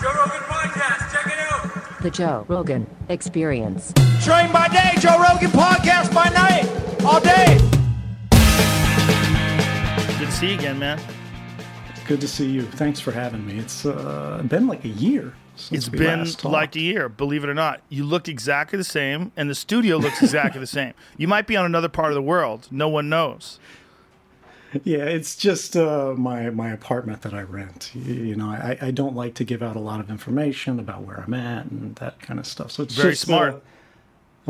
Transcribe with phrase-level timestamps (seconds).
[0.00, 1.12] Joe Rogan Podcast.
[1.12, 2.02] Check it out.
[2.02, 3.92] The Joe Rogan Experience.
[4.24, 6.64] Train by day, Joe Rogan podcast by night,
[7.04, 7.58] all day.
[10.18, 10.98] Good to see you again, man.
[12.06, 12.62] Good to see you.
[12.62, 13.58] Thanks for having me.
[13.58, 17.44] It's uh, been like a year since It's we been last like a year, believe
[17.44, 17.82] it or not.
[17.90, 20.94] You look exactly the same, and the studio looks exactly the same.
[21.18, 22.68] You might be on another part of the world.
[22.70, 23.58] No one knows.
[24.84, 27.90] Yeah, it's just uh, my my apartment that I rent.
[27.94, 31.16] You, know, I, I don't like to give out a lot of information about where
[31.16, 32.70] I'm at and that kind of stuff.
[32.70, 33.54] So it's Very just smart.
[33.54, 33.60] A,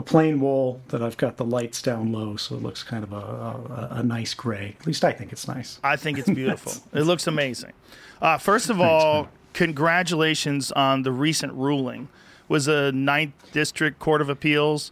[0.00, 3.12] a plain wall that I've got the lights down low, so it looks kind of
[3.12, 4.76] a, a, a nice gray.
[4.80, 5.80] At least I think it's nice.
[5.82, 6.73] I think it's beautiful.
[6.98, 7.73] it looks amazing.
[8.20, 12.09] Uh, first of all, congratulations on the recent ruling.
[12.48, 14.90] Was a Ninth District Court of Appeals.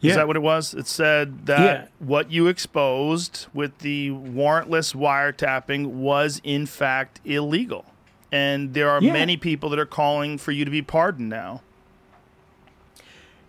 [0.00, 0.10] Yeah.
[0.10, 0.72] Is that what it was?
[0.74, 1.86] It said that Yeah.
[1.98, 7.84] what you exposed with the warrantless wiretapping was in fact illegal.
[8.32, 9.12] And there are Yeah.
[9.12, 11.60] many people that are calling for you to be pardoned now.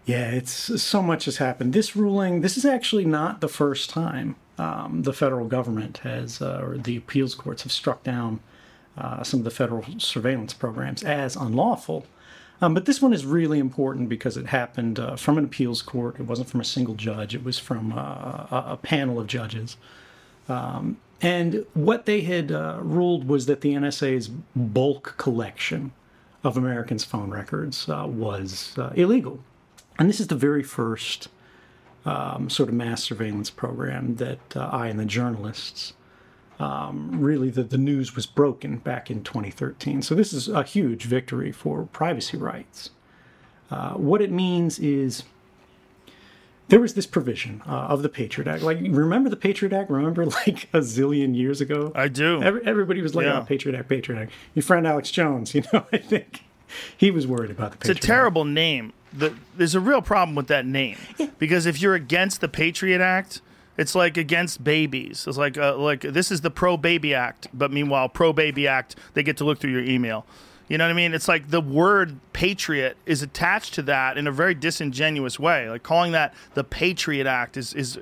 [0.05, 1.73] Yeah, it's so much has happened.
[1.73, 6.59] This ruling, this is actually not the first time um, the federal government has, uh,
[6.61, 8.39] or the appeals courts have struck down
[8.97, 12.05] uh, some of the federal surveillance programs as unlawful.
[12.61, 16.19] Um, but this one is really important because it happened uh, from an appeals court.
[16.19, 19.77] It wasn't from a single judge, it was from uh, a, panel of judges.
[20.47, 25.91] Um, and what they had uh, ruled was that the NSA's bulk collection
[26.43, 29.39] of Americans' phone records uh, was uh, illegal.
[29.99, 31.27] And this is the very first
[32.05, 35.93] um, sort of mass surveillance program that uh, I and the journalists
[36.61, 40.01] um, really the, the news was broken back in 2013.
[40.01, 42.91] So this is a huge victory for privacy rights.
[43.69, 45.23] Uh, what it means is
[46.67, 48.63] there was this provision uh, of the Patriot Act.
[48.63, 49.89] Like, remember the Patriot Act?
[49.89, 51.91] Remember, like a zillion years ago?
[51.95, 52.41] I do.
[52.41, 53.39] Every, everybody was like, Yeah.
[53.39, 56.43] "Oh, Patriot Act, Patriot Act." Your friend Alex Jones, you know, I think
[56.97, 58.05] he was worried about the It's a Patriot Act.
[58.05, 58.93] terrible name.
[59.13, 60.97] The, there's a real problem with that name
[61.37, 63.41] because if you're against the Patriot Act,
[63.77, 65.25] it's like against babies.
[65.27, 68.95] It's like uh, like this is the Pro Baby Act, but meanwhile, Pro Baby Act
[69.13, 70.25] they get to look through your email.
[70.67, 71.13] You know what I mean?
[71.13, 75.69] It's like the word patriot is attached to that in a very disingenuous way.
[75.69, 77.99] Like calling that the Patriot Act is is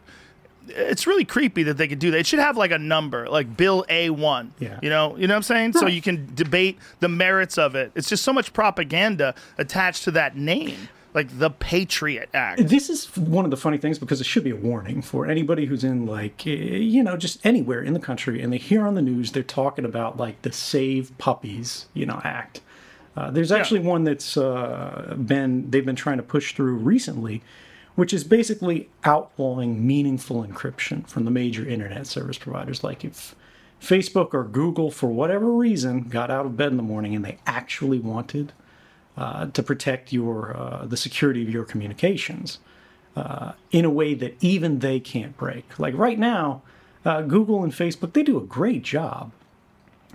[0.68, 2.20] it's really creepy that they could do that.
[2.20, 4.54] It should have like a number, like Bill A one.
[4.60, 4.80] Yeah.
[4.82, 5.74] You know, you know what I'm saying?
[5.74, 7.92] So you can debate the merits of it.
[7.96, 12.68] It's just so much propaganda attached to that name, like the Patriot Act.
[12.68, 15.66] This is one of the funny things because it should be a warning for anybody
[15.66, 18.96] who's in like eh, you know just anywhere in the country and they hear on
[18.96, 22.62] the news they're talking about like the Save Puppies you know Act.
[23.18, 27.42] Uh, there's actually one that's uh, been they've been trying to push through recently,
[27.96, 32.84] which is basically outlawing meaningful encryption from the major internet service providers.
[32.84, 33.36] Like if
[33.82, 37.40] Facebook or Google, for whatever reason, got out of bed in the morning and they
[37.46, 38.54] actually wanted
[39.18, 42.60] uh, to protect your uh, the security of your communications
[43.16, 45.78] uh, in a way that even they can't break.
[45.78, 46.62] Like right now,
[47.06, 49.32] uh, Google and Facebook they do a great job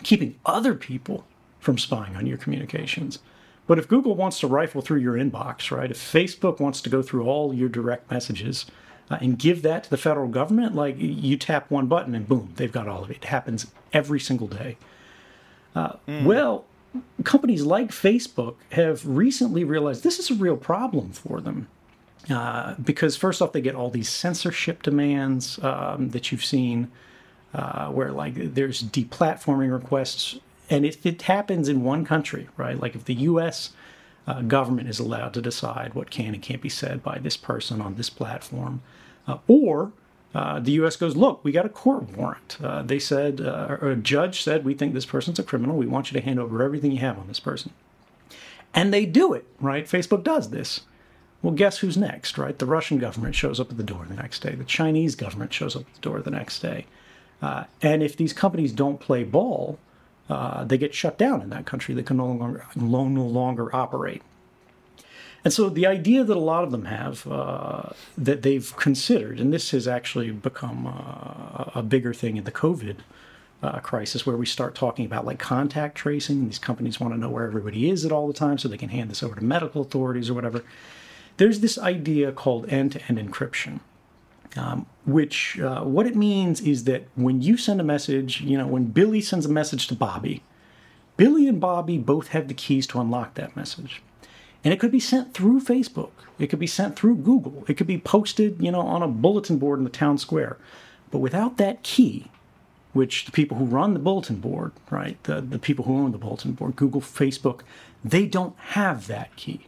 [0.03, 1.25] keeping other people
[1.61, 3.19] from spying on your communications.
[3.67, 5.91] But if Google wants to rifle through your inbox, right?
[5.91, 8.67] If Facebook wants to go through all your direct messages
[9.11, 12.53] uh, and give that to the federal government, like you tap one button and boom,
[12.57, 13.19] they've got all of it.
[13.19, 14.77] It happens every single day.
[15.75, 16.67] Uh, Well,
[17.25, 21.69] companies like Facebook have recently realized this is a real problem for them.
[22.31, 26.91] Uh, because first off, they get all these censorship demands um, that you've seen,
[27.53, 30.39] uh, where like there's deplatforming requests,
[30.71, 32.81] and if it happens in one country, right?
[32.81, 33.71] Like if the U.S.
[34.27, 37.83] Uh, government is allowed to decide what can and can't be said by this person
[37.83, 38.81] on this platform,
[39.29, 39.93] uh, or
[40.35, 40.97] uh, the U.S.
[40.97, 42.59] goes, look, we got a court warrant.
[42.63, 45.77] Uh, they said, uh, or a judge said, we think this person's a criminal.
[45.77, 47.73] We want you to hand over everything you have on this person.
[48.75, 49.87] And they do it, right?
[49.87, 50.81] Facebook does this.
[51.41, 52.59] Well, guess who's next, right?
[52.59, 54.55] The Russian government shows up at the door the next day.
[54.55, 56.87] The Chinese government shows up at the door the next day.
[57.41, 59.79] Uh, and if these companies don't play ball,
[60.29, 61.95] uh, they get shut down in that country.
[61.95, 64.23] They can no longer, no longer operate.
[65.45, 69.53] And so the idea that a lot of them have uh, that they've considered, and
[69.53, 72.97] this has actually become uh, a bigger thing in the COVID
[73.63, 76.39] uh, crisis, where we start talking about like contact tracing.
[76.39, 78.79] And these companies want to know where everybody is at all the time, so they
[78.79, 80.65] can hand this over to medical authorities or whatever.
[81.37, 83.81] There's this idea called end-to-end encryption,
[84.57, 88.67] um, which uh, what it means is that when you send a message, you know,
[88.67, 90.43] when Billy sends a message to Bobby,
[91.17, 94.01] Billy and Bobby both have the keys to unlock that message.
[94.65, 96.11] And it could be sent through Facebook.
[96.39, 97.65] It could be sent through Google.
[97.69, 100.57] It could be posted, you know, on a bulletin board in the town square.
[101.11, 102.31] But without that key,
[102.95, 106.19] which the people who run the bulletin board, right, the, the people who own the
[106.19, 107.61] bulletin board, Google, Facebook,
[108.03, 109.67] they don't have that key.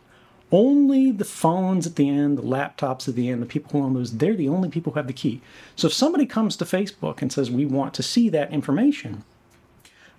[0.50, 3.94] Only the phones at the end, the laptops at the end, the people who own
[3.94, 5.42] those, they're the only people who have the key.
[5.74, 9.24] So if somebody comes to Facebook and says, we want to see that information,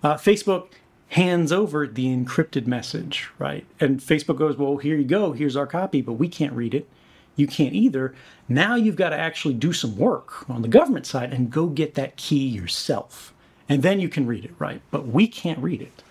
[0.03, 0.67] uh, Facebook
[1.09, 3.65] hands over the encrypted message, right?
[3.79, 6.87] And Facebook goes, well, here you go, here's our copy, but we can't read it.
[7.35, 8.13] You can't either.
[8.49, 11.93] Now you've got to actually do some work on the government side and go get
[11.93, 13.33] that key yourself.
[13.69, 14.81] And then you can read it, right?
[14.91, 16.03] But we can't read it.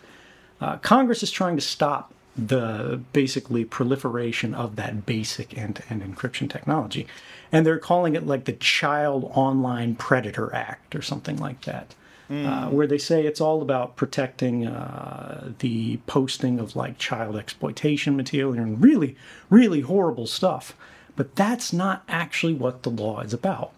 [0.60, 7.06] Uh, Congress is trying to stop the basically proliferation of that basic end-to-end encryption technology.
[7.50, 11.94] And they're calling it like the Child Online Predator Act or something like that.
[12.28, 18.16] Uh, where they say it's all about protecting uh, the posting of like child exploitation
[18.16, 19.14] material and really,
[19.48, 20.74] really horrible stuff.
[21.14, 23.70] But that's not actually what the law is about.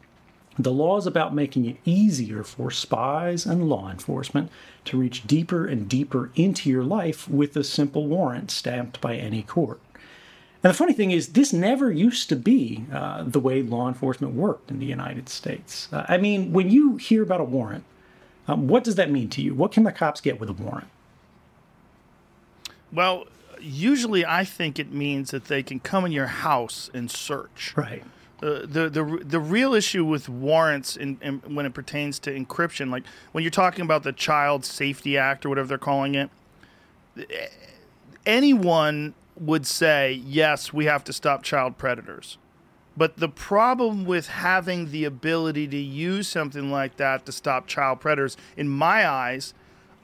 [0.59, 4.51] The law is about making it easier for spies and law enforcement
[4.87, 9.43] to reach deeper and deeper into your life with a simple warrant stamped by any
[9.43, 9.79] court.
[10.65, 14.35] And the funny thing is, this never used to be uh, the way law enforcement
[14.35, 15.89] worked in the United States.
[15.93, 17.85] Uh, I mean, when you hear about a warrant,
[18.49, 19.55] um, what does that mean to you?
[19.55, 20.89] What can the cops get with a warrant?
[22.91, 23.27] Well,
[23.61, 27.75] usually I think it means that they can come in your house and search.
[27.77, 28.03] Right.
[28.41, 32.89] Uh, the the the real issue with warrants in, in, when it pertains to encryption,
[32.91, 33.03] like
[33.33, 36.31] when you're talking about the Child Safety Act or whatever they're calling it,
[38.25, 42.39] anyone would say yes, we have to stop child predators.
[42.99, 48.01] But the problem with having the ability to use something like that to stop child
[48.01, 49.55] predators, in my eyes,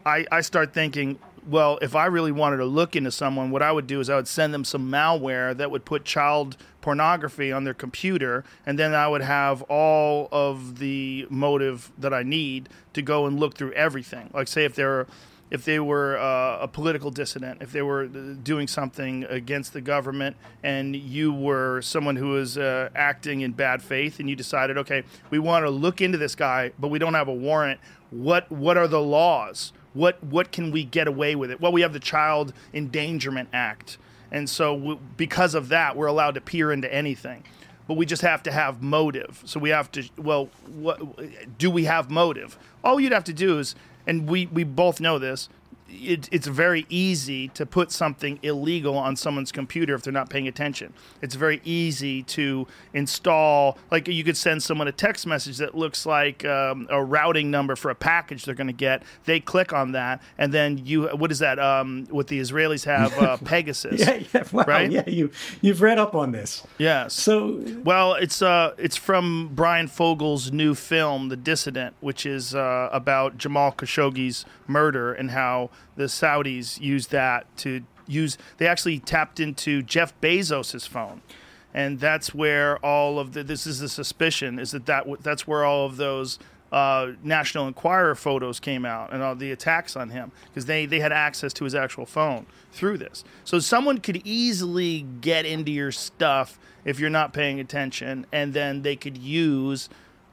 [0.06, 3.72] I, I start thinking, well, if I really wanted to look into someone, what I
[3.72, 7.64] would do is I would send them some malware that would put child pornography on
[7.64, 13.02] their computer, and then I would have all of the motive that I need to
[13.02, 14.30] go and look through everything.
[14.32, 15.08] Like, say, if they're
[15.54, 19.80] if they were uh, a political dissident, if they were uh, doing something against the
[19.80, 24.76] government, and you were someone who was uh, acting in bad faith, and you decided,
[24.76, 27.78] okay, we want to look into this guy, but we don't have a warrant.
[28.10, 29.72] What what are the laws?
[29.92, 31.60] What what can we get away with it?
[31.60, 33.96] Well, we have the Child Endangerment Act,
[34.32, 37.44] and so w- because of that, we're allowed to peer into anything.
[37.86, 39.42] But we just have to have motive.
[39.44, 40.02] So we have to.
[40.16, 42.58] Well, what do we have motive?
[42.82, 45.48] All you'd have to do is and we, we both know this
[45.88, 50.48] it, it's very easy to put something illegal on someone's computer if they're not paying
[50.48, 50.92] attention.
[51.22, 56.06] It's very easy to install, like you could send someone a text message that looks
[56.06, 59.02] like um, a routing number for a package they're going to get.
[59.24, 61.58] They click on that, and then you, what is that?
[61.58, 64.00] Um, what the Israelis have, uh, Pegasus.
[64.00, 64.90] yeah, yeah, wow, right?
[64.90, 65.08] yeah.
[65.08, 66.66] You you've read up on this.
[66.78, 67.14] Yes.
[67.14, 72.88] So Well, it's uh, it's from Bryan Fogel's new film, The Dissident, which is uh,
[72.92, 78.38] about Jamal Khashoggi's murder and how the Saudis used that to use.
[78.58, 81.22] They actually tapped into Jeff Bezos's phone,
[81.72, 83.44] and that's where all of the.
[83.44, 86.38] This is the suspicion is that, that that's where all of those.
[86.72, 90.98] Uh, National Enquirer photos came out and all the attacks on him because they, they
[90.98, 93.22] had access to his actual phone through this.
[93.44, 98.82] So someone could easily get into your stuff if you're not paying attention, and then
[98.82, 99.88] they could use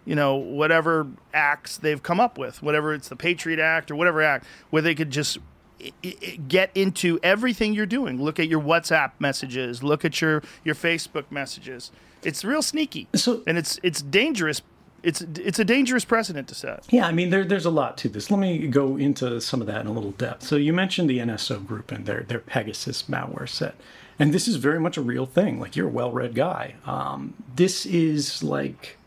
[0.05, 4.21] you know, whatever acts they've come up with, whatever it's the Patriot Act or whatever
[4.21, 5.37] act, where they could just
[5.83, 8.21] i- i- get into everything you're doing.
[8.21, 11.91] Look at your WhatsApp messages, look at your your Facebook messages.
[12.23, 14.61] It's real sneaky, So- and it's it's dangerous.
[15.03, 16.85] It's it's a dangerous precedent to set.
[16.91, 18.29] Yeah, I mean, there, there's a lot to this.
[18.29, 20.43] Let me go into some of that in a little depth.
[20.43, 23.73] So you mentioned the NSO group and their their Pegasus malware set,
[24.19, 25.59] and this is very much a real thing.
[25.59, 26.75] Like you're a well-read guy.
[26.85, 28.97] Um, this is like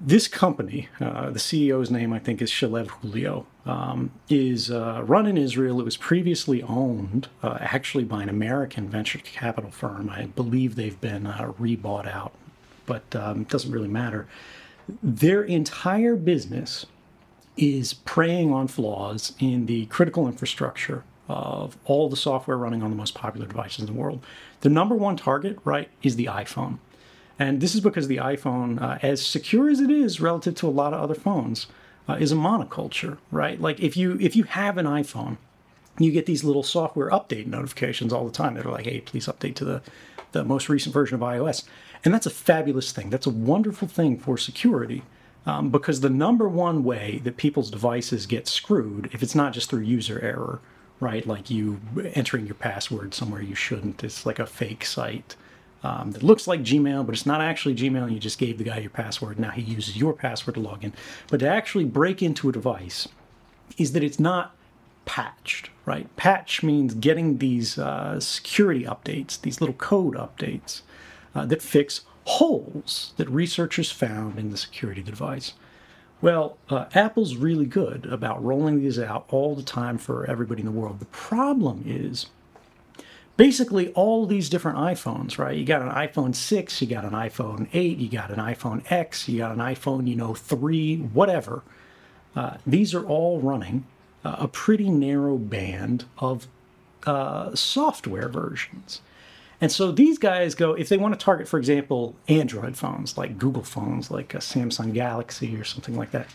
[0.00, 0.88] this company.
[1.00, 3.46] Uh, the CEO's name, I think, is Shalev Hulio.
[3.64, 5.80] Um, is uh, run in Israel.
[5.80, 10.08] It was previously owned uh, actually by an American venture capital firm.
[10.08, 12.32] I believe they've been uh, rebought out,
[12.84, 14.28] but um, it doesn't really matter
[15.02, 16.86] their entire business
[17.56, 22.96] is preying on flaws in the critical infrastructure of all the software running on the
[22.96, 24.24] most popular devices in the world.
[24.60, 26.78] The number one target, right, is the iPhone.
[27.38, 30.70] And this is because the iPhone, uh, as secure as it is relative to a
[30.70, 31.66] lot of other phones,
[32.08, 33.60] uh, is a monoculture, right?
[33.60, 35.36] Like if you if you have an iPhone,
[35.98, 39.26] you get these little software update notifications all the time that are like, hey, please
[39.26, 39.82] update to the,
[40.32, 41.64] the most recent version of iOS.
[42.04, 43.10] And that's a fabulous thing.
[43.10, 45.02] That's a wonderful thing for security
[45.46, 49.70] um, because the number one way that people's devices get screwed, if it's not just
[49.70, 50.60] through user error,
[51.00, 51.80] right, like you
[52.14, 55.36] entering your password somewhere you shouldn't, it's like a fake site.
[55.86, 58.10] Um, that looks like Gmail, but it's not actually Gmail.
[58.12, 59.38] You just gave the guy your password.
[59.38, 60.92] Now he uses your password to log in.
[61.30, 63.06] But to actually break into a device
[63.78, 64.56] is that it's not
[65.04, 66.14] patched, right?
[66.16, 70.80] Patch means getting these uh, security updates, these little code updates
[71.36, 75.52] uh, that fix holes that researchers found in the security device.
[76.20, 80.66] Well, uh, Apple's really good about rolling these out all the time for everybody in
[80.66, 80.98] the world.
[80.98, 82.26] The problem is
[83.36, 85.56] basically all these different iPhones, right?
[85.56, 89.28] You got an iPhone 6, you got an iPhone 8, you got an iPhone X,
[89.28, 91.62] you got an iPhone, you know, 3, whatever.
[92.34, 93.84] Uh, these are all running
[94.24, 96.46] uh, a pretty narrow band of
[97.06, 99.00] uh, software versions.
[99.60, 103.38] And so these guys go, if they want to target, for example, Android phones, like
[103.38, 106.26] Google phones, like a Samsung Galaxy or something like that,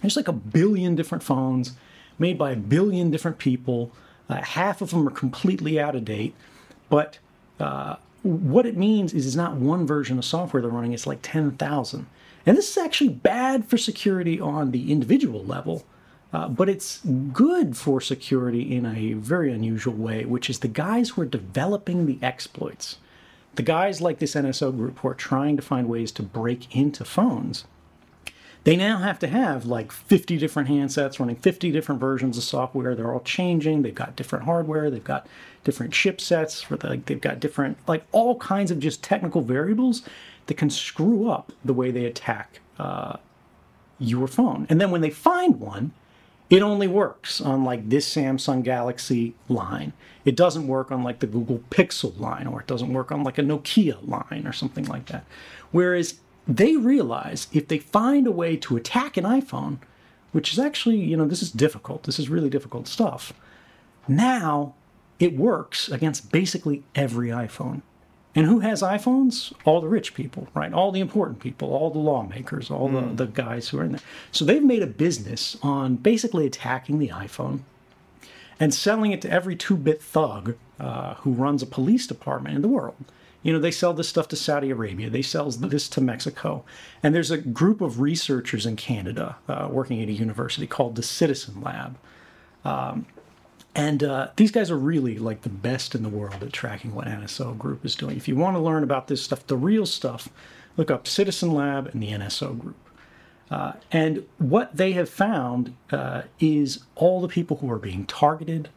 [0.00, 1.72] there's like a billion different phones
[2.18, 3.90] made by a billion different people.
[4.30, 6.34] Uh, half of them are completely out of date.
[6.88, 7.18] But
[7.58, 11.18] uh, what it means is it's not one version of software they're running, it's like
[11.22, 12.06] 10,000.
[12.46, 15.84] And this is actually bad for security on the individual level.
[16.32, 17.00] Uh, but it's
[17.32, 22.06] good for security in a very unusual way, which is the guys who are developing
[22.06, 22.98] the exploits.
[23.56, 27.04] The guys like this NSO group who are trying to find ways to break into
[27.04, 27.64] phones.
[28.64, 32.94] They now have to have like 50 different handsets running 50 different versions of software.
[32.94, 33.82] They're all changing.
[33.82, 34.90] They've got different hardware.
[34.90, 35.26] They've got
[35.64, 37.04] different chipsets.
[37.06, 40.02] They've got different, like all kinds of just technical variables
[40.46, 43.16] that can screw up the way they attack uh,
[43.98, 44.66] your phone.
[44.68, 45.92] And then when they find one,
[46.50, 49.92] it only works on like this Samsung Galaxy line.
[50.24, 53.38] It doesn't work on like the Google Pixel line, or it doesn't work on like
[53.38, 55.24] a Nokia line or something like that.
[55.70, 59.78] Whereas they realize if they find a way to attack an iPhone,
[60.32, 63.32] which is actually, you know, this is difficult, this is really difficult stuff,
[64.08, 64.74] now
[65.18, 67.82] it works against basically every iPhone.
[68.34, 69.52] And who has iPhones?
[69.64, 70.72] All the rich people, right?
[70.72, 73.16] All the important people, all the lawmakers, all mm.
[73.16, 74.00] the, the guys who are in there.
[74.30, 77.60] So they've made a business on basically attacking the iPhone
[78.60, 82.62] and selling it to every two bit thug uh, who runs a police department in
[82.62, 83.04] the world.
[83.42, 86.64] You know, they sell this stuff to Saudi Arabia, they sell this to Mexico.
[87.02, 91.02] And there's a group of researchers in Canada uh, working at a university called the
[91.02, 91.96] Citizen Lab.
[92.64, 93.06] Um,
[93.74, 97.06] and uh, these guys are really like the best in the world at tracking what
[97.06, 98.16] NSO Group is doing.
[98.16, 100.28] If you want to learn about this stuff, the real stuff,
[100.76, 102.76] look up Citizen Lab and the NSO Group.
[103.50, 108.68] Uh, and what they have found uh, is all the people who are being targeted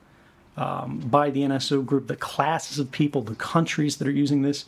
[0.57, 4.65] um, by the NSO Group, the classes of people, the countries that are using this.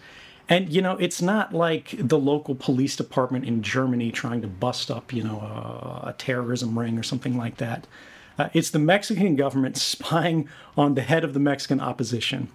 [0.47, 4.91] And you know, it's not like the local police department in Germany trying to bust
[4.91, 7.87] up, you know, a, a terrorism ring or something like that.
[8.37, 12.49] Uh, it's the Mexican government spying on the head of the Mexican opposition.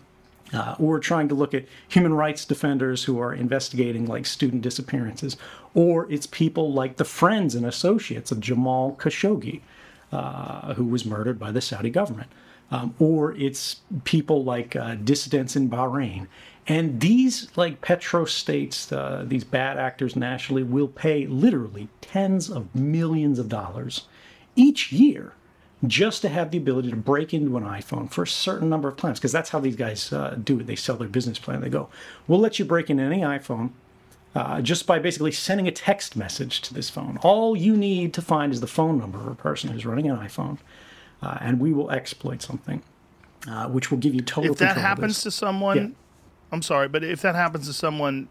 [0.53, 5.37] Uh, or trying to look at human rights defenders who are investigating like student disappearances,
[5.75, 9.61] or it's people like the friends and associates of Jamal Khashoggi,
[10.11, 12.33] uh, who was murdered by the Saudi government,
[12.71, 16.27] um, or it's people like uh, dissidents in Bahrain.
[16.67, 23.39] And these like petrostates, uh, these bad actors nationally, will pay literally tens of millions
[23.39, 24.07] of dollars
[24.55, 25.33] each year
[25.87, 28.97] just to have the ability to break into an iPhone for a certain number of
[28.97, 30.67] times, because that's how these guys uh, do it.
[30.67, 31.63] They sell their business plan.
[31.63, 31.89] They go,
[32.29, 33.71] we'll let you break into any iPhone
[34.35, 37.19] uh, just by basically sending a text message to this phone.
[37.23, 40.19] All you need to find is the phone number of a person who's running an
[40.19, 40.59] iPhone,
[41.23, 42.83] uh, and we will exploit something,
[43.49, 44.53] uh, which will give you total.
[44.53, 45.89] If that happens to someone, yeah.
[46.53, 48.29] I'm sorry, but if that happens to someone,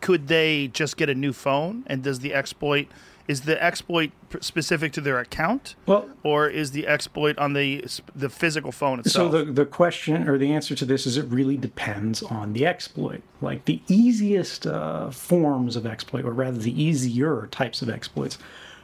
[0.00, 1.84] could they just get a new phone?
[1.86, 2.88] And does the exploit?
[3.26, 4.10] is the exploit
[4.40, 7.84] specific to their account well, or is the exploit on the
[8.14, 11.24] the physical phone itself so the, the question or the answer to this is it
[11.26, 16.82] really depends on the exploit like the easiest uh, forms of exploit or rather the
[16.82, 18.38] easier types of exploits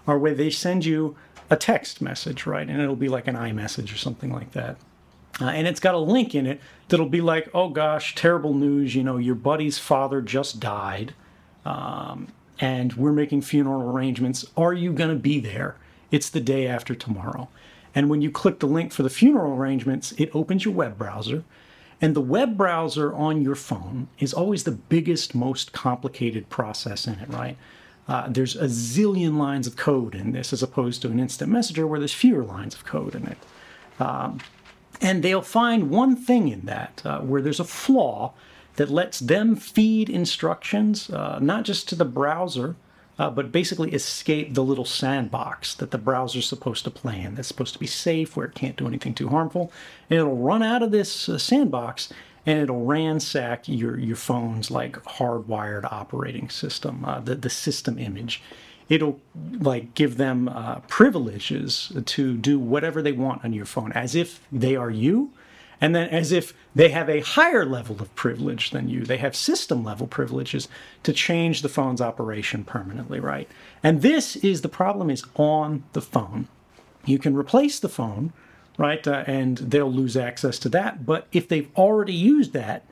[0.06, 1.16] are where they send you
[1.50, 4.76] a text message right and it'll be like an iMessage or something like that
[5.40, 8.94] uh, and it's got a link in it that'll be like oh gosh terrible news
[8.94, 11.14] you know your buddy's father just died
[11.64, 12.28] um,
[12.60, 14.44] and we're making funeral arrangements.
[14.56, 15.76] Are you going to be there?
[16.10, 17.48] It's the day after tomorrow.
[17.94, 21.42] And when you click the link for the funeral arrangements, it opens your web browser.
[22.00, 27.18] And the web browser on your phone is always the biggest, most complicated process in
[27.18, 27.56] it, right?
[28.08, 31.86] Uh, there's a zillion lines of code in this as opposed to an instant messenger
[31.86, 33.38] where there's fewer lines of code in it.
[34.00, 34.40] Um,
[35.00, 38.32] and they'll find one thing in that uh, where there's a flaw
[38.76, 42.76] that lets them feed instructions, uh, not just to the browser,
[43.18, 47.34] uh, but basically escape the little sandbox that the browser's supposed to play in.
[47.34, 49.70] That's supposed to be safe, where it can't do anything too harmful.
[50.08, 52.10] And it'll run out of this uh, sandbox
[52.46, 58.42] and it'll ransack your your phone's like hardwired operating system, uh, the the system image.
[58.88, 59.20] It'll
[59.58, 64.40] like give them uh, privileges to do whatever they want on your phone, as if
[64.50, 65.32] they are you,
[65.80, 69.04] and then as if they have a higher level of privilege than you.
[69.04, 70.68] They have system level privileges
[71.04, 73.48] to change the phone's operation permanently, right?
[73.82, 76.48] And this is the problem is on the phone.
[77.04, 78.32] You can replace the phone,
[78.80, 79.06] right?
[79.06, 81.04] Uh, and they'll lose access to that.
[81.04, 82.86] But if they've already used that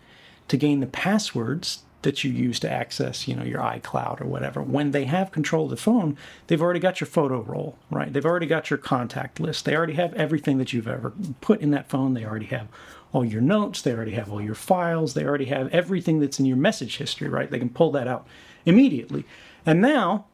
[0.49, 4.61] to gain the passwords that you use to access, you know, your iCloud or whatever,
[4.61, 8.13] when they have control of the phone, they've already got your photo roll, right?
[8.13, 9.65] They've already got your contact list.
[9.65, 12.13] They already have everything that you've ever put in that phone.
[12.13, 12.69] They already have
[13.15, 13.81] all your notes.
[13.81, 15.15] They already have all your files.
[15.15, 17.51] They already have everything that's in your message history, right?
[17.51, 18.27] They can pull that out
[18.67, 19.25] immediately.
[19.65, 20.27] And now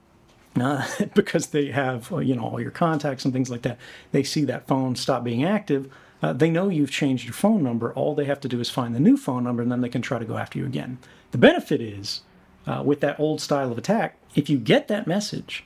[0.61, 3.79] uh, because they have uh, you know all your contacts and things like that.
[4.13, 5.93] They see that phone stop being active.
[6.23, 7.93] Uh, they know you've changed your phone number.
[7.93, 10.03] All they have to do is find the new phone number, and then they can
[10.03, 10.99] try to go after you again.
[11.33, 12.23] The benefit is
[12.67, 15.65] uh, with that old style of attack, if you get that message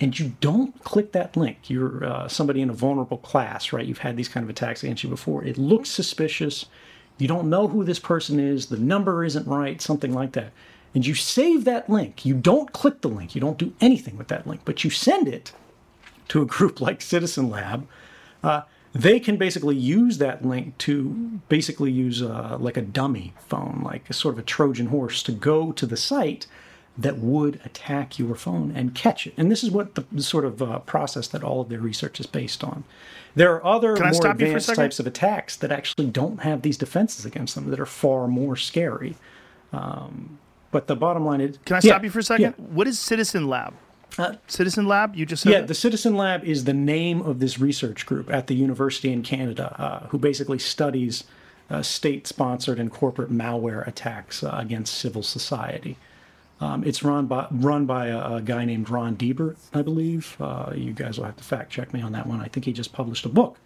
[0.00, 3.86] and you don't click that link, you're uh, somebody in a vulnerable class, right?
[3.86, 5.44] You've had these kind of attacks against you before.
[5.44, 6.66] It looks suspicious.
[7.18, 8.66] You don't know who this person is.
[8.66, 9.80] The number isn't right.
[9.80, 10.52] Something like that
[10.94, 12.24] and you save that link.
[12.24, 15.28] You don't click the link, you don't do anything with that link, but you send
[15.28, 15.52] it
[16.28, 17.86] to a group like Citizen Lab.
[18.42, 18.62] Uh,
[18.92, 24.08] they can basically use that link to basically use uh, like a dummy phone, like
[24.08, 26.46] a sort of a Trojan horse, to go to the site
[26.98, 29.34] that would attack your phone and catch it.
[29.36, 32.26] And this is what the sort of uh, process that all of their research is
[32.26, 32.84] based on.
[33.34, 37.54] There are other more advanced types of attacks that actually don't have these defenses against
[37.54, 39.16] them that are far more scary.
[39.74, 40.38] Um,
[40.70, 41.58] but the bottom line is.
[41.64, 42.54] Can I stop yeah, you for a second?
[42.58, 42.64] Yeah.
[42.66, 43.74] What is Citizen Lab?
[44.18, 45.60] Uh, Citizen Lab, you just said yeah.
[45.60, 45.68] That?
[45.68, 49.74] The Citizen Lab is the name of this research group at the university in Canada,
[49.78, 51.24] uh, who basically studies
[51.68, 55.96] uh, state-sponsored and corporate malware attacks uh, against civil society.
[56.60, 60.36] Um, it's run by run by a, a, guy named Ron Deibert, I believe.
[60.40, 62.40] Uh, you guys will have to fact check me on that one.
[62.40, 63.58] I think he just published a book,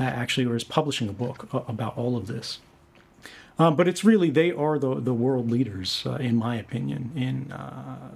[0.00, 2.58] uh, actually, or is publishing a book about all of this.
[3.62, 7.52] Um, but it's really they are the the world leaders, uh, in my opinion, in
[7.52, 8.10] uh,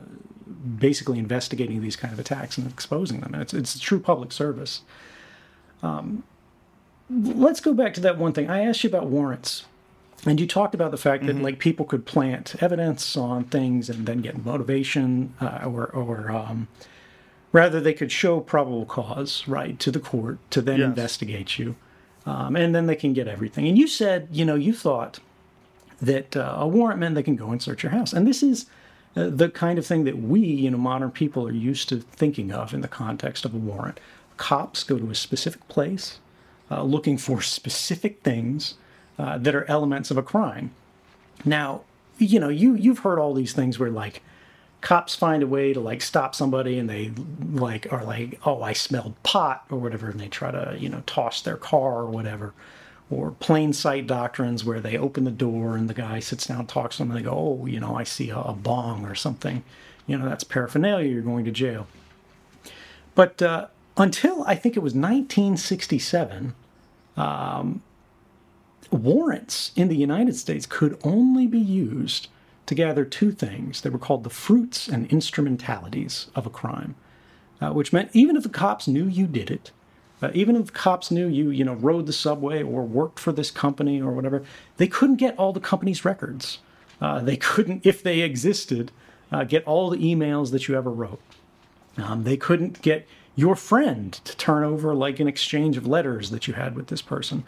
[0.78, 3.32] basically investigating these kind of attacks and exposing them.
[3.32, 4.82] And it's it's a true public service.
[5.84, 6.24] Um,
[7.08, 9.66] let's go back to that one thing I asked you about warrants,
[10.26, 11.38] and you talked about the fact mm-hmm.
[11.38, 16.28] that like people could plant evidence on things and then get motivation, uh, or or
[16.32, 16.66] um,
[17.52, 20.86] rather they could show probable cause right to the court to then yes.
[20.86, 21.76] investigate you.
[22.24, 23.68] Um, and then they can get everything.
[23.68, 25.20] And you said, you know, you thought
[26.00, 28.12] that uh, a warrant meant they can go and search your house.
[28.12, 28.66] And this is
[29.16, 32.52] uh, the kind of thing that we, you know, modern people are used to thinking
[32.52, 33.98] of in the context of a warrant.
[34.36, 36.18] Cops go to a specific place
[36.70, 38.74] uh, looking for specific things
[39.18, 40.70] uh, that are elements of a crime.
[41.44, 41.82] Now,
[42.18, 44.22] you know, you you've heard all these things where like
[44.80, 47.12] cops find a way to like stop somebody and they
[47.52, 51.02] like are like, oh, I smelled pot or whatever, and they try to you know
[51.06, 52.52] toss their car or whatever
[53.10, 56.96] or plain sight doctrines where they open the door and the guy sits down talks
[56.96, 59.62] to them and they go, oh, you know, I see a, a bong or something.
[60.06, 61.86] You know, that's paraphernalia, you're going to jail.
[63.14, 66.54] But uh, until I think it was 1967,
[67.16, 67.82] um,
[68.90, 72.28] warrants in the United States could only be used
[72.66, 73.80] to gather two things.
[73.80, 76.96] They were called the fruits and instrumentalities of a crime,
[77.60, 79.70] uh, which meant even if the cops knew you did it,
[80.26, 83.50] uh, even if cops knew you, you know, rode the subway or worked for this
[83.50, 84.42] company or whatever,
[84.76, 86.58] they couldn't get all the company's records.
[87.00, 88.90] Uh, they couldn't, if they existed,
[89.30, 91.20] uh, get all the emails that you ever wrote.
[91.96, 96.48] Um, they couldn't get your friend to turn over like an exchange of letters that
[96.48, 97.44] you had with this person.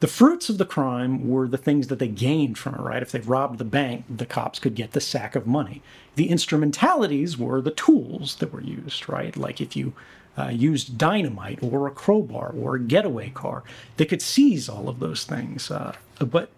[0.00, 3.02] The fruits of the crime were the things that they gained from it, right?
[3.02, 5.82] If they robbed the bank, the cops could get the sack of money.
[6.14, 9.36] The instrumentalities were the tools that were used, right?
[9.36, 9.94] Like if you
[10.38, 13.62] uh, used dynamite or a crowbar or a getaway car.
[13.96, 15.70] They could seize all of those things.
[15.70, 16.50] Uh, but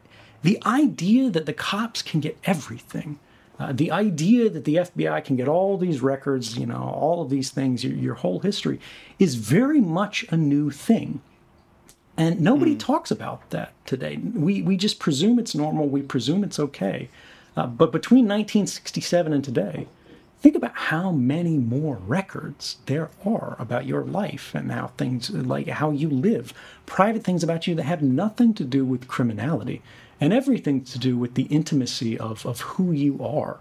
[0.42, 3.18] the idea that the cops can get everything,
[3.58, 7.30] uh, the idea that the FBI can get all these records, you know, all of
[7.30, 8.80] these things, your, your whole history,
[9.18, 11.20] is very much a new thing.
[12.16, 12.80] And nobody mm.
[12.80, 14.16] talks about that today.
[14.16, 17.08] We, we just presume it's normal, we presume it's okay.
[17.56, 19.86] Uh, but between 1967 and today,
[20.40, 25.68] think about how many more records there are about your life and how things like
[25.68, 26.55] how you live,
[26.87, 29.83] private things about you that have nothing to do with criminality
[30.20, 33.59] and everything to do with the intimacy of, of who you are.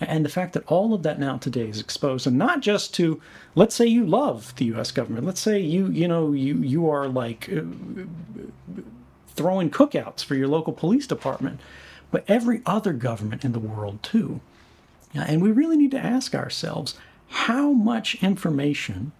[0.00, 3.20] And the fact that all of that now today is exposed, and not just to,
[3.54, 4.92] let's say you love the U.S.
[4.92, 5.26] government.
[5.26, 7.60] Let's say you, you know, you you are like uh,
[9.28, 11.60] throwing cookouts for your local police department.
[12.10, 14.40] but every other government in the world too.
[15.14, 16.94] And we really need to ask ourselves
[17.28, 19.12] how much information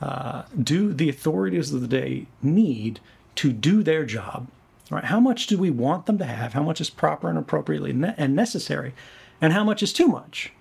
[0.00, 3.00] uh, do the authorities of the day need
[3.36, 4.48] to do their job?
[4.90, 5.04] Right?
[5.04, 6.52] How much do we want them to have?
[6.52, 8.94] How much is proper and appropriately ne- and necessary?
[9.40, 10.52] And how much is too much?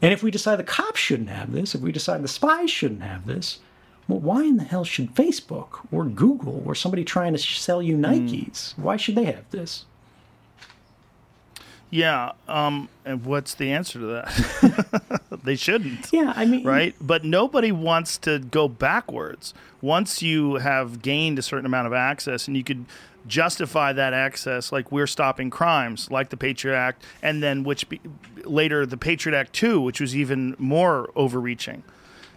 [0.00, 3.02] And if we decide the cops shouldn't have this, if we decide the spies shouldn't
[3.02, 3.60] have this,
[4.06, 7.96] well, why in the hell should Facebook or Google or somebody trying to sell you
[7.96, 8.76] Nikes?
[8.78, 9.86] Why should they have this?
[11.94, 12.32] Yeah.
[12.48, 15.30] Um, and what's the answer to that?
[15.44, 16.12] they shouldn't.
[16.12, 16.92] Yeah, I mean, Right?
[17.00, 19.54] But nobody wants to go backwards.
[19.80, 22.86] Once you have gained a certain amount of access and you could
[23.28, 28.00] justify that access, like we're stopping crimes, like the Patriot Act, and then which be,
[28.42, 31.84] later the Patriot Act 2, which was even more overreaching.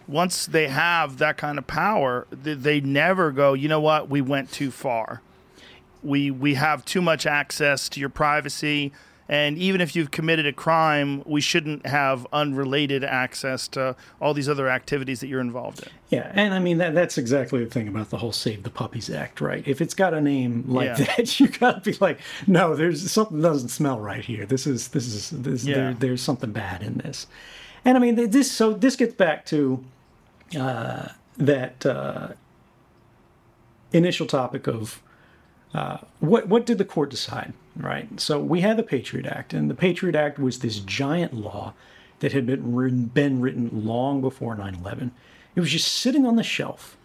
[0.06, 4.20] Once they have that kind of power, th- they never go, you know what, we
[4.20, 5.20] went too far.
[6.00, 8.92] We, we have too much access to your privacy.
[9.30, 14.48] And even if you've committed a crime, we shouldn't have unrelated access to all these
[14.48, 15.88] other activities that you're involved in.
[16.08, 19.10] Yeah, and I mean that that's exactly the thing about the whole Save the Puppies
[19.10, 19.62] Act, right?
[19.68, 21.04] If it's got a name like Yeah.
[21.16, 24.46] that, you gotta be like, no, there's something doesn't smell right here.
[24.46, 25.74] This is this is this Yeah.
[25.74, 27.26] there, there's something bad in this.
[27.84, 29.84] And I mean this so this gets back to
[30.58, 32.28] uh, that uh,
[33.92, 35.02] initial topic of
[35.74, 38.20] uh, what what did the court decide, right?
[38.20, 41.74] So we had the Patriot Act, and the Patriot Act was this giant law
[42.20, 45.12] that had been written, been written long before 9/11.
[45.54, 46.96] It was just sitting on the shelf.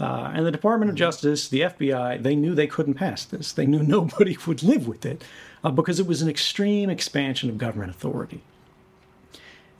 [0.00, 3.50] Uh, and the Department of Justice, the FBI, they knew they couldn't pass this.
[3.50, 5.24] They knew nobody would live with it
[5.64, 8.42] uh, because it was an extreme expansion of government authority.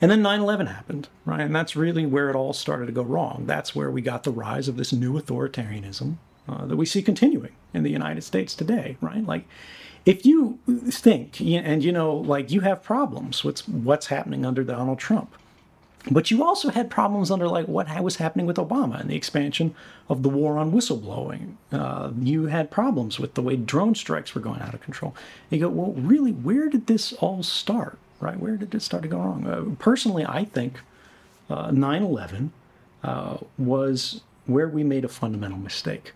[0.01, 1.41] And then 9 11 happened, right?
[1.41, 3.43] And that's really where it all started to go wrong.
[3.45, 7.53] That's where we got the rise of this new authoritarianism uh, that we see continuing
[7.73, 9.25] in the United States today, right?
[9.25, 9.45] Like,
[10.09, 10.57] if you
[10.89, 15.35] think, and you know, like you have problems with what's happening under Donald Trump,
[16.09, 19.75] but you also had problems under like what was happening with Obama and the expansion
[20.09, 21.57] of the war on whistleblowing.
[21.71, 25.15] Uh, you had problems with the way drone strikes were going out of control.
[25.51, 27.99] You go, well, really, where did this all start?
[28.19, 28.39] Right?
[28.39, 29.45] Where did it start to go wrong?
[29.45, 30.79] Uh, personally, I think
[31.51, 32.49] uh, 9/11
[33.03, 36.13] uh, was where we made a fundamental mistake,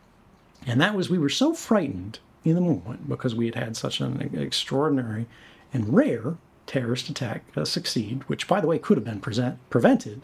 [0.66, 4.02] and that was we were so frightened in the moment because we had had such
[4.02, 5.26] an extraordinary
[5.74, 10.22] and rare terrorist attack uh, succeed, which, by the way, could have been present, prevented.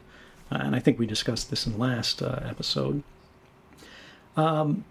[0.52, 3.04] Uh, and I think we discussed this in the last uh, episode.
[4.36, 4.86] Um,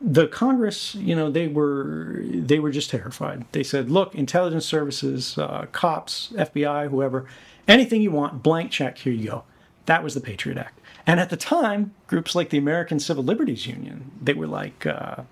[0.00, 3.44] the Congress, you know, they were they were just terrified.
[3.52, 7.26] They said, "Look, intelligence services, uh, cops, FBI, whoever,
[7.66, 8.98] anything you want, blank check.
[8.98, 9.44] Here you go."
[9.86, 10.80] That was the Patriot Act.
[11.06, 15.22] And at the time, groups like the American Civil Liberties Union, they were like, uh,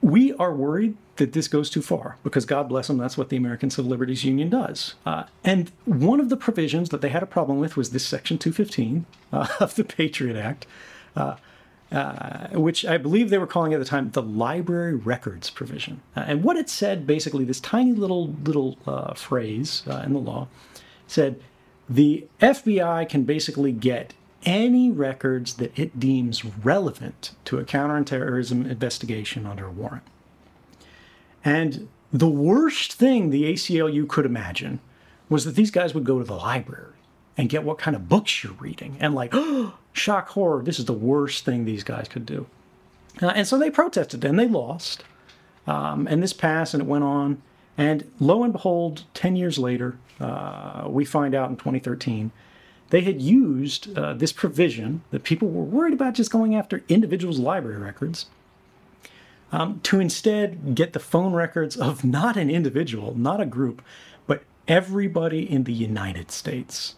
[0.00, 3.36] we are worried that this goes too far because God bless them, that's what the
[3.36, 4.94] American Civil Liberties Union does.
[5.06, 8.38] Uh, and one of the provisions that they had a problem with was this Section
[8.38, 10.66] 215 uh, of the Patriot Act,
[11.16, 11.36] uh,
[11.90, 16.02] uh, which I believe they were calling at the time the library records provision.
[16.16, 20.18] Uh, and what it said, basically, this tiny little little uh, phrase uh, in the
[20.18, 20.48] law
[21.06, 21.40] said
[21.88, 29.46] the FBI can basically get any records that it deems relevant to a counterterrorism investigation
[29.46, 30.04] under a warrant.
[31.44, 34.80] And the worst thing the ACLU could imagine
[35.28, 36.92] was that these guys would go to the library
[37.36, 40.84] and get what kind of books you're reading and like, oh, shock horror, this is
[40.84, 42.46] the worst thing these guys could do.
[43.22, 45.04] Uh, and so they protested and they lost.
[45.66, 47.42] Um, and this passed and it went on.
[47.76, 52.30] And lo and behold, 10 years later, uh, we find out in 2013
[52.90, 57.40] they had used uh, this provision that people were worried about just going after individuals'
[57.40, 58.26] library records
[59.50, 63.82] um, to instead get the phone records of not an individual, not a group,
[64.26, 66.94] but everybody in the United States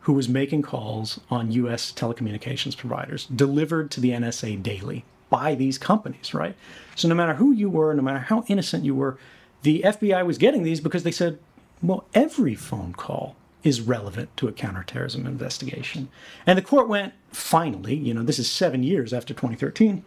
[0.00, 1.92] who was making calls on U.S.
[1.92, 6.54] telecommunications providers delivered to the NSA daily by these companies, right?
[6.94, 9.18] So no matter who you were, no matter how innocent you were,
[9.66, 11.40] the FBI was getting these because they said,
[11.82, 16.08] well, every phone call is relevant to a counterterrorism investigation.
[16.46, 20.04] And the court went, finally, you know, this is seven years after 2013,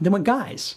[0.00, 0.76] then went, guys,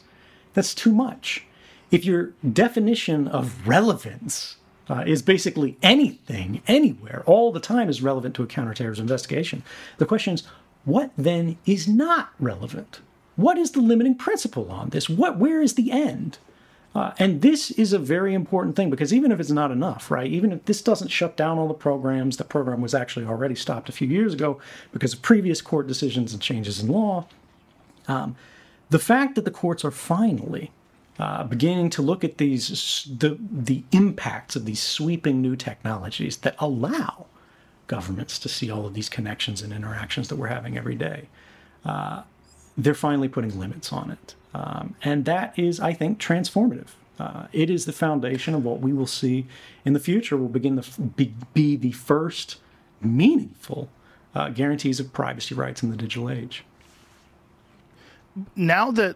[0.54, 1.46] that's too much.
[1.90, 4.58] If your definition of relevance
[4.90, 9.64] uh, is basically anything, anywhere, all the time is relevant to a counterterrorism investigation,
[10.00, 10.44] the question is,
[10.84, 13.00] what then is not relevant?
[13.38, 15.08] What is the limiting principle on this?
[15.08, 16.40] What, where is the end?
[16.98, 20.32] Uh, and this is a very important thing because even if it's not enough, right?
[20.32, 23.88] Even if this doesn't shut down all the programs, the program was actually already stopped
[23.88, 24.60] a few years ago
[24.92, 27.28] because of previous court decisions and changes in law.
[28.08, 28.36] Um,
[28.90, 30.72] the fact that the courts are finally
[31.20, 36.56] uh, beginning to look at these the the impacts of these sweeping new technologies that
[36.58, 37.28] allow
[37.86, 41.28] governments to see all of these connections and interactions that we're having every day.
[41.86, 42.24] Uh,
[42.76, 46.90] they're finally putting limits on it, um, and that is, I think, transformative.
[47.20, 49.48] Uh, it is the foundation of what we will see
[49.84, 50.38] in the future.
[50.38, 52.58] Will begin to be, be the first
[53.02, 53.90] meaningful
[54.36, 56.64] uh, guarantees of privacy rights in the digital age.
[58.56, 59.16] Now that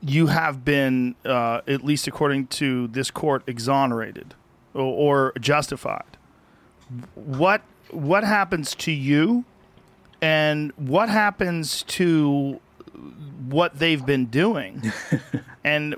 [0.00, 4.34] you have been, uh, at least according to this court, exonerated
[4.74, 6.16] or, or justified.
[7.14, 9.44] What what happens to you,
[10.20, 12.60] and what happens to
[13.50, 14.92] what they've been doing,
[15.64, 15.94] and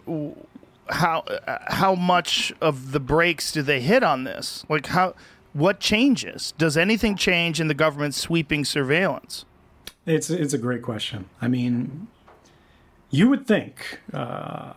[0.88, 1.25] how
[1.69, 4.65] how much of the brakes do they hit on this?
[4.69, 5.15] Like how
[5.53, 6.53] what changes?
[6.59, 9.45] Does anything change in the government's sweeping surveillance?
[10.07, 11.29] It's it's a great question.
[11.41, 12.09] I mean,
[13.11, 14.73] you would think uh,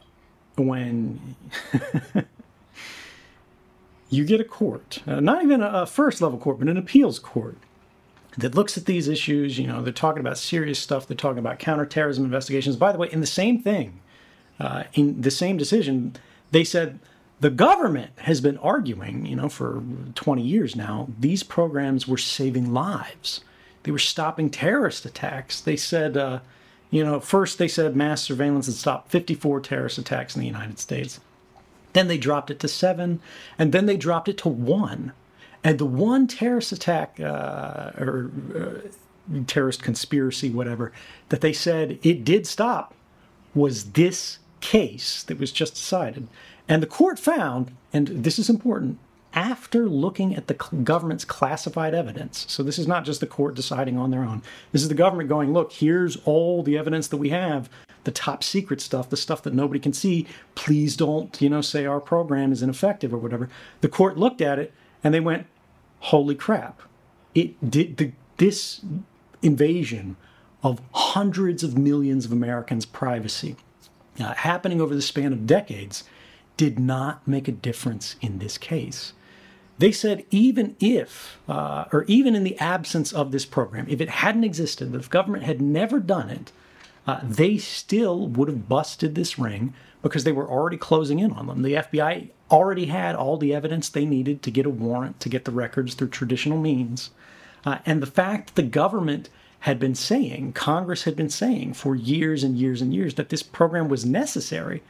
[0.58, 1.36] when
[4.10, 7.58] you get a court, uh, not even a first level court, but an appeals court
[8.38, 11.60] that looks at these issues, you know, they're talking about serious stuff, they're talking about
[11.60, 12.76] counterterrorism investigations.
[12.76, 14.00] By the way, in the same thing,
[14.60, 16.16] uh, in the same decision,
[16.52, 17.00] they said
[17.40, 19.84] the government has been arguing, you know, for
[20.16, 23.42] 20 years now, these programs were saving lives.
[23.84, 25.62] They were stopping terrorist attacks.
[25.62, 26.40] They said, uh,
[26.90, 30.80] you know, first they said mass surveillance had stopped 54 terrorist attacks in the United
[30.80, 31.20] States.
[31.94, 33.22] Then they dropped it to seven,
[33.58, 35.14] and then they dropped it to one.
[35.66, 40.92] And the one terrorist attack uh, or uh, terrorist conspiracy, whatever,
[41.30, 42.94] that they said it did stop
[43.56, 46.28] was this case that was just decided.
[46.70, 49.00] And the court found, and this is important,
[49.34, 52.46] after looking at the government's classified evidence.
[52.48, 54.44] So this is not just the court deciding on their own.
[54.72, 57.72] This is the government going, look, here's all the evidence that we have,
[58.04, 60.28] the top secret stuff, the stuff that nobody can see.
[60.54, 63.50] Please don't, you know, say our program is ineffective or whatever.
[63.82, 64.72] The court looked at it
[65.04, 65.48] and they went,
[66.00, 66.82] holy crap.
[67.34, 68.82] It did the, this
[69.42, 70.16] invasion
[70.64, 73.56] of hundreds of millions of Americans' privacy
[74.20, 76.04] uh, happening over the span of decades
[76.58, 79.14] did not make a difference in this case.
[79.78, 84.10] They said even if, uh, or even in the absence of this program, if it
[84.10, 86.52] hadn't existed, if government had never done it,
[87.06, 91.48] uh, they still would have busted this ring because they were already closing in on
[91.48, 91.62] them.
[91.62, 95.46] The FBI already had all the evidence they needed to get a warrant, to get
[95.46, 97.12] the records through traditional means.
[97.66, 99.30] Uh, and the fact that the government
[99.62, 103.42] had been saying, Congress had been saying for years and years and years that this
[103.42, 104.84] program was necessary,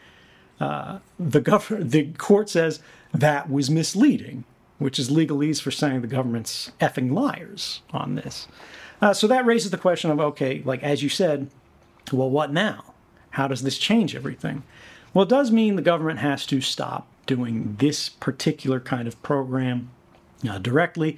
[0.60, 2.82] uh, the, gov- the court says
[3.14, 4.44] that was misleading
[4.78, 8.48] which is legalese for saying the government's effing liars on this.
[9.02, 11.50] Uh, so that raises the question of okay, like as you said,
[12.12, 12.94] well, what now?
[13.32, 14.64] How does this change everything?
[15.14, 19.90] Well, it does mean the government has to stop doing this particular kind of program
[20.48, 21.18] uh, directly,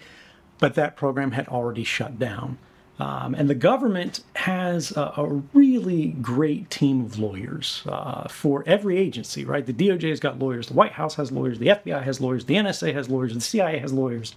[0.60, 2.58] but that program had already shut down.
[3.00, 8.98] Um, and the government has a, a, really great team of lawyers uh, for every
[8.98, 9.64] agency, right?
[9.64, 12.56] The DOJ has got lawyers, the White House has lawyers, the FBI has lawyers, the
[12.56, 14.34] NSA has lawyers, the CIA has lawyers.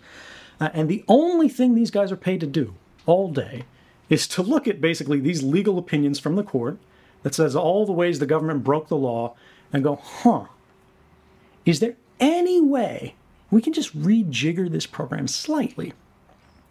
[0.60, 2.74] Uh, and the only thing these guys are paid to do
[3.06, 3.64] all day
[4.10, 6.76] is to look at basically these legal opinions from the court
[7.22, 9.34] that says all the ways the government broke the law
[9.72, 10.44] and go, huh,
[11.70, 13.14] is there any way
[13.50, 15.92] we can just rejigger this program slightly?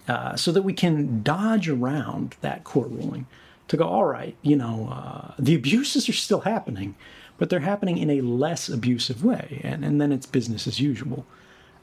[0.08, 3.28] Uh, so that we can dodge around that court ruling
[3.68, 6.96] to go, all right, you know, uh, the abuses are still happening,
[7.38, 11.28] but they're happening in a less abusive way, and, and then it's business as usual.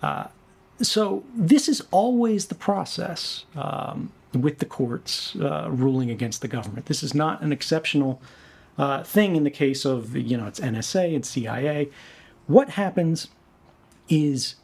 [0.03, 0.27] Uh,
[0.83, 6.87] so this is always the process um, with the courts uh, ruling against the government.
[6.87, 8.21] This is not an exceptional
[8.77, 11.89] uh, thing in the case of, you know, it's NSA and CIA.
[12.47, 13.29] What happens
[14.09, 14.57] is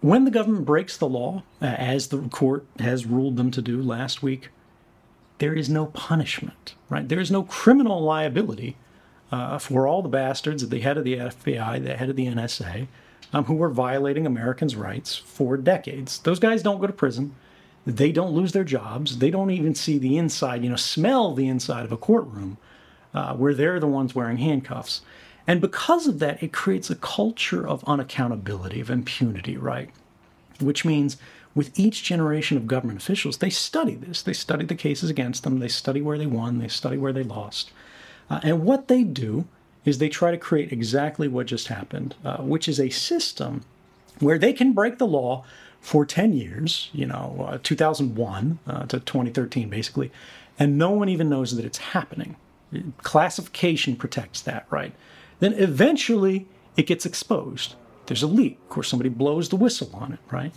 [0.00, 3.80] when the government breaks the law, uh, as the court has ruled them to do
[3.80, 4.50] last week,
[5.38, 7.08] there is no punishment, right?
[7.08, 8.76] There is no criminal liability
[9.32, 12.26] uh, for all the bastards at the head of the FBI, the head of the
[12.26, 12.86] NSA,
[13.32, 16.18] um, who were violating Americans' rights for decades.
[16.18, 17.34] Those guys don't go to prison.
[17.86, 19.18] They don't lose their jobs.
[19.18, 22.58] They don't even see the inside, you know, smell the inside of a courtroom
[23.12, 25.02] uh, where they're the ones wearing handcuffs.
[25.46, 29.90] And because of that, it creates a culture of unaccountability, of impunity, right?
[30.60, 31.16] Which means
[31.54, 34.22] with each generation of government officials, they study this.
[34.22, 37.22] They study the cases against them, they study where they won, they study where they
[37.22, 37.70] lost.
[38.30, 39.46] Uh, and what they do
[39.84, 43.62] is they try to create exactly what just happened, uh, which is a system
[44.20, 45.44] where they can break the law
[45.80, 50.10] for 10 years, you know, uh, 2001 uh, to 2013, basically,
[50.58, 52.36] and no one even knows that it's happening
[53.02, 54.92] Classification protects that, right?
[55.40, 57.74] Then eventually it gets exposed.
[58.06, 58.58] There's a leak.
[58.62, 60.52] Of course, somebody blows the whistle on it, right?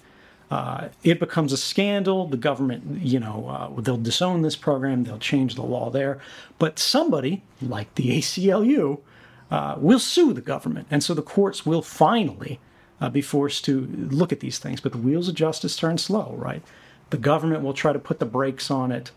[0.50, 2.28] Uh, it becomes a scandal.
[2.28, 5.04] The government, you know, uh, they'll disown this program.
[5.04, 6.20] They'll change the law there.
[6.58, 9.00] But somebody, like the ACLU,
[9.52, 10.88] uh, will sue the government.
[10.90, 12.60] And so the courts will finally
[13.00, 14.80] uh, be forced to look at these things.
[14.80, 16.64] But the wheels of justice turn slow, right?
[17.10, 19.12] The government will try to put the brakes on it.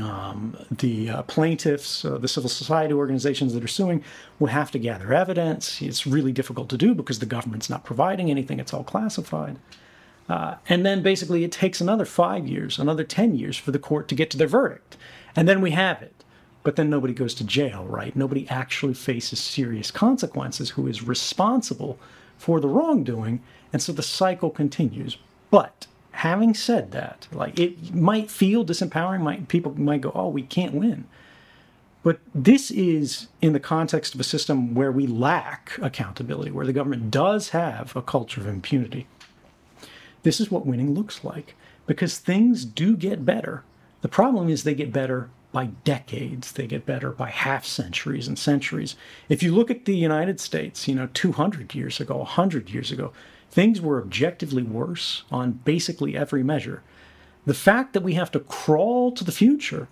[0.00, 4.02] Um, the uh, plaintiffs, uh, the civil society organizations that are suing,
[4.40, 5.80] will have to gather evidence.
[5.80, 9.56] It's really difficult to do because the government's not providing anything, it's all classified.
[10.28, 14.08] Uh, and then basically it takes another five years, another 10 years for the court
[14.08, 14.96] to get to their verdict.
[15.36, 16.24] And then we have it.
[16.62, 18.16] But then nobody goes to jail, right?
[18.16, 21.98] Nobody actually faces serious consequences who is responsible
[22.38, 23.42] for the wrongdoing.
[23.72, 25.18] And so the cycle continues.
[25.50, 30.42] But having said that, like it might feel disempowering, might people might go, "Oh, we
[30.42, 31.04] can't win."
[32.02, 36.72] But this is in the context of a system where we lack accountability, where the
[36.72, 39.06] government does have a culture of impunity.
[40.22, 41.54] This is what winning looks like
[41.86, 43.62] because things do get better.
[44.02, 46.52] The problem is they get better by decades.
[46.52, 48.96] They get better by half centuries and centuries.
[49.28, 53.12] If you look at the United States, you know, 200 years ago, 100 years ago,
[53.54, 56.82] things were objectively worse on basically every measure.
[57.46, 59.86] The fact that we have to crawl to the future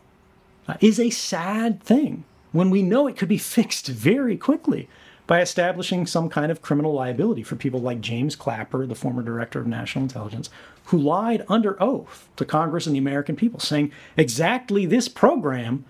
[0.66, 4.88] uh, is a sad thing when we know it could be fixed very quickly
[5.28, 9.60] by establishing some kind of criminal liability for people like James Clapper, the former director
[9.60, 10.50] of national intelligence,
[10.86, 15.84] who lied under oath to Congress and the American people, saying exactly this program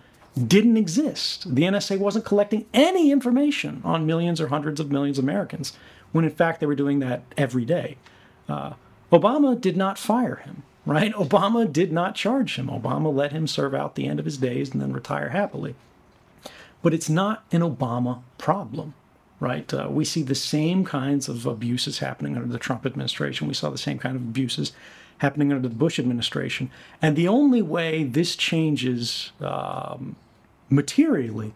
[0.47, 1.55] didn't exist.
[1.55, 5.73] The NSA wasn't collecting any information on millions or hundreds of millions of Americans
[6.13, 7.97] when in fact they were doing that every day.
[8.49, 8.75] Uh,
[9.11, 11.13] Obama did not fire him, right?
[11.15, 12.69] Obama did not charge him.
[12.69, 15.75] Obama let him serve out the end of his days and then retire happily.
[16.83, 18.95] But it's not an Obama problem,
[19.39, 19.73] right?
[19.73, 23.47] Uh, we see the same kinds of abuses happening under the Trump administration.
[23.47, 24.73] We saw the same kind of abuses
[25.19, 26.71] happening under the Bush administration.
[27.01, 30.17] And the only way this changes um,
[30.69, 31.55] materially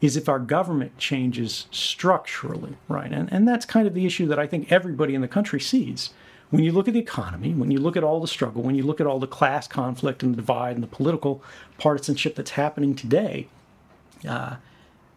[0.00, 3.12] is if our government changes structurally, right?
[3.12, 6.10] And, and that's kind of the issue that I think everybody in the country sees.
[6.50, 8.84] When you look at the economy, when you look at all the struggle, when you
[8.84, 11.42] look at all the class conflict and the divide and the political
[11.78, 13.48] partisanship that's happening today,
[14.28, 14.56] uh,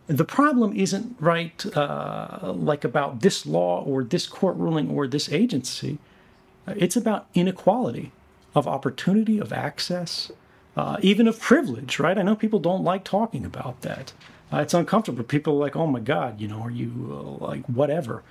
[0.07, 5.31] the problem isn't right uh, like about this law or this court ruling or this
[5.31, 5.99] agency.
[6.65, 8.11] It's about inequality
[8.55, 10.31] of opportunity, of access,
[10.75, 12.17] uh, even of privilege, right?
[12.17, 14.13] I know people don't like talking about that.
[14.51, 15.23] Uh, it's uncomfortable.
[15.23, 18.23] People are like, oh my God, you know, are you uh, like whatever?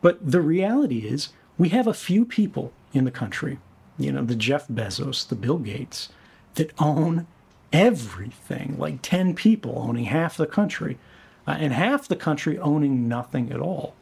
[0.00, 3.58] But the reality is, we have a few people in the country,
[3.98, 6.08] you know, the Jeff Bezos, the Bill Gates,
[6.54, 7.26] that own
[7.72, 10.98] everything, like 10 people owning half the country,
[11.46, 13.94] uh, and half the country owning nothing at all.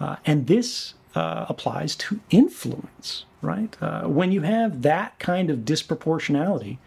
[0.00, 3.76] Uh, and this uh, applies to influence, right?
[3.80, 6.78] Uh, when you have that kind of disproportionality,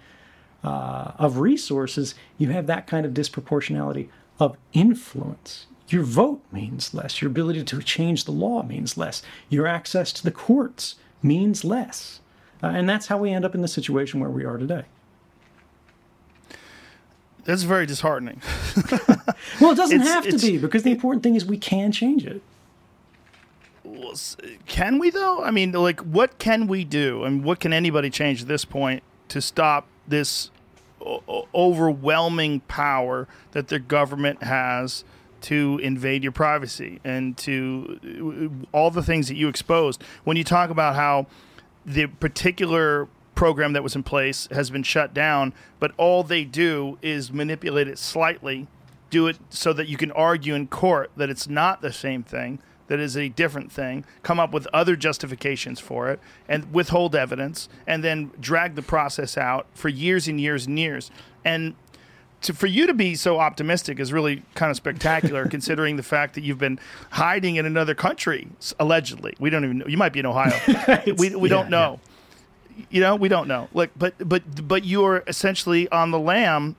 [0.64, 5.68] uh, of resources, you have that kind of disproportionality of influence.
[5.90, 7.22] Your vote means less.
[7.22, 9.24] Your ability to change the law means less.
[9.50, 12.20] Your access to the courts means less.
[12.62, 14.84] Uh, and that's how we end up in the situation where we are today.
[17.46, 18.42] That's very disheartening.
[19.62, 22.26] well, it doesn't It's- have to be because the important thing is we can change
[22.26, 22.42] it.
[24.68, 25.44] can we though?
[25.44, 27.24] I mean, like, what can we do?
[27.24, 30.52] I mean, what can anybody change at this point to stop this
[31.02, 35.04] o- overwhelming power that the government has
[35.40, 40.04] to invade your privacy and to uh, all the things that you exposed?
[40.24, 41.28] When you talk about how
[41.86, 46.98] the particular program that was in place has been shut down, but all they do
[47.02, 48.68] is manipulate it slightly,
[49.10, 52.60] do it so that you can argue in court that it's not the same thing,
[52.88, 57.70] that is a different thing, come up with other justifications for it, and withhold evidence,
[57.86, 61.12] and then drag the process out for years and years and years.
[61.44, 61.76] And
[62.42, 66.36] to, for you to be so optimistic is really kind of spectacular, considering the fact
[66.36, 66.80] that you've been
[67.12, 68.48] hiding in another country,
[68.80, 69.34] allegedly.
[69.40, 69.88] We don't even know.
[69.88, 70.58] You might be in Ohio.
[71.18, 72.00] we we yeah, don't know.
[72.90, 73.70] You know, we don't know.
[73.74, 76.76] Like, but but but you are essentially on the lam,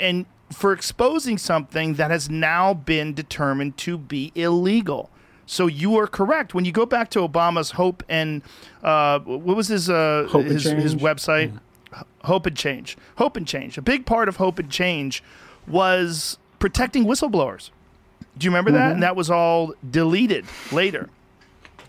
[0.00, 5.10] and for exposing something that has now been determined to be illegal.
[5.46, 6.54] So you are correct.
[6.54, 8.42] When you go back to Obama's hope and
[8.82, 11.58] uh, what was his uh, his, his website?
[12.24, 12.96] Hope and Change.
[13.16, 13.76] Hope and Change.
[13.76, 15.22] A big part of Hope and Change
[15.66, 17.70] was protecting whistleblowers.
[18.38, 18.92] Do you remember that?
[18.92, 21.10] And that was all deleted later.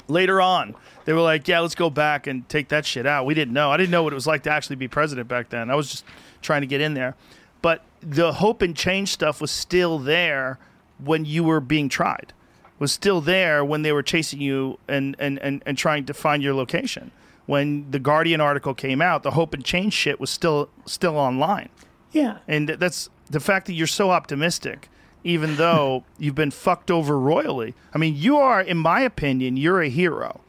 [0.09, 0.75] Later on,
[1.05, 3.71] they were like, "Yeah, let's go back and take that shit out." We didn't know.
[3.71, 5.71] I didn't know what it was like to actually be president back then.
[5.71, 6.05] I was just
[6.41, 7.15] trying to get in there.
[7.61, 10.59] But the hope and change stuff was still there
[11.01, 12.33] when you were being tried.
[12.79, 16.43] Was still there when they were chasing you and and and, and trying to find
[16.43, 17.11] your location.
[17.45, 21.69] When the Guardian article came out, the hope and change shit was still still online.
[22.11, 22.37] Yeah.
[22.47, 24.89] And that's the fact that you're so optimistic,
[25.23, 27.73] even though you've been fucked over royally.
[27.93, 30.39] I mean, you are, in my opinion, you're a hero.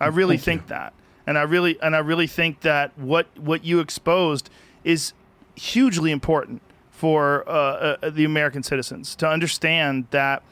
[0.00, 0.92] I really Thank think that,
[1.26, 4.50] and I really and I really think that what what you exposed
[4.84, 5.12] is
[5.56, 10.42] hugely important for uh, uh, the American citizens to understand that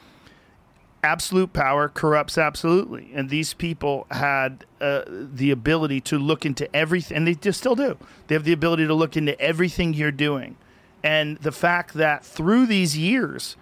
[1.03, 7.17] absolute power corrupts absolutely, and these people had uh, the ability to look into everything,
[7.17, 7.97] and they just still do.
[8.27, 10.55] They have the ability to look into everything you're doing,
[11.03, 13.57] and the fact that through these years,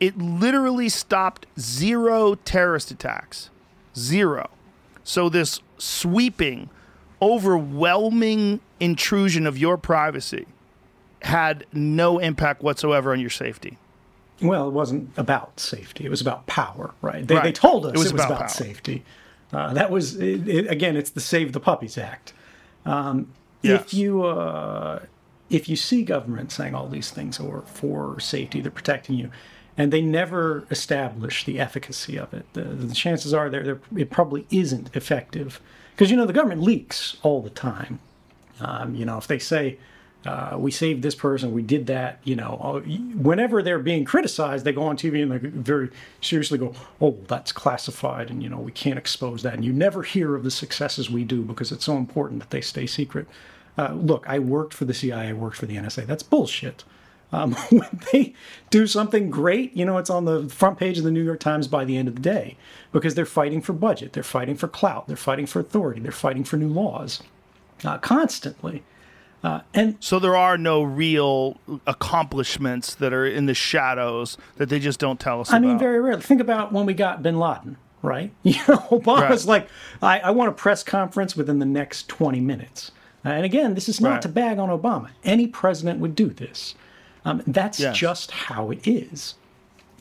[0.00, 3.50] it literally stopped zero terrorist attacks,
[3.96, 4.50] zero.
[5.02, 6.70] So this sweeping,
[7.20, 10.46] overwhelming intrusion of your privacy
[11.22, 13.76] had no impact whatsoever on your safety.
[14.40, 16.04] Well, it wasn't about safety.
[16.04, 17.26] It was about power, right?
[17.26, 17.44] They, Right.
[17.44, 19.04] they told us It was it was, about about, safety.
[19.52, 22.32] Uh, that was, it, again, it's the Save the Puppies Act.
[22.84, 23.28] Um,
[23.60, 23.80] Yes.
[23.86, 25.00] If you uh,
[25.50, 29.32] if you see government saying all these things or for safety, they're protecting you,
[29.76, 34.10] and they never establish the efficacy of it, the, the chances are there there- it
[34.10, 35.60] probably isn't effective
[35.90, 37.98] because you know the government leaks all the time.
[38.60, 39.76] Um, you know, if they say
[40.28, 42.82] uh, we saved this person, we did that, you know,
[43.14, 45.88] whenever they're being criticized, they go on TV and they very
[46.20, 50.02] seriously go, "Oh, that's classified, and you know we can't expose that." And you never
[50.02, 53.26] hear of the successes we do because it's so important that they stay secret.
[53.78, 56.06] Uh, look, I worked for the CIA, I worked for the NSA.
[56.06, 56.84] That's bullshit.
[57.32, 58.34] Um, when they
[58.68, 61.68] do something great, you know, it's on the front page of the New York Times
[61.68, 62.58] by the end of the day
[62.92, 66.44] because they're fighting for budget, they're fighting for clout, they're fighting for authority, they're fighting
[66.44, 67.22] for new laws
[67.82, 68.82] uh, constantly.
[69.44, 74.78] Uh, and So there are no real accomplishments that are in the shadows that they
[74.80, 75.66] just don't tell us I about.
[75.68, 76.22] mean, very rarely.
[76.22, 78.32] Think about when we got Bin Laden, right?
[78.42, 79.62] You know, Obama's Right.
[79.62, 79.68] like,
[80.02, 82.90] I, I want a press conference within the next 20 minutes.
[83.24, 84.22] Uh, and again, this is not Right.
[84.22, 85.10] to bag on Obama.
[85.24, 86.74] Any president would do this.
[87.24, 87.96] Um, that's Yes.
[87.96, 89.34] just how it is.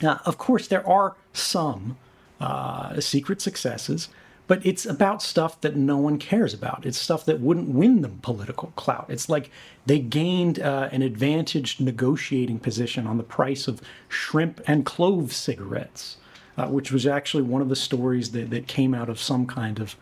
[0.01, 1.97] Now, of course, there are some
[2.39, 4.09] uh, secret successes,
[4.47, 6.85] but it's about stuff that no one cares about.
[6.85, 9.05] It's stuff that wouldn't win them political clout.
[9.09, 9.51] It's like
[9.85, 16.17] they gained uh, an advantaged negotiating position on the price of shrimp and clove cigarettes,
[16.57, 19.79] uh, which was actually one of the stories that, that came out of some kind
[19.79, 19.95] of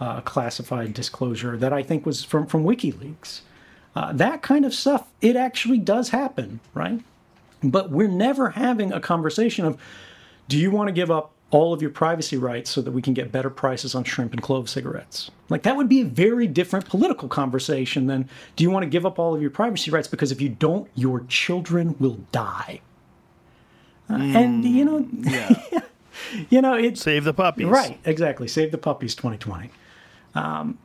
[0.00, 3.42] uh, classified disclosure that I think was from, from WikiLeaks.
[3.94, 7.00] Uh, that kind of stuff, it actually does happen, right?
[7.62, 9.78] But we're never having a conversation of,
[10.48, 13.14] do you want to give up all of your privacy rights so that we can
[13.14, 15.30] get better prices on shrimp and clove cigarettes?
[15.48, 19.04] Like, that would be a very different political conversation than, do you want to give
[19.04, 22.80] up all of your privacy rights because if you don't, your children will die?
[24.08, 25.08] Uh, and, you know,
[26.50, 27.02] you know, it's.
[27.02, 27.66] Save the puppies.
[27.66, 28.48] Right, exactly.
[28.48, 29.70] Save the puppies 2020.
[30.34, 30.78] Um,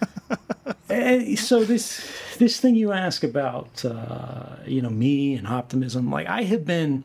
[0.90, 6.26] eh, so this this thing you ask about, uh, you know, me and optimism, like
[6.26, 7.04] I have been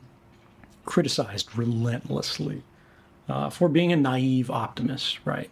[0.86, 2.64] criticized relentlessly
[3.30, 5.50] uh, for being a naive optimist, right?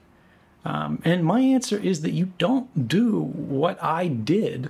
[0.64, 4.70] Um, and my answer is that you don't do what I did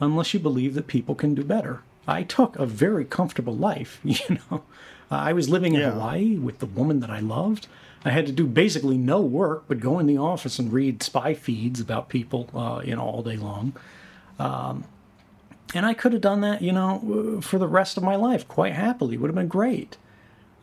[0.00, 1.82] unless you believe that people can do better.
[2.08, 4.62] I took a very comfortable life, you know.
[5.10, 5.92] I was living in Yeah.
[5.92, 7.68] Hawaii with the woman that I loved.
[8.04, 11.34] I had to do basically no work but go in the office and read spy
[11.34, 13.72] feeds about people, uh, you know, all day long.
[14.38, 14.84] Um,
[15.74, 18.72] and I could have done that, you know, for the rest of my life quite
[18.74, 19.14] happily.
[19.14, 19.96] It would have been great.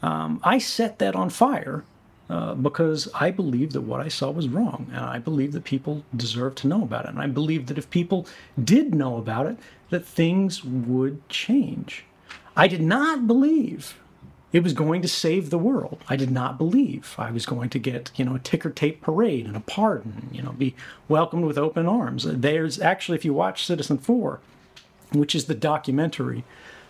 [0.04, 1.84] Um, I set that on fire
[2.30, 6.04] uh, because I believed that what I saw was wrong, and I believed that people
[6.16, 7.12] deserved to know about it.
[7.12, 8.28] And I believed that if people
[8.62, 9.58] did know about it,
[9.90, 12.06] that things would change.
[12.56, 13.98] I did not believe
[14.52, 16.04] it was going to save the world.
[16.08, 19.48] I did not believe I was going to get, you know, a ticker tape parade
[19.48, 20.76] and a pardon, you know, be
[21.08, 22.26] welcomed with open arms.
[22.28, 24.40] There's actually, if you watch Citizenfour,
[25.12, 26.44] which is the documentary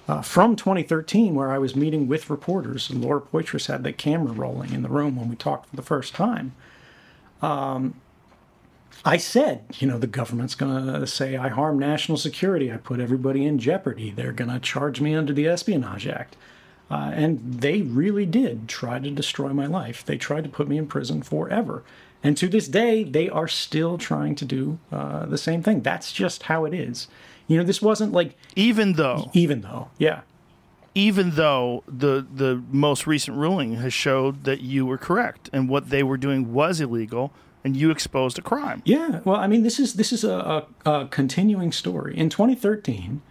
[0.08, 4.34] uh, from 2013 where I was meeting with reporters, and Laura Poitras had the camera
[4.34, 6.54] rolling in the room when we talked for the first time.
[7.42, 7.96] Um,
[9.06, 12.72] I said, you know, the government's going to say I harm national security.
[12.72, 14.12] I put everybody in jeopardy.
[14.12, 16.38] They're going to charge me under the Espionage Act.
[16.90, 20.06] Uh, and they really did try to destroy my life.
[20.06, 21.84] They tried to put me in prison forever.
[22.24, 25.82] And to this day, they are still trying to do uh, the same thing.
[25.82, 27.08] That's just how it is.
[27.48, 30.22] You know, this wasn't like, Even though, even though, yeah.
[30.96, 35.90] even though the the most recent ruling has showed that you were correct and what
[35.90, 37.32] they were doing was illegal,
[37.64, 38.82] and you exposed a crime.
[38.86, 42.16] Yeah, well, I mean, this is this is a, a, a continuing story.
[42.18, 43.22] In 2013,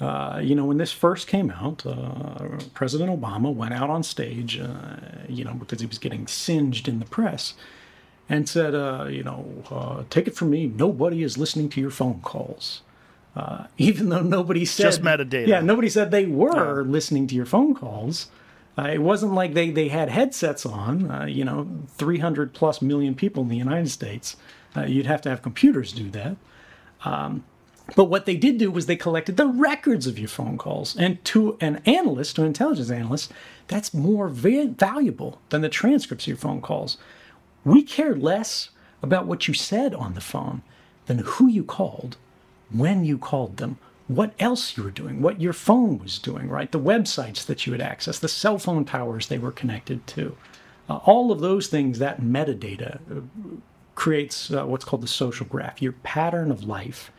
[0.00, 4.56] Uh, you know, when this first came out, uh, President Obama went out on stage,
[4.56, 4.94] uh,
[5.28, 7.54] you know, because he was getting singed in the press,
[8.28, 9.40] and said, uh, you know,
[9.72, 12.82] uh, take it from me, nobody is listening to your phone calls.
[13.36, 15.46] Uh, even though nobody said Just metadata.
[15.46, 18.28] Yeah, nobody said they were listening to your phone calls.
[18.76, 21.10] Uh, it wasn't like they, they had headsets on.
[21.10, 24.36] Uh, you know, 300 plus million people in the United States.
[24.76, 26.36] Uh, you'd have to have computers do that.
[27.04, 27.44] Um,
[27.96, 30.96] but what they did do was they collected the records of your phone calls.
[30.96, 33.32] And to an analyst, to an intelligence analyst,
[33.66, 36.98] that's more va- valuable than the transcripts of your phone calls.
[37.64, 38.70] We care less
[39.02, 40.62] about what you said on the phone
[41.06, 42.16] than who you called,
[42.70, 46.72] when you called them, what else you were doing, what your phone was doing, right?
[46.72, 50.36] The websites that you had accessed, the cell phone towers they were connected to.
[50.88, 53.20] Uh, all of those things, that metadata uh,
[53.94, 57.10] creates uh, what's called the social graph, your pattern of life.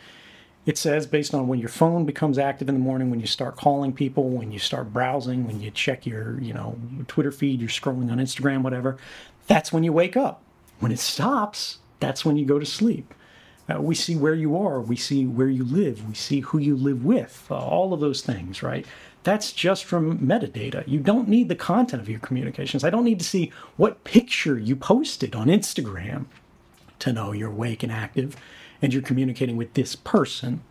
[0.65, 3.55] It says based on when your phone becomes active in the morning, when you start
[3.55, 6.77] calling people, when you start browsing, when you check your, you know,
[7.07, 8.97] Twitter feed, you're scrolling on Instagram, whatever,
[9.47, 10.41] that's when you wake up.
[10.79, 13.13] When it stops, that's when you go to sleep.
[13.69, 16.75] Uh, we see where you are, we see where you live, we see who you
[16.75, 18.85] live with, uh, all of those things, right?
[19.23, 20.87] That's just from metadata.
[20.87, 22.83] You don't need the content of your communications.
[22.83, 26.25] I don't need to see what picture you posted on Instagram
[26.99, 28.35] to know you're awake and active
[28.81, 30.61] and you're communicating with this person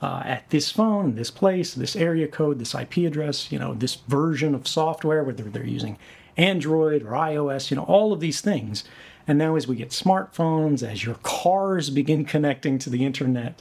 [0.00, 3.94] uh, at this phone, this place, this area code, this IP address, you know, this
[3.94, 5.98] version of software, whether they're using
[6.36, 8.84] Android or iOS, you know, all of these things.
[9.28, 13.60] And now, as we get smartphones, as your cars begin connecting to the internet,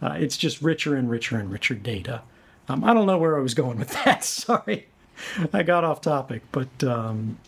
[0.00, 2.22] uh, it's just richer and richer and richer data.
[2.68, 4.24] Um, I don't know where I was going with that.
[4.24, 4.88] Sorry,
[5.52, 7.38] I got off topic, but um,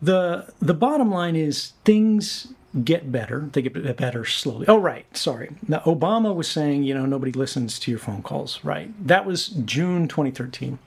[0.00, 2.48] the the bottom line is things
[2.84, 3.48] get better.
[3.52, 4.66] They get better slowly.
[4.66, 5.04] Oh, right.
[5.16, 5.50] Sorry.
[5.68, 8.64] Now, Obama was saying, you know, nobody listens to your phone calls.
[8.64, 8.90] Right.
[9.06, 10.78] That was June 2013.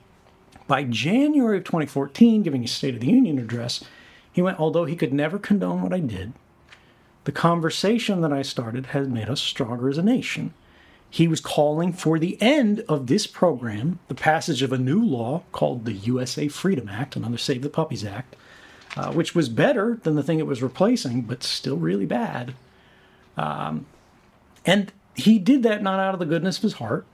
[0.66, 3.84] By January of 2014, giving a State of the Union address,
[4.36, 6.34] he went, although he could never condone what I did,
[7.24, 10.52] the conversation that I started has made us stronger as a nation.
[11.08, 15.44] He was calling for the end of this program, the passage of a new law
[15.52, 18.36] called the USA Freedom Act, another Save the Puppies Act,
[18.94, 22.54] uh, which was better than the thing it was replacing, but still really bad.
[23.38, 23.86] Um,
[24.66, 27.06] and he did that not out of the goodness of his heart.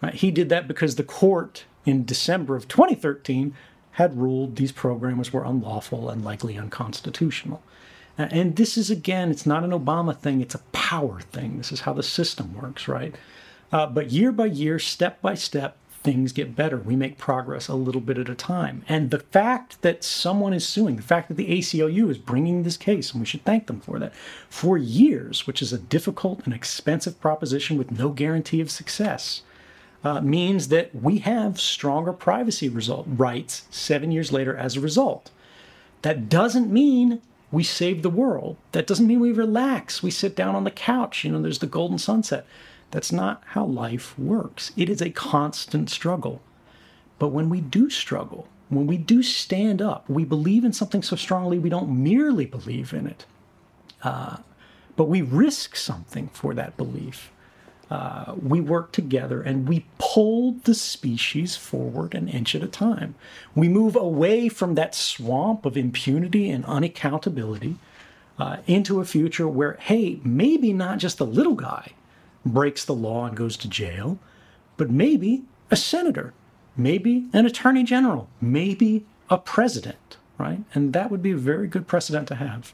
[0.00, 0.14] Right?
[0.14, 3.54] He did that because the court in December of 2013
[3.92, 7.62] had ruled these programs were unlawful and likely unconstitutional.
[8.18, 11.56] And this is, again, it's not an Obama thing, it's a power thing.
[11.56, 13.14] This is how the system works, right?
[13.72, 16.76] Uh, but year by year, step by step, things get better.
[16.76, 18.84] We make progress a little bit at a time.
[18.88, 22.76] And the fact that someone is suing, the fact that the ACLU is bringing this
[22.76, 24.12] case, and we should thank them for that,
[24.48, 29.42] for years, which is a difficult and expensive proposition with no guarantee of success,
[30.04, 35.30] uh, means that we have stronger privacy result rights seven years later as a result.
[36.02, 38.56] That doesn't mean we save the world.
[38.72, 40.02] That doesn't mean we relax.
[40.02, 41.24] We sit down on the couch.
[41.24, 42.46] You know, there's the golden sunset.
[42.90, 44.72] That's not how life works.
[44.76, 46.40] It is a constant struggle.
[47.18, 51.16] But when we do struggle, when we do stand up, we believe in something so
[51.16, 53.26] strongly we don't merely believe in it,
[54.02, 54.38] uh,
[54.96, 57.30] but we risk something for that belief.
[57.92, 63.14] Uh, we work together and we pulled the species forward an inch at a time.
[63.54, 67.76] We move away from that swamp of impunity and unaccountability
[68.38, 71.92] uh, into a future where, hey, maybe not just the little guy
[72.46, 74.18] breaks the law and goes to jail,
[74.78, 76.32] but maybe a senator,
[76.74, 80.60] maybe an attorney general, maybe a president, right?
[80.72, 82.72] And that would be a very good precedent to have.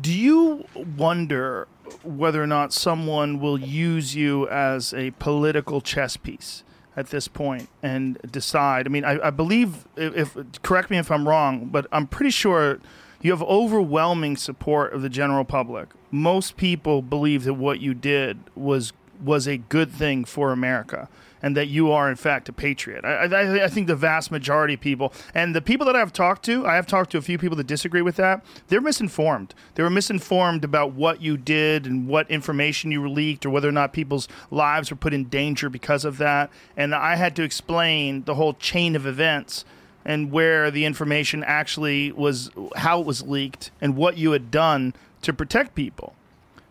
[0.00, 1.68] Do you wonder
[2.02, 6.64] whether or not someone will use you as a political chess piece
[6.96, 8.86] at this point and decide?
[8.86, 12.30] I mean, I, I believe, if, if correct me if I'm wrong, but I'm pretty
[12.30, 12.78] sure
[13.20, 15.88] you have overwhelming support of the general public.
[16.10, 21.08] Most people believe that what you did was was a good thing for America
[21.44, 23.04] and that you are in fact a patriot.
[23.04, 26.42] I, I, I, think the vast majority of people and the people that I've talked
[26.46, 28.42] to, I have talked to a few people that disagree with that.
[28.68, 29.54] They're misinformed.
[29.74, 33.72] They were misinformed about what you did and what information you leaked, or whether or
[33.72, 36.50] not people's lives were put in danger because of that.
[36.78, 39.66] And I had to explain the whole chain of events
[40.02, 44.94] and where the information actually was, how it was leaked, and what you had done
[45.20, 46.14] to protect people.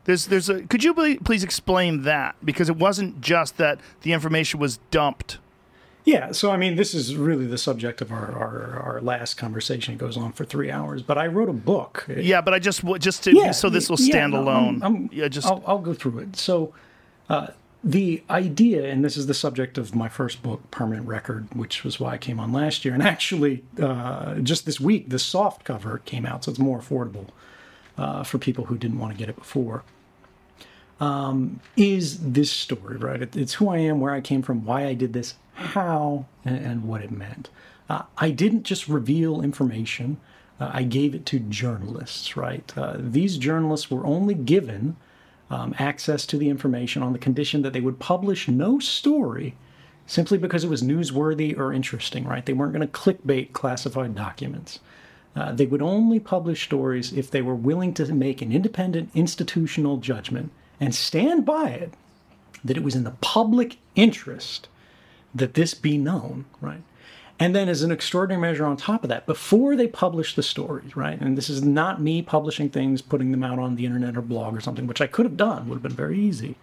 [0.06, 0.62] There's, there's a.
[0.64, 0.94] Could you
[1.24, 5.38] please explain that because it wasn't just that the information was dumped.
[6.06, 9.94] Yeah, so I mean, this is really the subject of our, our, our last conversation.
[9.94, 12.06] It goes on for three hours, but I wrote a book.
[12.10, 14.82] Yeah, but I just just to yeah, so this will stand yeah, no, alone.
[14.84, 16.36] I'm, I'm, yeah, just I'll, I'll, go through it.
[16.36, 16.74] So,
[17.30, 17.48] uh,
[17.86, 22.02] the idea, and this is the subject of my first book, Permanent Record, which was
[22.02, 22.94] why I came on last year.
[22.94, 27.28] And actually, uh, just this week, the soft cover came out, so it's more affordable
[27.98, 29.84] uh, for people who didn't want to get it before.
[31.04, 33.22] Um, is this story, right?
[33.22, 36.58] It, it's who I am, where I came from, why I did this, how, and,
[36.58, 37.50] and what it meant.
[37.90, 40.18] Uh, I didn't just reveal information,
[40.62, 42.72] uh, I gave it to journalists, right?
[42.78, 44.96] Uh, these journalists were only given
[45.50, 49.56] um, access to the information on the condition that they would publish no story
[50.08, 52.46] simply because it was newsworthy or interesting, right?
[52.46, 54.80] They weren't going to clickbait classified documents.
[55.36, 59.98] Uh, they would only publish stories if they were willing to make an independent institutional
[59.98, 60.50] judgment
[60.84, 61.94] and stand by it
[62.66, 64.68] that it was in the public interest
[65.34, 66.82] that this be known, right?
[67.40, 70.96] And then, as an extraordinary measure on top of that, before they publish the stories,
[70.96, 71.20] right?
[71.20, 74.56] And this is not me publishing things, putting them out on the internet or blog
[74.56, 76.56] or something, which I could have done, would have been very easy.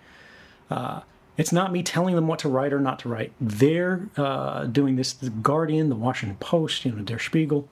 [0.70, 1.00] Uh,
[1.36, 3.32] it's not me telling them what to write or not to write.
[3.40, 5.14] They're uh, doing this.
[5.14, 7.66] The Guardian, the Washington Post, you know, Der Spiegel.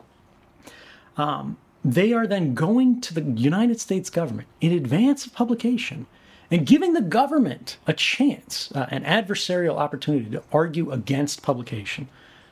[1.19, 6.07] Um, they are then going to the United States government in advance of publication
[6.51, 12.09] and giving the government a chance, uh, an adversarial opportunity to argue against publication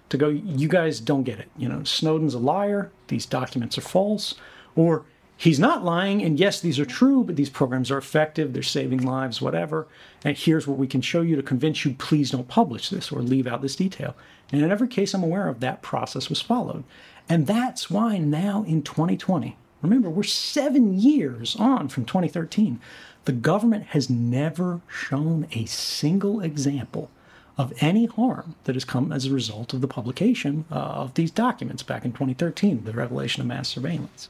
[0.09, 1.49] to go, you guys don't get it.
[1.57, 4.35] You know, Snowden's a liar, these documents are false,
[4.77, 5.05] or
[5.37, 9.03] he's not lying, and yes, these are true, but these programs are effective, they're saving
[9.03, 9.87] lives, whatever.
[10.25, 13.21] And here's what we can show you to convince you, please don't publish this or
[13.21, 14.15] leave out this detail.
[14.53, 16.85] And in every case I'm aware of, that process was followed.
[17.29, 22.81] And that's why now in 2020, remember, we're seven years on from 2013,
[23.27, 27.11] the government has never shown a single example
[27.59, 31.31] of any harm that has come as a result of the publication uh, of these
[31.31, 34.29] documents back in 2013, the revelation of mass surveillance.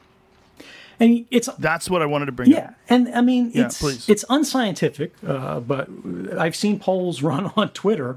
[0.99, 2.59] And it's that's what I wanted to bring up.
[2.59, 2.75] yeah, up.
[2.89, 4.09] and I mean Yeah, it's please.
[4.09, 5.89] it's unscientific, uh, but
[6.39, 8.17] I've seen polls run on Twitter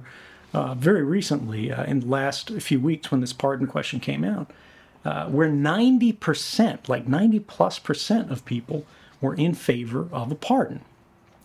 [0.54, 4.50] uh, very recently uh, in the last few weeks when this pardon question came out,
[5.04, 8.86] uh, where 90 percent, like 90 plus percent of people,
[9.22, 10.82] were in favor of a pardon,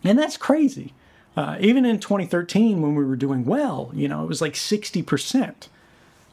[0.03, 0.93] and that's crazy.
[1.37, 5.03] Uh, even in 2013, when we were doing well, you know, it was like 60
[5.03, 5.69] percent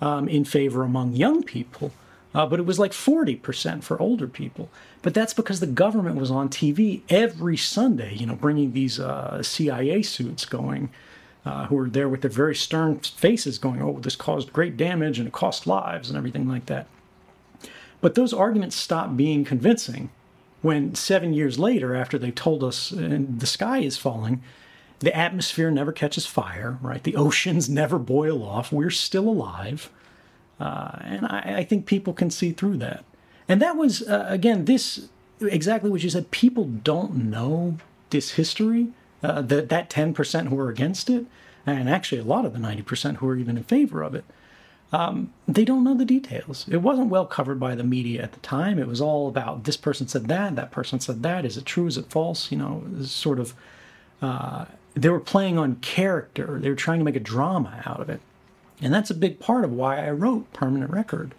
[0.01, 1.91] um, in favor among young people,
[2.33, 4.69] uh, but it was like 40% for older people.
[5.01, 9.41] But that's because the government was on TV every Sunday, you know, bringing these uh,
[9.43, 10.89] CIA suits going,
[11.45, 15.19] uh, who were there with their very stern faces going, oh, this caused great damage
[15.19, 16.87] and it cost lives and everything like that.
[17.99, 20.09] But those arguments stopped being convincing
[20.62, 24.41] when seven years later, after they told us and the sky is falling,
[24.99, 27.03] the atmosphere never catches fire, right?
[27.03, 28.72] The oceans never boil off.
[28.72, 29.89] We're still alive.
[30.59, 33.03] Uh, and I, I, think people can see through that.
[33.49, 35.09] And that was, uh, again, this
[35.41, 36.30] exactly what you said.
[36.30, 37.78] People don't know
[38.12, 38.89] this history,
[39.24, 41.26] uh, that, that 10% who are against it,
[41.66, 44.24] and actually a lot of the 90% who are even in favor of it.
[44.93, 46.65] Um, they don't know the details.
[46.69, 48.77] It wasn't well covered by the media at the time.
[48.77, 51.45] It was all about this person said that, that person said that.
[51.45, 51.87] Is it true?
[51.87, 52.51] Is it false?
[52.51, 53.53] You know, sort of.
[54.21, 56.59] Uh, they were playing on character.
[56.59, 58.19] They were trying to make a drama out of it.
[58.81, 61.33] And that's a big part of why I wrote Permanent Record.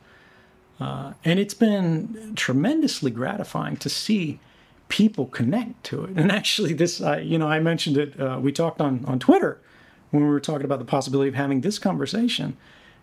[0.80, 4.40] Uh, and it's been tremendously gratifying to see
[4.88, 6.10] people connect to it.
[6.16, 9.58] And actually, this, you know, I mentioned it, uh, we talked on, on Twitter
[10.10, 12.56] when we were talking about the possibility of having this conversation.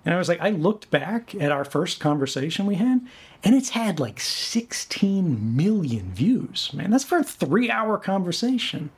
[0.06, 3.02] And I was like, I looked back at our first conversation we had,
[3.44, 6.72] and it's had like 16 million views.
[6.74, 8.90] Man, that's for a three hour conversation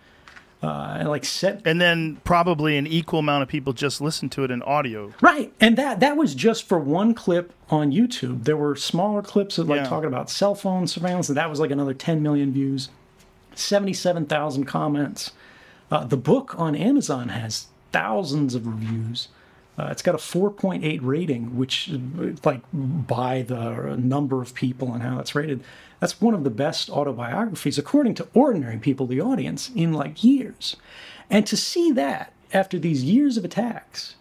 [0.64, 4.44] uh, and like set And then probably an equal amount of people just listened to
[4.44, 5.12] it in audio.
[5.20, 9.58] right and that that was just for one clip on youtube there were smaller clips
[9.58, 9.88] of like Yeah.
[9.90, 12.90] talking about cell phone surveillance and that was like another 10 million views
[13.56, 15.32] 77000 comments
[15.90, 19.30] uh, the book on amazon has thousands of reviews
[19.78, 21.90] uh, it's got a 4.8 rating which
[22.44, 25.64] like by the number of people and how it's rated
[26.02, 30.76] that's one of the best autobiographies according to ordinary people the audience in like years.
[31.30, 34.16] And to see that after these years of attacks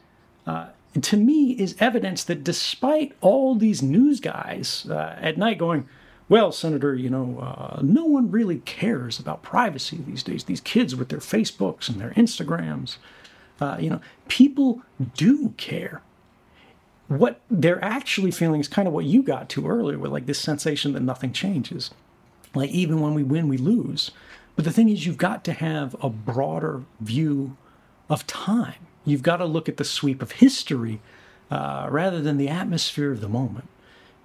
[0.47, 0.69] uh,
[1.01, 5.89] to me is evidence that despite all these news guys uh, at night going
[6.29, 10.45] well senator you know uh, no one really cares about privacy these days.
[10.45, 12.99] These kids with their facebooks and their instagrams
[13.61, 14.83] uh, you know people
[15.15, 16.03] do care.
[17.09, 20.39] What they're actually feeling is kind of what you got to earlier with like this
[20.39, 21.91] sensation that nothing changes.
[22.55, 24.13] Like even when we win we lose.
[24.57, 27.57] But the thing is you've got to have a broader view
[28.09, 28.87] of time.
[29.05, 31.01] You've got to look at the sweep of history
[31.51, 33.69] uh, rather than the atmosphere of the moment.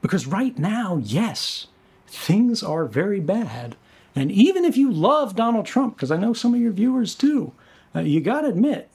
[0.02, 1.68] Because right now yes
[2.08, 3.76] things are very bad.
[4.16, 7.52] And even if you love donald trump because i know some of your viewers do
[7.96, 8.90] uh, you got to admit,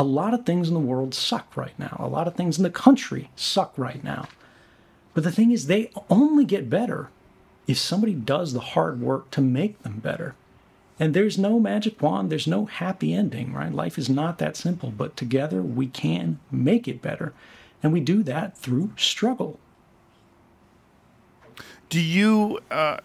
[0.00, 1.94] a lot of things in the world suck right now.
[1.98, 4.28] A lot of things in the country suck right now.
[5.12, 7.10] But the thing is, they only get better
[7.66, 10.34] if somebody does the hard work to make them better.
[10.98, 13.70] And there's no magic wand, there's no happy ending, right?
[13.70, 17.34] Life is not that simple, but together we can make it better.
[17.82, 19.60] And we do that through struggle.
[21.90, 22.98] Do you, uh,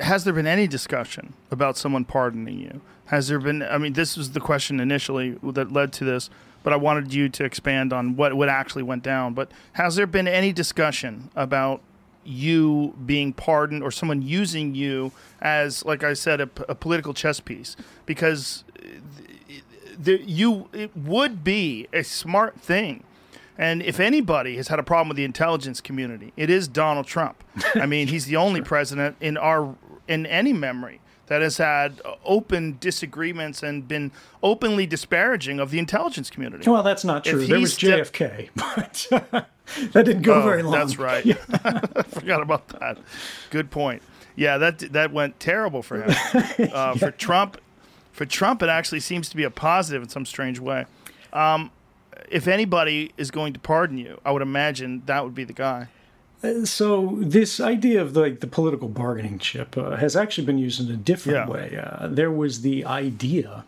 [0.00, 2.80] has there been any discussion about someone pardoning you?
[3.08, 6.28] Has there been, I mean, this was the question initially that led to this,
[6.62, 9.32] but I wanted you to expand on what, what actually went down.
[9.32, 11.80] But has there been any discussion about
[12.24, 17.40] you being pardoned or someone using you as, like I said, a, a political chess
[17.40, 17.76] piece?
[18.04, 18.88] Because uh,
[19.98, 23.04] the, you, it would be a smart thing
[23.60, 27.42] and if anybody has had a problem with the intelligence community, it is Donald Trump.
[27.74, 29.74] I mean, he's the only president in our
[30.06, 34.10] in any memory that has had open disagreements and been
[34.42, 36.68] openly disparaging of the intelligence community.
[36.68, 37.46] Well, that's not true.
[37.46, 39.06] There was JFK, but
[39.92, 40.72] that didn't go oh, very long.
[40.72, 41.24] That's right.
[41.24, 41.36] Yeah.
[41.64, 42.98] I forgot about that.
[43.50, 44.02] Good point.
[44.36, 46.10] Yeah, that that went terrible for him.
[46.58, 46.94] Uh, yeah.
[46.94, 47.60] For Trump,
[48.12, 50.86] for Trump, it actually seems to be a positive in some strange way.
[51.32, 51.70] Um,
[52.28, 55.88] if anybody is going to pardon you, I would imagine that would be the guy.
[56.64, 60.80] So this idea of the, like the political bargaining chip uh, has actually been used
[60.80, 61.52] in a different Yeah.
[61.52, 61.76] way.
[61.82, 63.64] Uh, there was the idea,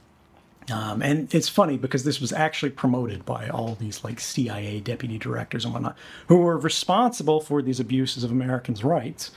[0.72, 5.18] um, and it's funny because this was actually promoted by all these like CIA deputy
[5.18, 5.96] directors and whatnot,
[6.28, 9.32] who were responsible for these abuses of Americans' rights,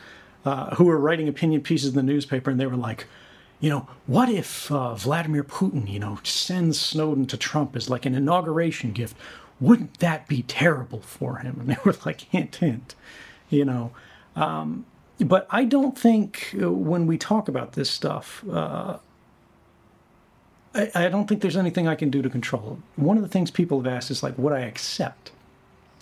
[0.45, 3.07] uh, who were writing opinion pieces in the newspaper, and they were like,
[3.59, 8.05] you know, what if uh, Vladimir Putin, you know, sends Snowden to Trump as like
[8.05, 9.15] an inauguration gift?
[9.59, 11.57] Wouldn't that be terrible for him?
[11.59, 12.95] And they were like, hint, hint,
[13.49, 13.91] you know.
[14.35, 14.85] Um,
[15.19, 18.97] but I don't think uh, when we talk about this stuff, uh,
[20.73, 23.01] I, I don't think there's anything I can do to control it.
[23.01, 25.31] One of the things people have asked is like, would I accept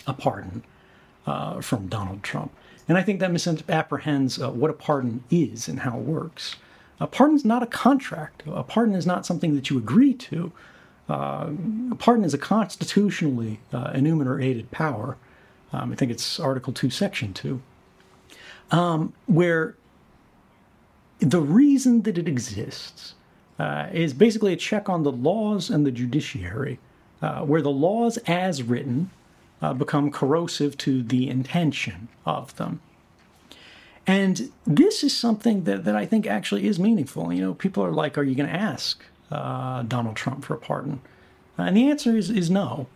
[0.07, 0.63] a pardon
[1.27, 2.51] uh, from Donald Trump?
[2.87, 6.55] And I think that misapprehends uh, what a pardon is and how it works.
[6.99, 8.43] A pardon is not a contract.
[8.47, 10.51] A pardon is not something that you agree to.
[11.11, 11.51] Uh,
[11.99, 15.17] pardon is a constitutionally uh, enumerated power.
[15.73, 17.61] Um, I think it's Article 2, Section 2,
[18.71, 19.75] um, where
[21.19, 23.15] the reason that it exists
[23.59, 26.79] uh, is basically a check on the laws and the judiciary,
[27.21, 29.11] uh, where the laws as written
[29.61, 32.79] uh, become corrosive to the intention of them.
[34.07, 37.33] And this is something that, that I think actually is meaningful.
[37.33, 40.57] You know, people are like, are you going to ask uh, Donald Trump for a
[40.57, 41.01] pardon?
[41.57, 42.87] And the answer is, is no.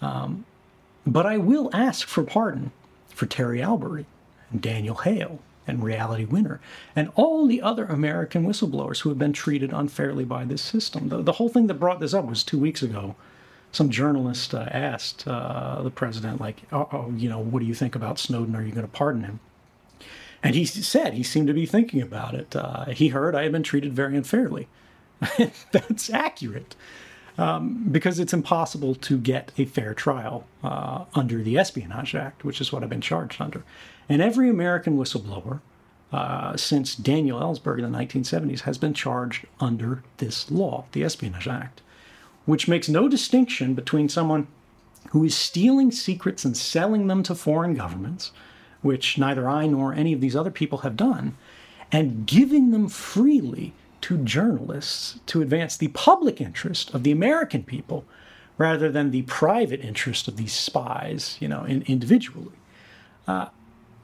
[0.00, 0.44] Um,
[1.06, 2.72] but I will ask for pardon
[3.08, 4.06] for Terry Albury
[4.50, 6.60] and Daniel Hale and Reality Winner
[6.94, 11.08] and all the other American whistleblowers who have been treated unfairly by this system.
[11.08, 13.14] The, the whole thing that brought this up was two weeks ago.
[13.70, 17.74] Some journalist uh, asked uh, the president, like, oh, oh, you know, what do you
[17.74, 18.54] think about Snowden?
[18.54, 19.40] Are you going to pardon him?
[20.42, 22.54] And he said he seemed to be thinking about it.
[22.54, 24.68] Uh, he heard I had been treated very unfairly.
[25.72, 26.76] That's accurate
[27.38, 32.60] um, because it's impossible to get a fair trial uh, under the Espionage Act, which
[32.60, 33.64] is what I've been charged under.
[34.08, 35.60] And every American whistleblower
[36.12, 41.48] uh, since Daniel Ellsberg in the 1970s has been charged under this law, the Espionage
[41.48, 41.80] Act,
[42.44, 44.46] which makes no distinction between someone
[45.10, 48.32] who is stealing secrets and selling them to foreign governments
[48.82, 51.36] which neither I nor any of these other people have done,
[51.90, 58.04] and giving them freely to journalists to advance the public interest of the American people
[58.58, 62.52] rather than the private interest of these spies, you know, in, individually.
[63.26, 63.46] Uh,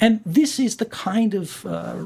[0.01, 2.05] and this is the kind of uh,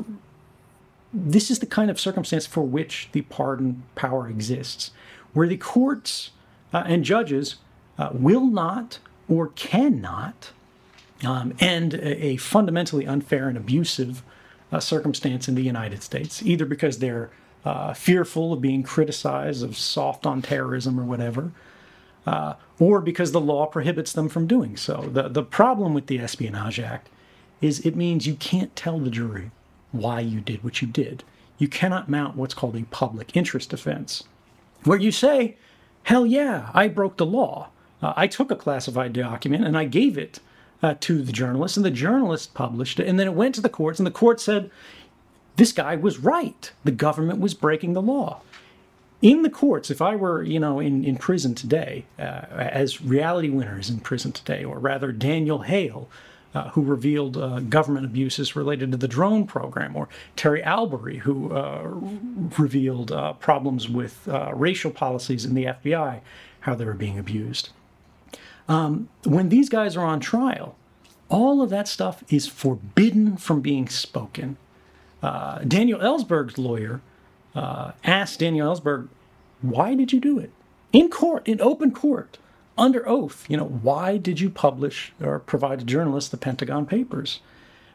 [1.15, 4.91] this is the kind of circumstance for which the pardon power exists,
[5.35, 6.31] where the courts
[6.73, 7.57] uh, and judges
[7.99, 10.53] uh, will not or cannot
[11.25, 14.23] um, and a, a, fundamentally unfair and abusive
[14.73, 17.31] uh, circumstance in the United States, either because they're
[17.65, 21.53] uh, fearful of being criticized, of soft on terrorism or whatever,
[22.27, 25.09] uh, or because the law prohibits them from doing so.
[25.13, 27.09] The, the problem with the Espionage Act
[27.61, 29.51] is it means you can't tell the jury
[29.93, 31.23] why you did what you did.
[31.59, 34.25] You cannot mount what's called a public interest defense,
[34.85, 35.57] where you say,
[36.05, 37.69] hell yeah, I broke the law.
[38.03, 40.41] Uh, I took a classified document and I gave it
[40.83, 43.69] uh, to the journalist, and the journalist published it, and then it went to the
[43.69, 44.71] courts, and the court said
[45.57, 46.73] this guy was right.
[46.85, 48.41] The government was breaking the law.
[49.21, 53.51] In the courts, if I were, you know, in, in prison today, uh, as Reality
[53.51, 56.09] Winner is in prison today, or rather Daniel Hale,
[56.55, 61.53] uh, who revealed uh, government abuses related to the drone program, or Terry Albury, who
[61.53, 61.83] uh,
[62.59, 66.21] revealed uh, problems with uh, racial policies in the FBI,
[66.61, 67.71] how they were being abused.
[68.69, 70.77] Um, when these guys are on trial,
[71.29, 74.57] all of that stuff is forbidden from being spoken.
[75.23, 77.01] Uh, Daniel Ellsberg's lawyer
[77.55, 79.09] asked Daniel Ellsberg,
[79.61, 80.51] Why did you do it?
[80.93, 82.39] In court, in open court
[82.77, 87.41] under oath, you know, why did you publish or provide to journalists the Pentagon Papers?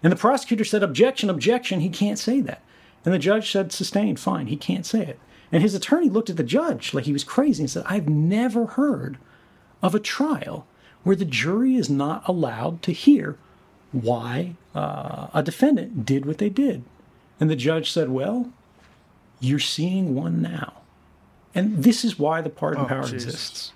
[0.03, 2.61] And the prosecutor said, objection, objection, he can't say that.
[3.03, 5.19] And the judge said, sustained, fine, he can't say it.
[5.51, 8.65] And his attorney looked at the judge like he was crazy and said, I've never
[8.65, 9.17] heard
[9.81, 10.67] of a trial
[11.03, 13.37] where the jury is not allowed to hear
[13.91, 16.83] why uh, a defendant did what they did.
[17.39, 18.51] And the judge said, Well,
[19.39, 20.73] you're seeing one now.
[21.53, 23.23] And this is why the pardon Oh, power Jesus.
[23.23, 23.71] exists.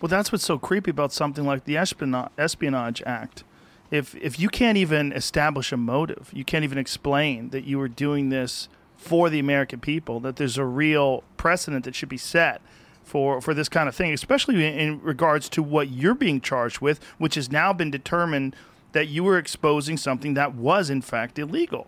[0.00, 3.44] Well, that's what's so creepy about something like the Espionage, Espionage Act.
[3.90, 7.88] If if you can't even establish a motive, you can't even explain that you were
[7.88, 12.60] doing this for the American people, that there's a real precedent that should be set
[13.04, 16.80] for for this kind of thing, especially in, in regards to what you're being charged
[16.80, 18.54] with, which has now been determined
[18.92, 21.86] that you were exposing something that was in fact illegal.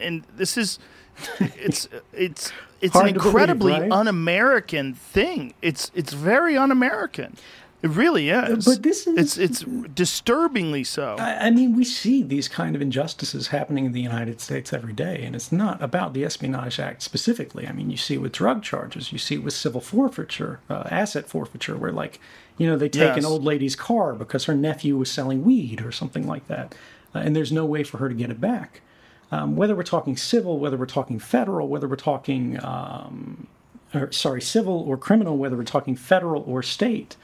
[0.00, 0.78] And this is
[1.40, 3.90] it's it's it's Hard an to believe, incredibly right?
[3.92, 5.54] un-American thing.
[5.62, 7.36] It's it's very un-American.
[7.80, 8.64] It really is.
[8.64, 9.64] But this is- it's it's
[9.94, 11.16] disturbingly so.
[11.18, 14.92] I I mean, we see these kind of injustices happening in the United States every
[14.92, 17.66] day, and it's not about the Espionage Act specifically.
[17.68, 20.84] I mean, you see it with drug charges, you see it with civil forfeiture, uh,
[20.90, 22.18] asset forfeiture, where like,
[22.58, 25.92] you know, they take an old lady's car because her nephew was selling weed or
[25.92, 26.74] something like that,
[27.14, 28.82] uh, and there's no way for her to get it back.
[29.30, 33.46] Um, whether we're talking civil, whether we're talking federal, whether we're talking, um,
[33.94, 37.16] or, sorry, civil or criminal, whether we're talking federal or state,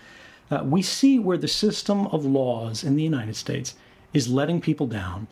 [0.51, 3.75] uh, we see where the system of laws in the United States
[4.13, 5.27] is letting people down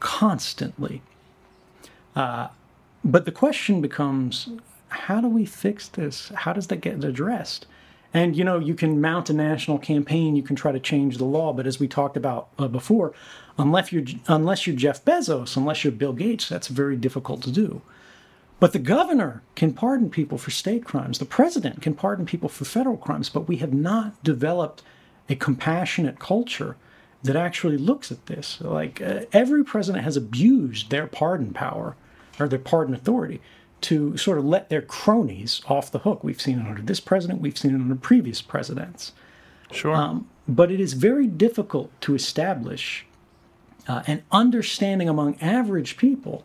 [0.00, 1.00] constantly.
[2.16, 2.48] Uh,
[3.04, 4.48] but the question becomes
[4.88, 6.30] how do we fix this?
[6.34, 7.66] How does that get addressed?
[8.12, 11.24] And you know, you can mount a national campaign, you can try to change the
[11.24, 13.12] law, but as we talked about uh, before,
[13.56, 17.82] unless you're unless you're Jeff Bezos, unless you're Bill Gates, that's very difficult to do.
[18.58, 21.18] But the governor can pardon people for state crimes.
[21.18, 23.30] The president can pardon people for federal crimes.
[23.30, 24.82] But we have not developed
[25.30, 26.76] a compassionate culture
[27.22, 28.60] that actually looks at this.
[28.60, 31.96] Like uh, every president has abused their pardon power
[32.38, 33.40] or their pardon authority
[33.82, 36.22] to sort of let their cronies off the hook.
[36.22, 39.12] We've seen it under this president, we've seen it under previous presidents.
[39.72, 40.22] sure.
[40.48, 43.06] But it is very difficult to establish
[43.86, 46.44] uh, an understanding among average people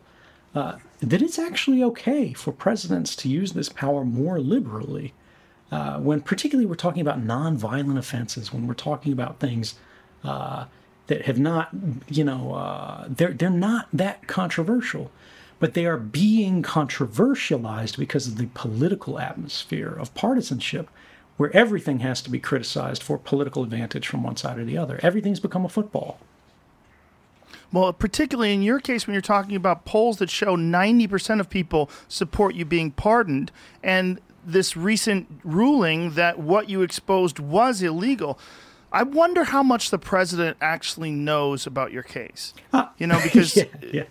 [0.54, 5.12] uh, that it's actually okay for presidents to use this power more liberally.
[5.70, 9.74] Uh, when particularly we're talking about nonviolent offenses, when we're talking about things
[10.24, 10.64] uh,
[11.08, 11.68] that have not,
[12.08, 15.10] you know, uh, they're they're not that controversial,
[15.58, 20.88] but they are being controversialized because of the political atmosphere of partisanship,
[21.36, 24.98] where everything has to be criticized for political advantage from one side or the other.
[25.02, 26.18] Everything's become a football.
[27.72, 31.90] Well, particularly in your case, when you're talking about polls that show 90% of people
[32.08, 33.50] support you being pardoned,
[33.82, 38.38] and this recent ruling that what you exposed was illegal,
[38.92, 42.54] I wonder how much the president actually knows about your case.
[42.72, 44.04] Uh, you know, because yeah, yeah,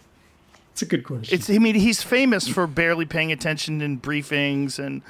[0.76, 1.34] it's a good question.
[1.34, 5.01] it's, I mean, he's famous for barely paying attention in briefings and.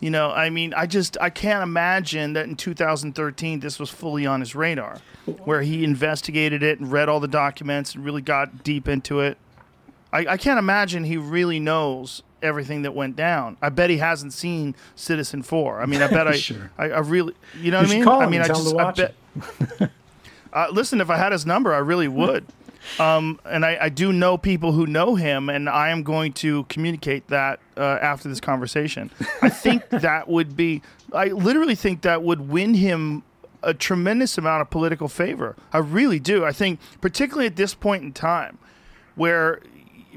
[0.00, 4.26] You know, I mean, I just I can't imagine that in 2013 this was fully
[4.26, 4.98] on his radar,
[5.44, 9.38] where he investigated it and read all the documents and really got deep into it.
[10.12, 13.56] I, I can't imagine he really knows everything that went down.
[13.62, 15.80] I bet he hasn't seen Citizenfour.
[15.80, 16.70] I mean, I bet I, Sure.
[16.76, 18.42] I, I really, you know You what I mean?
[18.42, 19.90] I mean, I just, I bet.
[20.52, 22.44] Uh, listen, if I had his number, I really would.
[22.98, 26.64] Um, and I, I do know people who know him, and I am going to
[26.64, 29.10] communicate that uh, after this conversation.
[29.42, 30.82] I think that would be,
[31.12, 33.22] I literally think that would win him
[33.62, 35.56] a tremendous amount of political favor.
[35.72, 36.44] I really do.
[36.44, 38.58] I think, particularly at this point in time,
[39.14, 39.60] where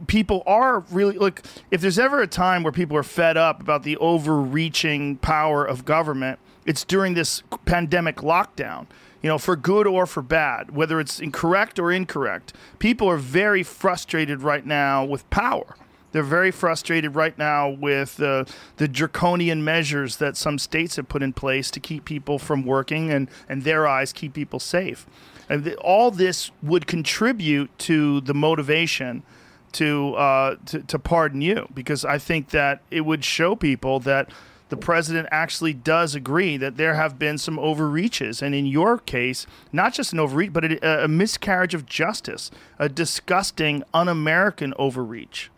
[0.05, 1.41] people are really look
[1.71, 5.85] if there's ever a time where people are fed up about the overreaching power of
[5.85, 6.37] government
[6.67, 8.85] it's during this pandemic lockdown
[9.21, 13.63] you know for good or for bad whether it's incorrect or incorrect people are very
[13.63, 15.75] frustrated right now with power
[16.11, 18.45] they're very frustrated right now with uh,
[18.77, 23.11] the draconian measures that some states have put in place to keep people from working
[23.11, 25.05] and, in their eyes, keep people safe.
[25.49, 29.23] And th- all this would contribute to the motivation
[29.73, 34.31] to, uh, to to pardon you because I think that it would show people that
[34.69, 39.47] the president actually does agree that there have been some overreaches, and in your case,
[39.71, 45.49] not just an overreach, but a, a miscarriage of justice, a disgusting, un-American overreach.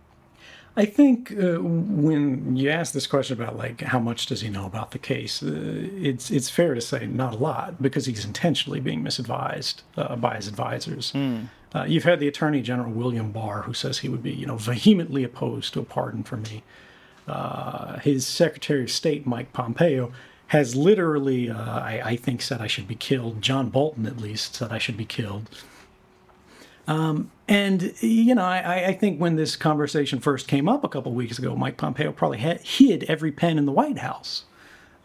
[0.78, 4.66] I think uh, when you ask this question about like how much does he know
[4.66, 8.80] about the case, uh, it's it's fair to say not a lot because he's intentionally
[8.80, 11.12] being misadvised uh, by his advisors.
[11.76, 14.56] Uh, you've had the Attorney General William Barr who says he would be you know
[14.56, 16.64] vehemently opposed to a pardon for me.
[17.30, 20.12] Uh, his Secretary of State Mike Pompeo
[20.48, 23.42] has literally, uh, I, I think, said I should be killed.
[23.42, 25.50] John Bolton at least said I should be killed.
[27.48, 31.40] And you know, I, I think when this conversation first came up a couple weeks
[31.40, 34.46] ago, Mike Pompeo probably hid every pen in the White House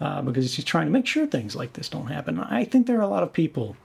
[0.01, 2.39] uh, because he's trying to make sure things like this don't happen.
[2.39, 3.77] I think there are a lot of people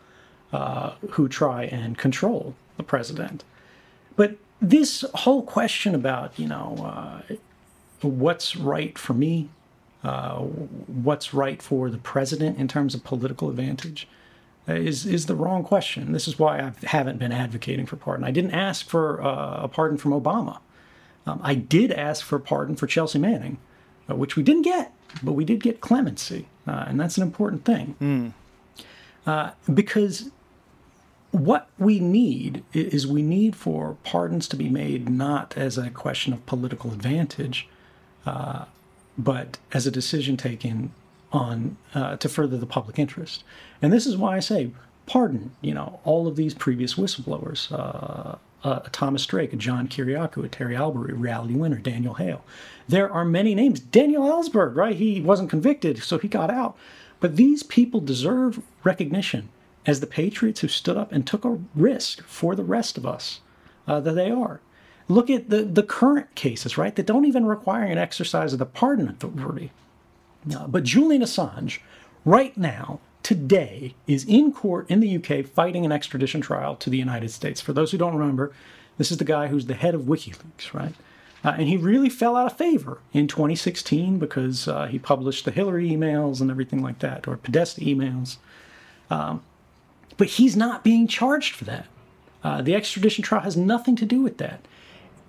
[0.53, 3.43] uh, who try and control the president,
[4.15, 7.35] but this whole question about you know uh,
[8.07, 9.49] what's right for me,
[10.03, 14.07] uh, what's right for the president in terms of political advantage
[14.67, 16.11] is is the wrong question.
[16.11, 18.23] This is why I haven't been advocating for pardon.
[18.23, 20.59] I didn't ask for uh, a pardon from Obama.
[21.25, 23.57] Um, I did ask for pardon for Chelsea Manning,
[24.09, 27.65] uh, which we didn't get, but we did get clemency, uh, and that's an important
[27.65, 28.33] thing.
[29.25, 30.29] Uh, because
[31.31, 36.33] what we need is we need for pardons to be made not as a question
[36.33, 37.67] of political advantage,
[38.25, 38.65] uh,
[39.17, 40.91] but as a decision taken
[41.31, 43.43] on uh, to further the public interest.
[43.81, 44.71] And this is why I say
[45.09, 45.51] pardon.
[45.61, 47.71] You know, all of these previous whistleblowers.
[47.71, 52.43] Uh, uh, Thomas Drake, John Kiriakou, Terry Albury, Reality Winner, Daniel Hale.
[52.89, 53.79] There are many names.
[53.79, 54.95] Daniel Ellsberg, right?
[54.95, 56.77] He wasn't convicted, so he got out.
[57.21, 59.47] But these people deserve recognition
[59.85, 63.39] as the patriots who stood up and took a risk for the rest of us
[63.87, 64.59] uh, that they are.
[65.09, 68.65] Look at the, the current cases, right, that don't even require an exercise of the
[68.65, 69.71] pardon authority.
[70.55, 71.79] Uh, but Julian Assange,
[72.23, 76.97] right now, today, is in court in the UK fighting an extradition trial to the
[76.97, 77.59] United States.
[77.59, 78.53] For those who don't remember,
[78.99, 80.93] this is the guy who's the head of WikiLeaks, right?
[81.43, 85.51] Uh, and he really fell out of favor in 2016 because uh, he published the
[85.51, 88.37] Hillary emails and everything like that, or Podesta emails.
[89.09, 89.41] Um,
[90.17, 91.87] but he's not being charged for that.
[92.43, 94.61] Uh, the extradition trial has nothing to do with that.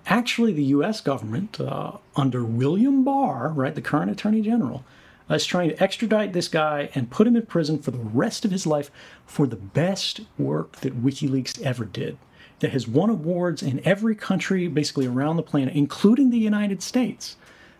[0.07, 0.99] Actually, the U.S.
[1.01, 4.83] government, uh, under William Barr, right, the current Attorney General,
[5.29, 8.51] is trying to extradite this guy and put him in prison for the rest of
[8.51, 8.91] his life
[9.25, 12.17] for the best work that WikiLeaks ever did.
[12.59, 17.37] That has won awards in every country, basically around the planet, including the United States,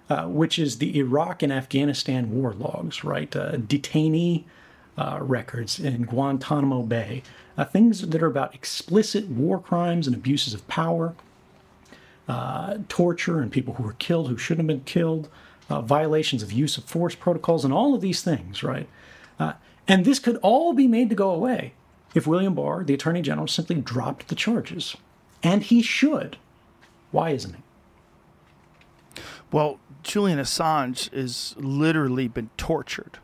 [0.09, 3.35] uh, which is the Iraq and Afghanistan war logs, right?
[3.35, 4.43] Uh, detainee
[4.97, 7.21] uh, records in Guantanamo Bay,
[7.57, 11.15] uh, things that are about explicit war crimes and abuses of power,
[12.27, 15.29] uh, torture and people who were killed who shouldn't have been killed,
[15.69, 18.87] uh, violations of use of force protocols, and all of these things, right?
[19.39, 19.53] Uh,
[19.87, 21.73] and this could all be made to go away
[22.13, 24.95] if William Barr, the Attorney General, simply dropped the charges.
[25.43, 26.37] And he should.
[27.11, 29.21] Why isn't he?
[29.51, 33.19] Well, Julian Assange has literally been tortured.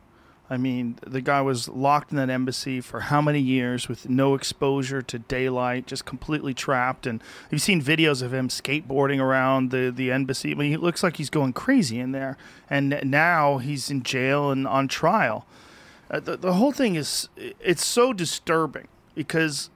[0.49, 4.33] I mean, the guy was locked in that embassy for how many years with no
[4.33, 7.05] exposure to daylight, just completely trapped.
[7.05, 7.21] And
[7.51, 10.51] you've seen videos of him skateboarding around the, the embassy.
[10.51, 12.37] I mean, he looks like he's going crazy in there.
[12.69, 15.45] And now he's in jail and on trial.
[16.09, 19.69] Uh, the, the whole thing is it's so disturbing because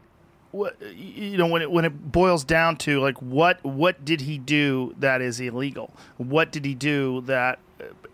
[0.52, 4.38] what you know when it when it boils down to like what what did he
[4.38, 7.58] do that is illegal what did he do that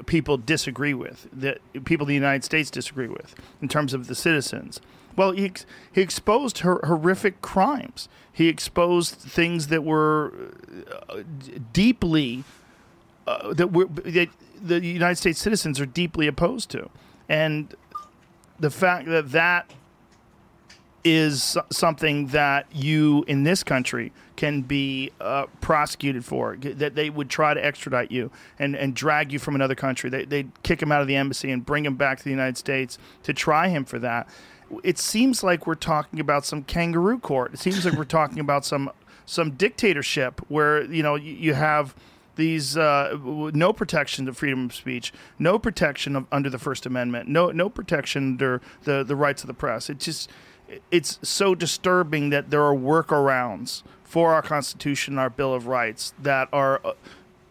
[0.08, 4.16] people disagree with that people in the United States disagree with in terms of the
[4.16, 4.82] citizens.
[5.16, 5.52] Well he
[5.92, 8.10] he exposed her horrific crimes.
[8.32, 10.34] He exposed things that were
[11.10, 11.22] uh,
[11.74, 12.44] deeply
[13.28, 14.30] uh, that were that
[14.60, 16.90] the United States citizens are deeply opposed to.
[17.30, 17.76] And
[18.60, 19.72] the fact that that
[21.08, 26.58] is something that you in this country can be uh, prosecuted for.
[26.58, 30.10] That they would try to extradite you and, and drag you from another country.
[30.10, 32.58] They, they'd kick him out of the embassy and bring him back to the United
[32.58, 34.28] States to try him for that.
[34.84, 37.54] It seems like we're talking about some kangaroo court.
[37.54, 38.92] It seems like we're talking about some
[39.26, 41.96] some dictatorship where you know you, you have
[42.36, 47.28] these uh, no protection of freedom of speech, no protection of, under the First Amendment,
[47.28, 49.90] no no protection under the, the rights of the press.
[49.90, 50.30] It just
[50.92, 56.48] it's so disturbing that there are workarounds for our Constitution, our Bill of Rights that
[56.54, 56.94] are uh,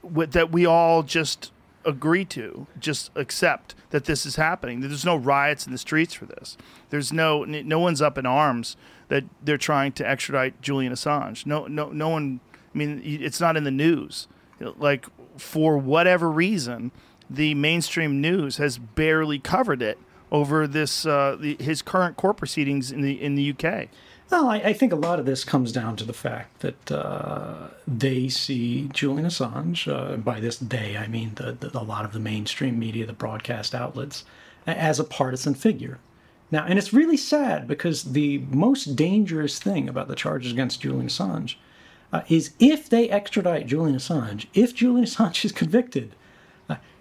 [0.02, 1.52] wi- that we all just
[1.84, 4.80] agree to, just accept that this is happening.
[4.80, 6.56] There's no riots in the streets for this.
[6.90, 8.76] There's no no one's up in arms
[9.08, 11.46] that they're trying to extradite Julian Assange.
[11.46, 12.40] No no no one.
[12.74, 14.28] I mean, it's not in the news.
[14.60, 15.06] Like
[15.38, 16.90] for whatever reason,
[17.28, 19.98] the mainstream news has barely covered it
[20.32, 23.88] over this uh, the, his current court proceedings in the in the UK.
[24.30, 27.68] Well, I, I think a lot of this comes down to the fact that uh,
[27.86, 32.12] they see Julian Assange, uh, by this they, I mean the, the, a lot of
[32.12, 34.24] the mainstream media, the broadcast outlets,
[34.66, 36.00] as a partisan figure.
[36.50, 41.08] Now, and it's really sad because the most dangerous thing about the charges against Julian
[41.08, 41.56] Assange
[42.12, 46.14] uh, is if they extradite Julian Assange, if Julian Assange is convicted,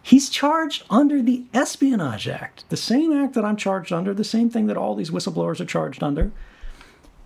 [0.06, 4.50] he's charged under the Espionage Act, the same act that I'm charged under, the same
[4.50, 6.32] thing that all these whistleblowers are charged under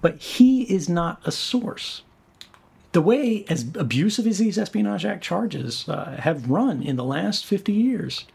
[0.01, 2.01] but he is not a source.
[2.91, 7.45] The way as abusive as these Espionage Act charges uh, have run in the last
[7.45, 8.25] 50 years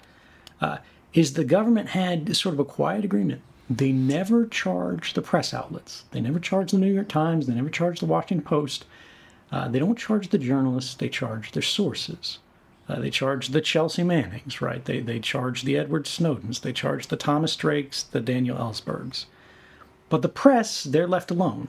[0.61, 0.78] uh,
[1.12, 3.40] is the government had sort of a quiet agreement.
[3.68, 6.05] They never charge the press outlets.
[6.12, 7.47] They never charge the New York Times.
[7.47, 8.84] They never charge the Washington Post.
[9.51, 10.95] Uh, they don't charge the journalists.
[10.95, 12.38] They charge their sources.
[12.89, 14.85] Uh, they charge the Chelsea Mannings, right?
[14.85, 16.61] They, they charge the Edward Snowdens.
[16.61, 19.24] They charge the Thomas Drakes, the Daniel Ellsbergs.
[20.11, 21.68] But the press, they're left alone.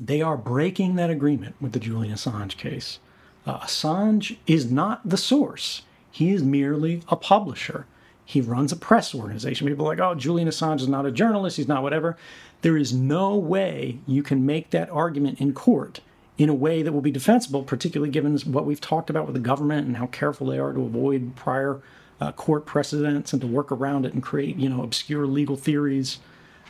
[0.00, 3.00] They are breaking that agreement with the Julian Assange case.
[3.46, 7.86] Uh, Assange is not the source, he is merely a publisher.
[8.24, 9.66] He runs a press organization.
[9.66, 12.16] People are like, oh, Julian Assange is not a journalist, he's not whatever.
[12.60, 16.00] There is no way you can make that argument in court
[16.38, 19.40] in a way that will be defensible, particularly given what we've talked about with the
[19.40, 21.82] government and how careful they are to avoid prior
[22.20, 26.18] uh, court precedents and to work around it and create, you know, obscure legal theories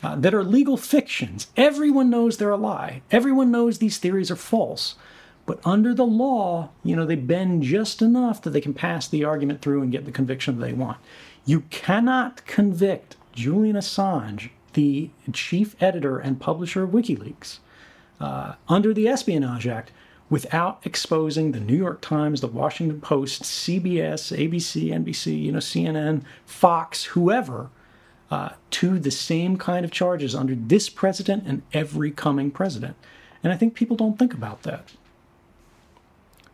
[0.02, 1.48] uh, that are legal fictions.
[1.56, 3.02] Everyone knows they're a lie.
[3.10, 4.94] Everyone knows these theories are false.
[5.44, 9.24] But under the law, you know, they bend just enough that they can pass the
[9.24, 10.98] argument through and get the conviction they want.
[11.44, 17.58] You cannot convict Julian Assange, the chief editor and publisher of WikiLeaks,
[18.20, 19.92] uh, under the Espionage Act
[20.30, 26.22] without exposing the New York Times, the Washington Post, CBS, ABC, NBC, you know, CNN,
[26.44, 27.70] Fox, whoever,
[28.30, 32.96] uh, to the same kind of charges under this president and every coming president.
[33.42, 34.92] And I think people don't think about that.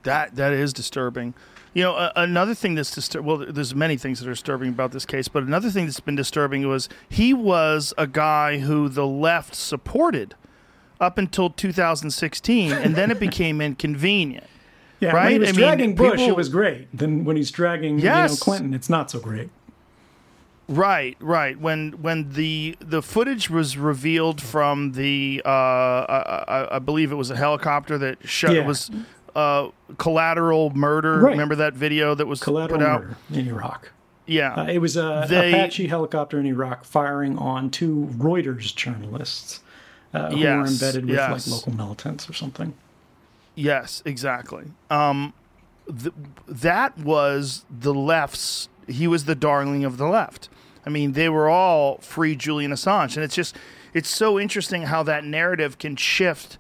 [0.04, 1.34] That that is disturbing.
[1.72, 3.26] You know, uh, another thing that's disturbing.
[3.26, 6.14] Well, there's many things that are disturbing about this case, but another thing that's been
[6.14, 10.36] disturbing was he was a guy who the left supported
[11.00, 14.46] up until 2016, and then it became inconvenient.
[15.00, 15.24] Yeah, right?
[15.24, 16.88] when he was I mean, dragging Bush, people- it was great.
[16.96, 19.50] Then when he's dragging you know, Clinton, it's not so great.
[20.66, 21.58] Right, right.
[21.60, 27.16] When when the the footage was revealed from the uh, I, I, I believe it
[27.16, 28.66] was a helicopter that shot Yeah.
[28.66, 28.90] was
[29.36, 29.68] uh,
[29.98, 31.18] collateral murder.
[31.18, 31.32] Right.
[31.32, 33.00] Remember that video that was Collateral put out?
[33.02, 33.90] murder in Iraq.
[34.26, 39.60] Yeah, Uh, it was a They- Apache helicopter in Iraq firing on two Reuters journalists
[40.14, 41.46] uh, who were embedded with yes.
[41.48, 42.74] like local militants or something.
[43.54, 44.64] Yes, exactly.
[44.90, 45.32] Um,
[45.86, 46.14] th-
[46.46, 48.68] that was the left's.
[48.86, 50.48] He was the darling of the left.
[50.86, 53.56] I mean, they were all free Julian Assange, and it's just
[53.92, 56.58] it's so interesting how that narrative can shift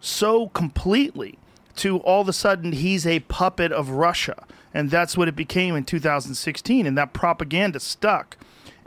[0.00, 1.38] so completely
[1.76, 5.76] to all of a sudden he's a puppet of Russia, and that's what it became
[5.76, 8.36] in 2016, and that propaganda stuck.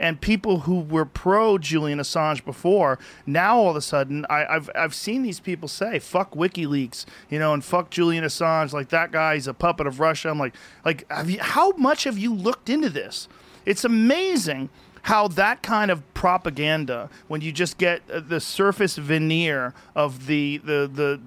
[0.00, 4.70] And people who were pro Julian Assange before, now all of a sudden, I, I've
[4.74, 9.10] I've seen these people say "fuck WikiLeaks," you know, and "fuck Julian Assange," like that
[9.10, 10.30] guy's a puppet of Russia.
[10.30, 13.28] I'm like, like, have you, how much have you looked into this?
[13.66, 14.70] It's amazing
[15.02, 20.58] how that kind of propaganda, when you just get uh, the surface veneer of the
[20.58, 21.20] the the,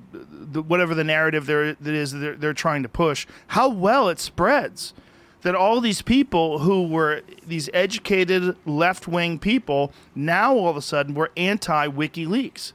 [0.51, 4.19] the whatever the narrative there that is they're, they're trying to push, how well it
[4.19, 4.93] spreads.
[5.41, 10.81] That all these people who were these educated left wing people now all of a
[10.81, 12.73] sudden were anti WikiLeaks.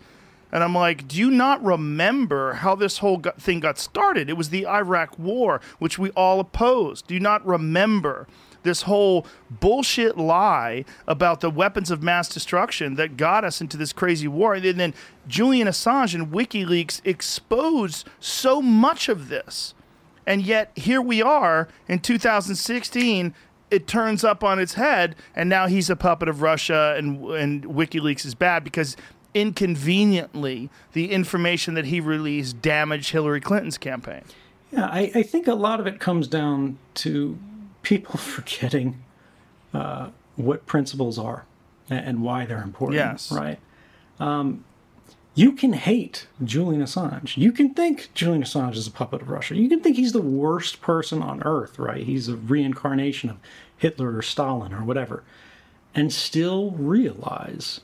[0.52, 4.30] And I'm like, do you not remember how this whole thing got started?
[4.30, 7.08] It was the Iraq War, which we all opposed.
[7.08, 8.26] Do you not remember
[8.62, 13.92] this whole bullshit lie about the weapons of mass destruction that got us into this
[13.92, 14.54] crazy war?
[14.54, 14.94] And then
[15.28, 19.74] Julian Assange and WikiLeaks exposed so much of this.
[20.26, 23.34] And yet here we are in 2016.
[23.70, 27.64] It turns up on its head, and now he's a puppet of Russia, and and
[27.64, 28.96] WikiLeaks is bad because
[29.34, 34.22] inconveniently the information that he released damaged Hillary Clinton's campaign.
[34.72, 37.38] Yeah, I, I think a lot of it comes down to
[37.82, 39.02] people forgetting
[39.74, 41.44] uh, what principles are
[41.88, 42.96] and why they're important.
[42.96, 43.30] Yes.
[43.30, 43.58] Right.
[44.18, 44.64] Um,
[45.36, 47.36] you can hate Julian Assange.
[47.36, 49.56] You can think Julian Assange is a puppet of Russia.
[49.56, 52.04] You can think he's the worst person on earth, right?
[52.04, 53.38] He's a reincarnation of
[53.76, 55.24] Hitler or Stalin or whatever,
[55.94, 57.82] and still realize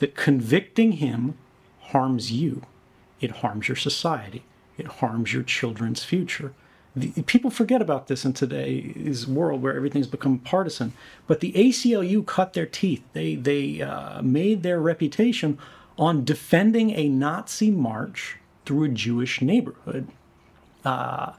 [0.00, 1.36] that convicting him
[1.80, 2.62] harms you.
[3.20, 4.44] It harms your society.
[4.78, 6.54] It harms your children's future.
[6.96, 10.94] the, people forget about this in today's world where everything's become partisan.
[11.26, 13.02] But the ACLU cut their teeth.
[13.12, 15.58] They they uh, made their reputation
[15.98, 20.08] on defending a Nazi march through a Jewish neighborhood,
[20.84, 21.32] uh,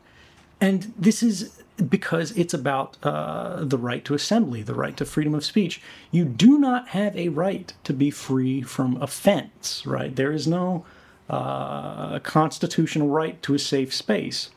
[0.60, 5.36] and this is because it's about uh, the right to assembly, the right to freedom
[5.36, 5.82] of speech.
[6.10, 9.86] You do not have a right to be free from offense.
[9.86, 10.16] Right?
[10.16, 10.86] There is no
[11.30, 14.50] uh, constitutional right to a safe space.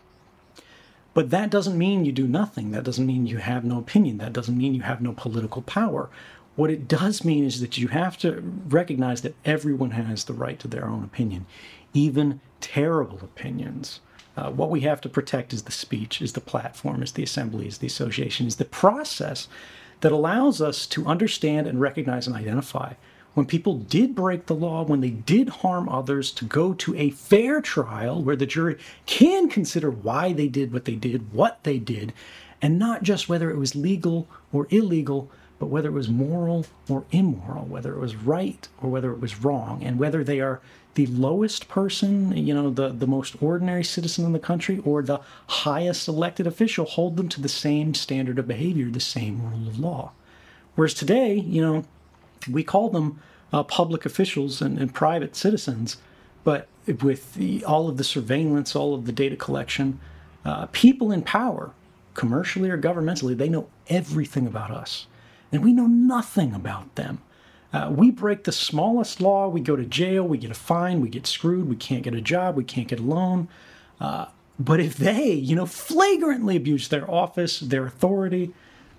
[1.13, 2.71] But that doesn't mean you do nothing.
[2.71, 4.19] That doesn't mean you have no opinion.
[4.19, 6.09] That doesn't mean you have no political power.
[6.57, 10.59] What it does mean is that you have to recognize that everyone has the right
[10.59, 11.47] to their own opinion,
[11.95, 14.01] even terrible opinions.
[14.37, 17.67] Uh, what we have to protect is the speech, is the platform, is the assembly,
[17.67, 19.49] is the association, is the process
[20.01, 22.95] that allows us to understand and recognize and identify
[23.35, 27.11] when people did break the law, when they did harm others, to go to a
[27.11, 31.79] fair trial where the jury can consider why they did what they did, what they
[31.79, 32.13] did,
[32.61, 35.31] and not just whether it was legal or illegal,
[35.61, 39.45] but whether it was moral or immoral, whether it was right or whether it was
[39.45, 40.61] wrong, and whether they are
[40.95, 45.21] the lowest person, you know, the, the most ordinary citizen in the country, or the
[45.47, 49.79] highest elected official, hold them to the same standard of behavior, the same rule of
[49.79, 50.11] law.
[50.75, 51.85] Whereas today, you know,
[52.51, 53.21] we call them
[53.53, 55.99] uh, public officials and, and, private citizens,
[56.43, 56.69] but
[57.03, 60.01] with the, all of the surveillance, all of the data collection,
[60.45, 61.73] uh, people in power,
[62.15, 65.07] commercially or governmentally, they know everything about us,
[65.53, 67.21] and we know nothing about them.
[67.73, 71.09] Uh, we break the smallest law, we go to jail, we get a fine, we
[71.09, 73.49] get screwed, we can't get a job, we can't get a loan.
[74.01, 74.27] Uh,
[74.59, 78.53] but if they, you know, flagrantly abuse their office, their authority,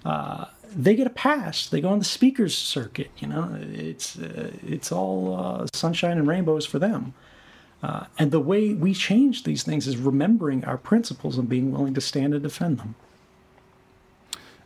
[0.06, 0.46] uh,
[0.76, 1.68] they get a pass.
[1.68, 3.12] They go on the speakers circuit.
[3.18, 7.14] You know, it's uh, it's all uh, sunshine and rainbows for them.
[7.84, 11.94] Uh, and the way we change these things is remembering our principles and being willing
[11.96, 12.96] to stand and defend them.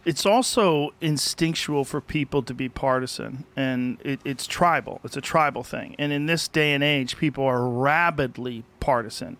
[0.06, 5.02] It's also instinctual for people to be partisan, and it, it's tribal.
[5.04, 5.96] It's a tribal thing.
[5.98, 9.38] And in this day and age, people are rabidly partisan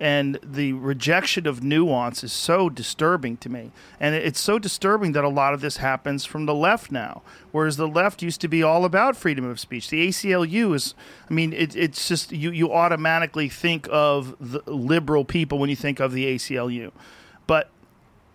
[0.00, 5.24] and the rejection of nuance is so disturbing to me and it's so disturbing that
[5.24, 8.62] a lot of this happens from the left now whereas the left used to be
[8.62, 10.94] all about freedom of speech the aclu is
[11.28, 15.76] i mean it, it's just you, you automatically think of the liberal people when you
[15.76, 16.92] think of the aclu
[17.46, 17.70] but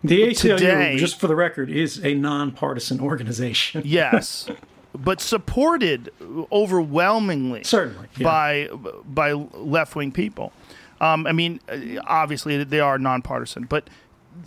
[0.04, 3.82] the aclu today, just for the record is a nonpartisan organization.
[3.94, 4.48] Yes.
[4.96, 6.12] But supported
[6.52, 8.24] overwhelmingly certainly yeah.
[8.24, 8.68] by
[9.04, 10.52] by left-wing people.
[11.00, 11.58] Um, I mean,
[12.06, 13.90] obviously they are nonpartisan, but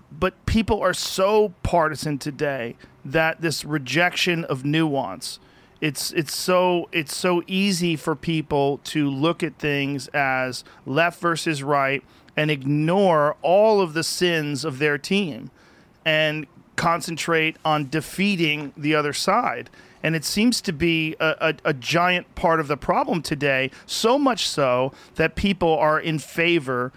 [0.09, 5.39] but people are so partisan today that this rejection of nuance
[5.81, 11.61] it's it's so it's so easy for people to look at things as left versus
[11.61, 12.03] right
[12.37, 15.51] and ignore all of the sins of their team
[16.05, 16.47] and
[16.77, 19.69] concentrate on defeating the other side
[20.03, 21.35] and it seems to be a,
[21.65, 26.19] a, a, giant part of the problem today, so much so that people are in
[26.19, 26.93] favor.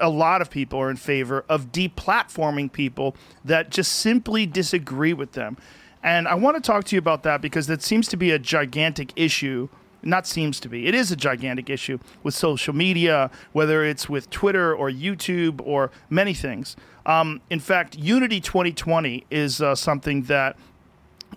[0.00, 5.32] A lot of people are in favor of deplatforming people that just simply disagree with
[5.32, 5.56] them.
[6.02, 8.38] And I want to talk to you about that because that seems to be a
[8.38, 9.68] gigantic issue
[10.02, 10.86] not seems to be.
[10.86, 15.90] It is a gigantic issue with social media, whether it's with Twitter or YouTube or
[16.10, 16.76] many things.
[17.06, 20.56] Um, in fact, Unity 2020 is uh, something that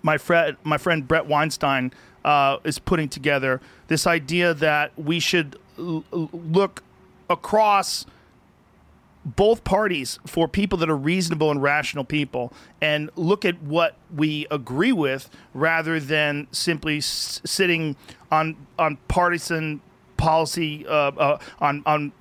[0.02, 1.92] my friend my friend Bret Weinstein
[2.24, 6.82] uh, is putting together this idea that we should l- look
[7.30, 8.06] across
[9.26, 14.46] both parties for people that are reasonable and rational people and look at what we
[14.52, 17.96] agree with rather than simply s- sitting
[18.30, 19.80] on on partisan
[20.16, 22.12] policy uh, uh, on on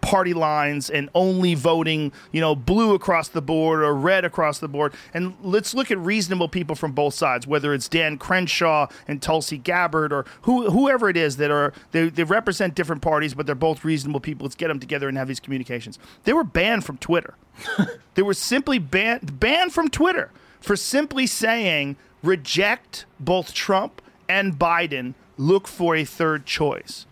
[0.00, 4.68] party lines and only voting, you know, blue across the board or red across the
[4.68, 4.94] board.
[5.14, 9.58] And let's look at reasonable people from both sides, whether it's Dan Crenshaw and Tulsi
[9.58, 13.54] Gabbard or who, whoever it is that are they, they represent different parties, but they're
[13.54, 14.44] both reasonable people.
[14.44, 15.98] Let's get them together and have these communications.
[16.24, 17.34] They were banned from Twitter.
[18.14, 20.30] they were simply banned banned from Twitter
[20.60, 25.14] for simply saying reject both Trump and Biden.
[25.36, 27.06] Look for a third choice.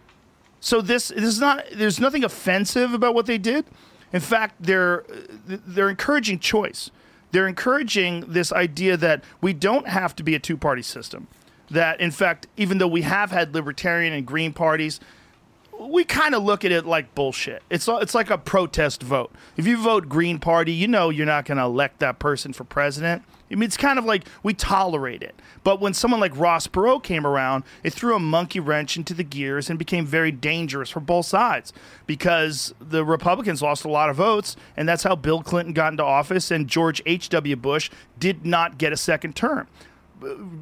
[0.61, 1.65] So this, this is not.
[1.73, 3.65] There's nothing offensive about what they did.
[4.12, 5.05] In fact, they're
[5.47, 6.91] they're encouraging choice.
[7.32, 11.28] They're encouraging this idea that we don't have to be a two party system.
[11.70, 15.01] That in fact, even though we have had libertarian and green parties,
[15.81, 17.62] we kind of look at it like bullshit.
[17.70, 19.32] It's it's like a protest vote.
[19.57, 22.65] If you vote Green Party, you know you're not going to elect that person for
[22.65, 23.23] president.
[23.51, 25.35] I mean, it's kind of like we tolerate it.
[25.64, 29.24] But when someone like Ross Perot came around, it threw a monkey wrench into the
[29.24, 31.72] gears and became very dangerous for both sides
[32.06, 36.05] because the Republicans lost a lot of votes, and that's how Bill Clinton got into
[36.05, 37.56] office, and George H.W.
[37.56, 39.66] Bush did not get a second term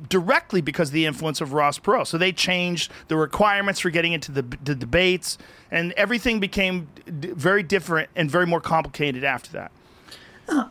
[0.09, 2.07] directly because of the influence of Ross Perot.
[2.07, 5.39] So they changed the requirements for getting into the, the debates,
[5.71, 6.89] and everything became
[7.19, 9.73] d- very different and very more complicated after that.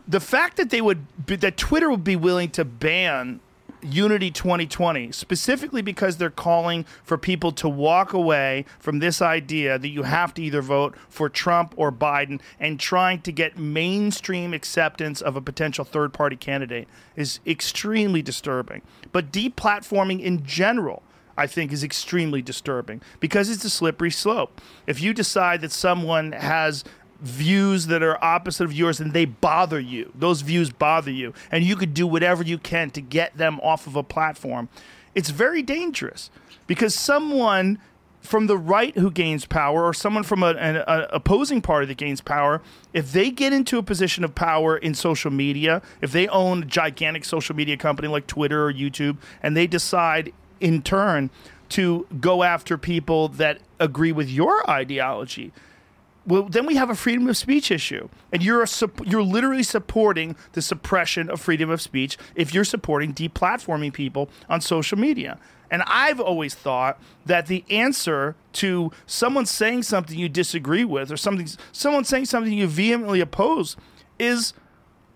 [0.06, 3.40] The fact that they would be, that Twitter would be willing to ban
[3.80, 9.88] Unity 2020 specifically because they're calling for people to walk away from this idea that
[9.88, 15.20] you have to either vote for Trump or Biden and trying to get mainstream acceptance
[15.20, 18.82] of a potential third party candidate is extremely disturbing.
[19.12, 21.02] But deplatforming in general
[21.36, 24.60] I think is extremely disturbing because it's a slippery slope.
[24.88, 26.82] If you decide that someone has
[27.20, 31.64] views that are opposite of yours and they bother you, those views bother you, and
[31.64, 34.68] you could do whatever you can to get them off of a platform,
[35.14, 36.30] it's very dangerous
[36.66, 37.78] because someone
[38.20, 41.96] from the right who gains power or someone from a, an a opposing party that
[41.96, 42.60] gains power,
[42.92, 46.66] if they get into a position of power in social media, if they own a
[46.66, 51.30] gigantic social media company like Twitter or YouTube, and they decide in turn
[51.70, 55.52] to go after people that agree with your ideology,
[56.28, 59.62] well, then we have a freedom of speech issue, and you're a, sup- you're literally
[59.62, 65.38] supporting the suppression of freedom of speech if you're supporting deplatforming people on social media.
[65.70, 71.16] And I've always thought that the answer to someone saying something you disagree with, or
[71.16, 73.76] something someone saying something you vehemently oppose,
[74.18, 74.52] is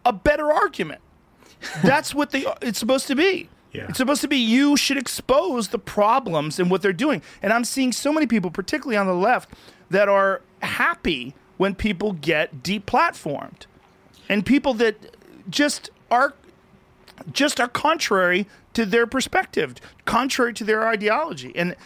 [0.05, 1.01] a better argument.
[1.83, 3.49] That's what they it's supposed to be.
[3.73, 3.87] Yeah.
[3.89, 7.23] It's supposed to be you should expose the problems and what they're doing.
[7.41, 9.51] And I'm seeing so many people, particularly on the left,
[9.91, 13.67] that are happy when people get deplatformed.
[14.29, 15.17] And people that
[15.51, 16.35] just are
[17.31, 21.53] just are contrary to their perspective, contrary to their ideology.
[21.55, 21.77] And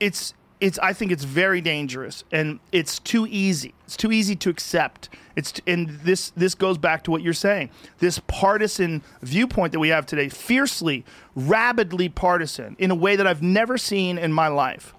[0.00, 3.74] it's it's I think it's very dangerous and it's too easy.
[3.84, 5.08] It's too easy to accept.
[5.34, 7.70] It's and this this goes back to what you're saying.
[7.98, 11.04] This partisan viewpoint that we have today, fiercely,
[11.34, 14.94] rabidly partisan in a way that I've never seen in my life.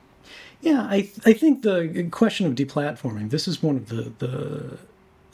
[0.64, 4.78] Yeah, I I think the question of deplatforming this is one of the the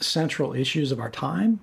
[0.03, 1.59] central issues of our time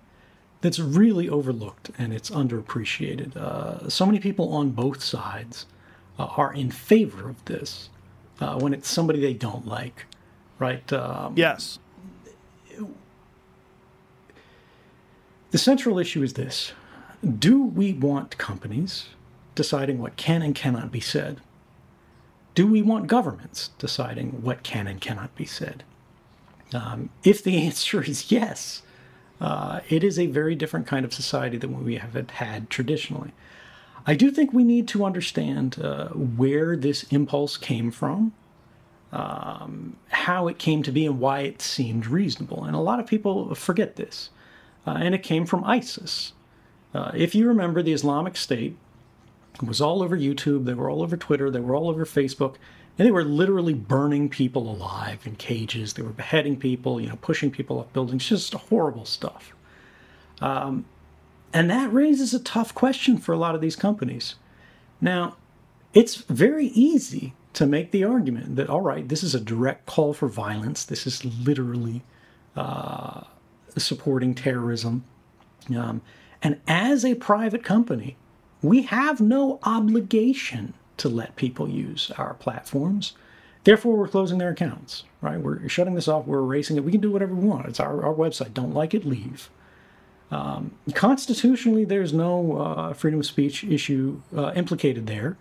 [0.61, 3.37] that's really overlooked and it's underappreciated.
[3.37, 5.67] Uh, so many people on both sides
[6.19, 7.89] uh, are in favor of this
[8.41, 10.07] uh, when it's somebody they don't like,
[10.61, 10.91] right?
[10.93, 11.81] Um, Yes.
[15.51, 16.73] The central issue is this
[17.39, 19.09] Do we want companies
[19.57, 21.41] deciding what can and cannot be said?
[22.57, 25.85] Do we want governments deciding what can and cannot be said?
[26.73, 28.83] Um, if the answer is yes,
[29.41, 33.33] uh, it is a very different kind of society than what we have had traditionally.
[34.07, 38.33] I do think we need to understand uh, where this impulse came from,
[39.13, 42.65] um, how it came to be, and why it seemed reasonable.
[42.65, 44.31] And a lot of people forget this.
[44.87, 46.33] Uh, and it came from ISIS.
[46.95, 48.79] Uh, if you remember, the Islamic State
[49.63, 52.57] was all over YouTube, they were all over Twitter, they were all over Facebook,
[52.99, 55.95] and they were literally burning people alive in cages.
[55.95, 59.55] They were beheading people, you know, pushing people off buildings, just horrible stuff.
[60.41, 60.87] Um,
[61.53, 64.35] and that raises a tough question for a lot of these companies.
[65.01, 65.37] Now,
[65.95, 70.13] it's very easy to make the argument that, all right, this is a direct call
[70.13, 70.85] for violence.
[70.85, 72.03] This is literally
[72.55, 73.23] uh,
[73.79, 75.05] supporting terrorism.
[75.75, 76.03] Um,
[76.43, 78.17] and as a private company,
[78.63, 83.13] we have no obligation to let people use our platforms.
[83.65, 85.41] Therefore, we're closing their accounts, right?
[85.41, 86.85] We're shutting this off, we're erasing it.
[86.85, 87.67] We can do whatever we want.
[87.67, 88.55] It's our, our website.
[88.55, 89.51] Don't like it, leave.
[90.31, 95.37] Um, constitutionally, there's no uh, freedom of speech issue uh, implicated there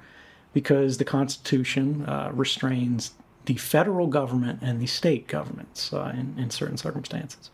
[0.54, 3.12] because the Constitution uh, restrains
[3.46, 7.50] the federal government and the state governments uh, in, in certain circumstances,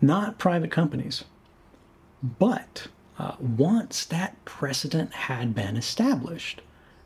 [0.00, 1.24] not private companies.
[2.22, 2.88] But
[3.18, 6.60] uh, once that precedent had been established,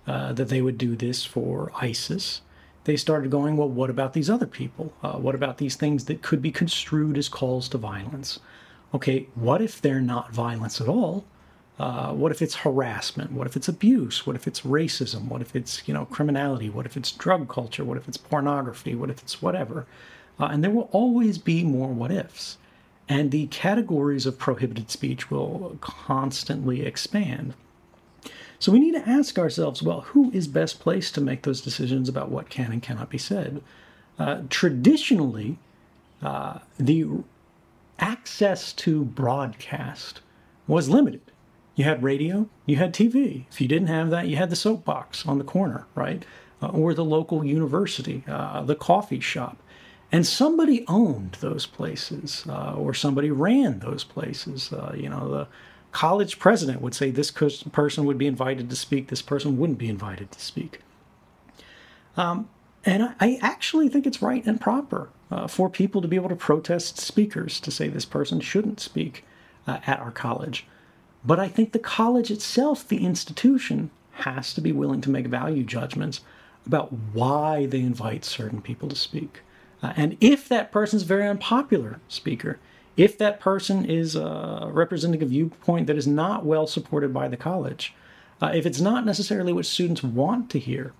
[0.07, 2.41] uh, that they would do this for ISIS,
[2.85, 4.93] they started going, well, what about these other people?
[5.03, 8.41] Uh, what about these things that could be construed as calls to violence?
[8.95, 11.25] Okay, what if they're not violence at all?
[11.79, 13.33] Uh, what if it's harassment?
[13.33, 14.27] What if it's abuse?
[14.27, 15.29] What if it's racism?
[15.29, 16.69] What if it's you know criminality?
[16.69, 17.85] What if it's drug culture?
[17.85, 18.95] What if it's pornography?
[18.95, 19.87] What if it's whatever?
[20.39, 22.59] Uh, and there will always be more what ifs,
[23.11, 27.55] and the categories of prohibited speech will constantly expand.
[28.61, 32.09] So we need to ask ourselves, well, who is best placed to make those decisions
[32.09, 33.63] about what can and cannot be said?
[34.17, 35.59] Uh, traditionally,
[36.23, 37.07] uh, the
[37.99, 40.21] access to broadcast
[40.69, 41.33] was limited.
[41.75, 43.47] You had radio, you had TV.
[43.51, 46.25] If you didn't have that, you had the soapbox on the corner, right?
[46.63, 49.57] Uh, or the local university, uh, the coffee shop.
[50.13, 54.73] And somebody owned those places, uh, or somebody ran those places.
[54.73, 55.49] Uh, you know, the
[55.93, 59.89] college president would say this person would be invited to speak, this person wouldn't be
[59.89, 60.81] invited to speak.
[62.17, 62.49] Um,
[62.85, 66.29] and I, I, actually think it's right and proper uh, for people to be able
[66.29, 69.25] to protest speakers to say this person shouldn't speak
[69.67, 70.67] uh, at our college.
[71.25, 75.63] But I think the college itself, the institution, has to be willing to make value
[75.63, 76.21] judgments
[76.67, 79.43] about why they invite certain people to speak.
[79.83, 82.59] Uh, and if that person is a very unpopular speaker,
[82.97, 87.37] if that person is uh, representing a viewpoint that is not well supported by the
[87.37, 87.95] college,
[88.43, 90.93] uh, if it's not necessarily what students want to hear,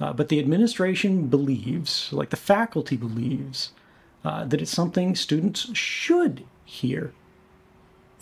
[0.00, 3.70] uh, but the administration believes, like the faculty believes,
[4.24, 7.12] uh, that it's something students should hear,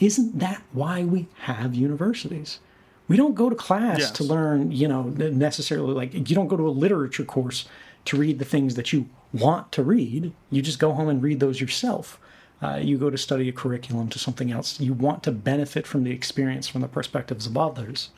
[0.01, 2.61] isn't that why we have universities?
[3.07, 4.11] We don't go to class yes.
[4.13, 7.67] to learn, you know, necessarily like you don't go to a literature course
[8.07, 10.33] to read the things that you want to read.
[10.51, 12.21] You just go home and read those yourself.
[12.63, 14.81] Uh, you go to study a curriculum to something else.
[14.81, 18.11] You want to benefit from the experience from the perspectives of others.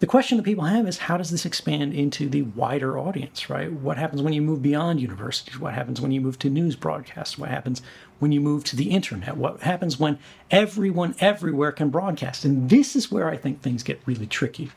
[0.00, 3.72] The question that people have is how does this expand into the wider audience, right?
[3.72, 5.58] What happens when you move beyond universities?
[5.58, 7.36] What happens when you move to news broadcasts?
[7.36, 7.82] What happens
[8.20, 9.36] when you move to the internet?
[9.36, 10.20] What happens when
[10.52, 12.44] everyone everywhere can broadcast?
[12.44, 14.70] And this is where I think things get really tricky.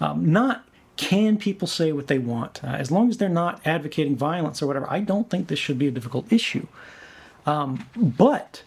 [0.00, 0.66] Um, not
[0.96, 2.62] can people say what they want?
[2.62, 5.78] Uh, as long as they're not advocating violence or whatever, I don't think this should
[5.78, 6.66] be a difficult issue.
[7.46, 8.62] Um, but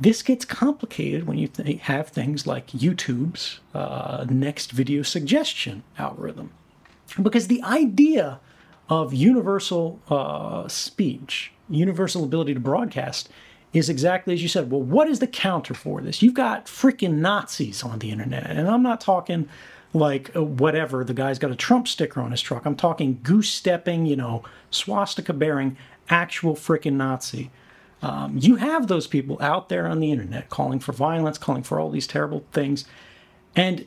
[0.00, 6.52] this gets complicated when you th- have things like YouTube's uh, next video suggestion algorithm.
[7.20, 8.38] Because the idea
[8.88, 13.28] of universal uh, speech, universal ability to broadcast,
[13.72, 14.70] is exactly as you said.
[14.70, 16.22] Well, what is the counter for this?
[16.22, 18.46] You've got freaking Nazis on the internet.
[18.46, 19.48] And I'm not talking
[19.92, 22.66] like uh, whatever, the guy's got a Trump sticker on his truck.
[22.66, 25.76] I'm talking goose stepping, you know, swastika bearing,
[26.08, 27.50] actual freaking Nazi.
[28.00, 31.80] Um, you have those people out there on the internet calling for violence, calling for
[31.80, 32.84] all these terrible things.
[33.56, 33.86] And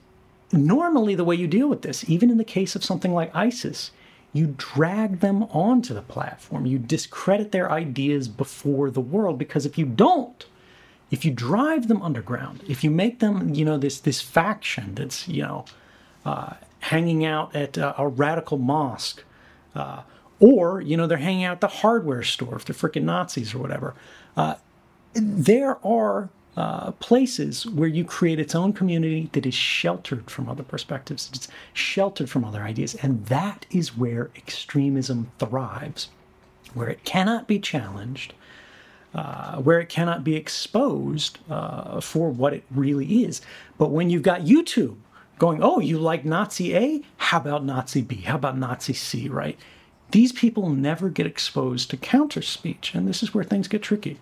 [0.51, 3.91] normally, the way you deal with this, even in the case of something like ISIS,
[4.33, 6.65] you drag them onto the platform.
[6.65, 10.45] You discredit their ideas before the world because if you don't,
[11.09, 15.27] if you drive them underground, if you make them, you know, this this faction that's,
[15.27, 15.65] you know,
[16.81, 19.23] hanging out at uh, a radical mosque,
[19.75, 20.01] uh,
[20.39, 23.59] or you know they're hanging out at the hardware store if they're freaking Nazis or
[23.59, 23.95] whatever.
[24.35, 24.55] Uh,
[25.13, 30.63] there are uh, places where you create its own community that is sheltered from other
[30.63, 36.09] perspectives, it's sheltered from other ideas, and that is where extremism thrives,
[36.73, 38.33] where it cannot be challenged.
[39.13, 43.41] Uh, where it cannot be exposed uh, for what it really is.
[43.77, 44.95] But when you've got YouTube
[45.41, 47.01] going, oh, you like Nazi A?
[47.17, 48.17] How about Nazi B?
[48.17, 49.57] How about Nazi C, right?
[50.11, 54.19] These people never get exposed to counter speech, and this is where things get tricky.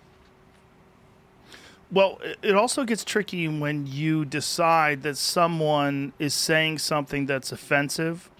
[1.92, 8.30] Well, it also gets tricky when you decide that someone is saying something that's offensive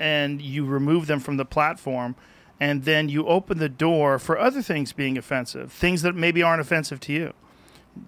[0.00, 2.16] and you remove them from the platform
[2.58, 6.60] and then you open the door for other things being offensive, things that maybe aren't
[6.60, 7.34] offensive to you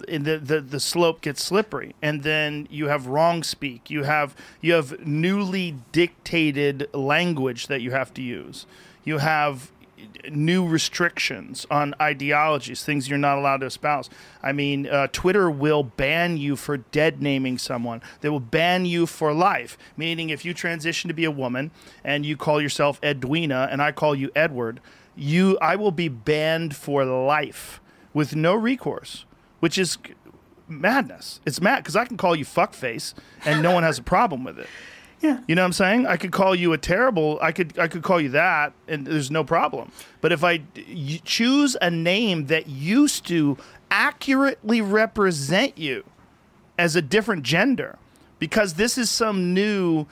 [0.09, 1.95] the, the the slope gets slippery.
[2.03, 3.91] And then you have wrong speak.
[3.91, 8.67] You have you have newly dictated language that you have to use.
[9.05, 9.71] You have
[10.31, 14.09] new restrictions on ideologies things you're not allowed to espouse.
[14.43, 18.03] I mean uh, twitter will ban you for dead naming someone.
[18.21, 19.79] They will ban you for life.
[19.97, 21.71] Meaning if you transition to be a woman
[22.05, 24.81] and you call yourself edwina and i call you edward
[25.17, 27.81] you i will be banned for life
[28.13, 29.25] with no recourse
[29.61, 29.99] which is
[30.69, 31.41] madness.
[31.47, 33.15] It's mad because I can call you fuckface
[33.45, 34.67] and no one has a problem with it.
[35.23, 35.41] Yeah.
[35.47, 36.07] You know what I'm saying?
[36.07, 37.39] I could call you a terrible.
[37.43, 39.93] I could I could call you that, and there's no problem.
[40.23, 40.63] But if I
[41.27, 43.59] choose a name that used to
[43.91, 46.05] accurately represent you
[46.79, 47.99] as a different gender,
[48.39, 50.07] because this is some new,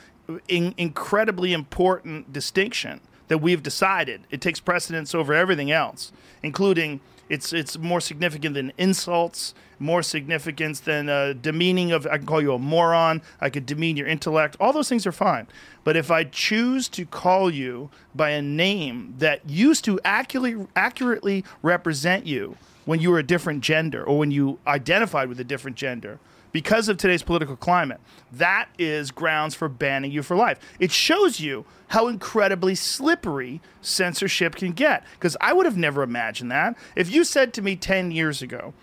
[0.46, 6.12] in, incredibly important distinction that we've decided it takes precedence over everything else,
[6.42, 12.06] including it's it's more significant than insults, more significance than uh, demeaning of.
[12.06, 13.22] I can call you a moron.
[13.40, 14.56] I could demean your intellect.
[14.60, 15.46] All those things are fine.
[15.84, 21.44] But if I choose to call you by a name that used to accurately accurately
[21.62, 25.76] represent you when you were a different gender or when you identified with a different
[25.76, 26.18] gender,
[26.58, 28.00] because of today's political climate.
[28.32, 30.58] That is grounds for banning you for life.
[30.80, 35.04] It shows you how incredibly slippery censorship can get.
[35.12, 36.76] Because I would have never imagined that.
[36.96, 38.74] If you said to me 10 years ago,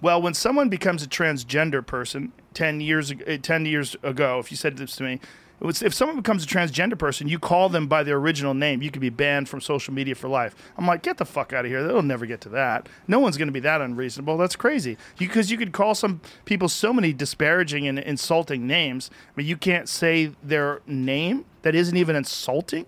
[0.00, 4.56] Well, when someone becomes a transgender person, ten years eh, ten years ago, if you
[4.56, 5.18] said this to me,
[5.68, 8.82] if someone becomes a transgender person, you call them by their original name.
[8.82, 10.54] You could be banned from social media for life.
[10.76, 11.82] I'm like, get the fuck out of here.
[11.82, 12.88] They'll never get to that.
[13.08, 14.36] No one's going to be that unreasonable.
[14.36, 14.98] That's crazy.
[15.18, 19.88] Because you, could call some people so many disparaging and insulting names, but you can't
[19.88, 22.86] say their name that isn't even insulting.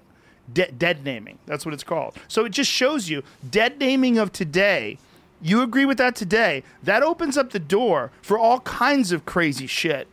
[0.52, 1.38] De- dead naming.
[1.46, 2.14] That's what it's called.
[2.28, 4.98] So it just shows you dead naming of today.
[5.42, 6.62] You agree with that today?
[6.82, 10.06] That opens up the door for all kinds of crazy shit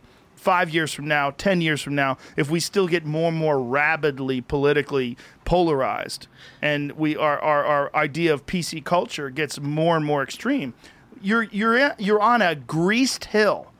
[0.44, 3.58] five years from now, 10 years from now, if we still get more and more
[3.58, 5.16] rabidly politically
[5.46, 6.28] polarized
[6.60, 10.74] and we our, our, our idea of PC culture gets more and more extreme,
[11.22, 13.72] you're, you're, you're on a greased hill.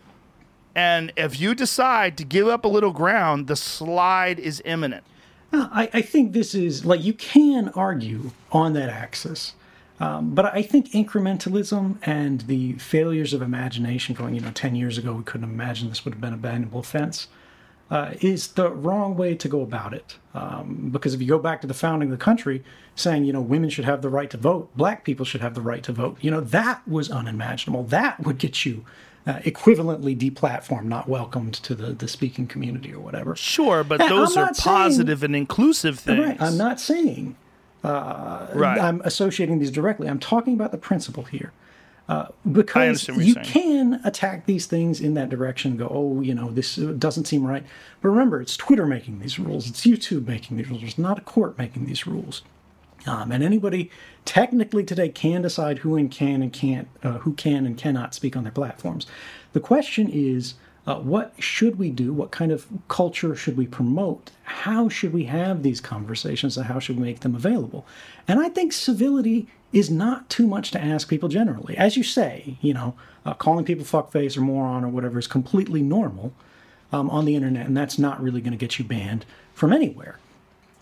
[0.74, 5.04] And if you decide to give up a little ground, the slide is imminent.
[5.52, 9.52] I, I think this is like you can argue on that axis.
[10.04, 14.98] Um, but I think incrementalism and the failures of imagination going, you know, 10 years
[14.98, 17.28] ago, we couldn't imagine this would have been a bannable offense,
[17.90, 20.18] uh, is the wrong way to go about it.
[20.34, 22.62] Um, because if you go back to the founding of the country,
[22.94, 25.62] saying, you know, women should have the right to vote, black people should have the
[25.62, 27.84] right to vote, you know, that was unimaginable.
[27.84, 28.84] That would get you
[29.26, 33.34] uh, equivalently deplatformed, not welcomed to the, the speaking community or whatever.
[33.36, 36.26] Sure, but And those are not saying- positive and inclusive things.
[36.26, 36.42] Right.
[36.42, 37.36] I'm not saying
[37.84, 38.80] Right.
[38.80, 40.08] I'm associating these directly.
[40.08, 41.52] I'm talking about the principle here.
[42.06, 46.50] Uh, because you can attack these things in that direction and go, oh, you know,
[46.50, 47.64] this uh, doesn't seem right.
[48.02, 51.22] But remember, it's Twitter making these rules, it's YouTube making these rules, it's not a
[51.22, 52.42] court making these rules.
[53.06, 53.90] Um, and anybody
[54.26, 58.36] technically today can decide who and can and can't, uh, who can and cannot speak
[58.36, 59.06] on their platforms.
[59.54, 60.54] The question is,
[60.86, 62.12] uh, what should we do?
[62.12, 64.30] What kind of culture should we promote?
[64.44, 67.86] How should we have these conversations and how should we make them available?
[68.28, 71.76] And I think civility is not too much to ask people generally.
[71.76, 72.94] As you say, you know,
[73.24, 76.32] uh, calling people fuckface or moron or whatever is completely normal
[76.92, 79.24] um, on the internet, and that's not really going to get you banned
[79.54, 80.18] from anywhere.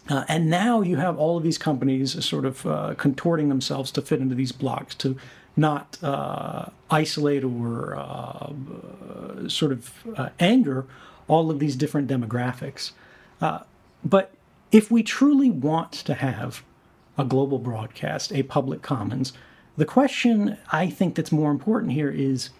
[0.08, 4.02] Uh, and now you have all of these companies sort of uh, contorting themselves to
[4.02, 5.16] fit into these blocks to
[5.56, 8.52] not uh, isolate or uh,
[9.48, 10.86] sort of uh, anger
[11.28, 12.92] all of these different demographics.
[13.40, 13.60] Uh,
[14.04, 14.32] but
[14.70, 16.62] if we truly want to have
[17.18, 19.32] a global broadcast, a public commons,
[19.76, 22.50] the question I think that's more important here is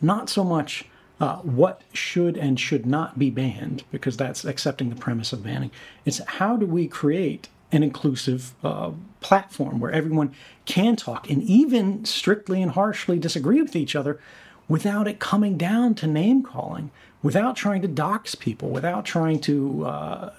[0.00, 0.84] not so much
[1.20, 5.70] uh, what should and should not be banned, because that's accepting the premise of banning.
[6.04, 10.32] It's how do we create an inclusive uh, platform where everyone
[10.64, 14.20] can talk and even strictly and harshly disagree with each other
[14.68, 16.90] without it coming down to name calling,
[17.22, 20.30] without trying to dox people, without trying to uh,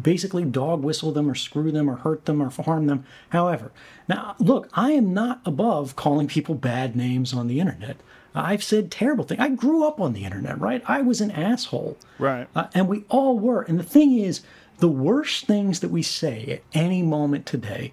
[0.00, 3.04] basically dog whistle them or screw them or hurt them or harm them.
[3.30, 3.70] However,
[4.08, 7.96] now look, I am not above calling people bad names on the internet.
[8.34, 9.40] I've said terrible things.
[9.40, 10.82] I grew up on the internet, right?
[10.86, 11.96] I was an asshole.
[12.18, 12.46] Right.
[12.54, 13.62] Uh, and we all were.
[13.62, 14.42] And the thing is,
[14.78, 17.92] the worst things that we say at any moment today,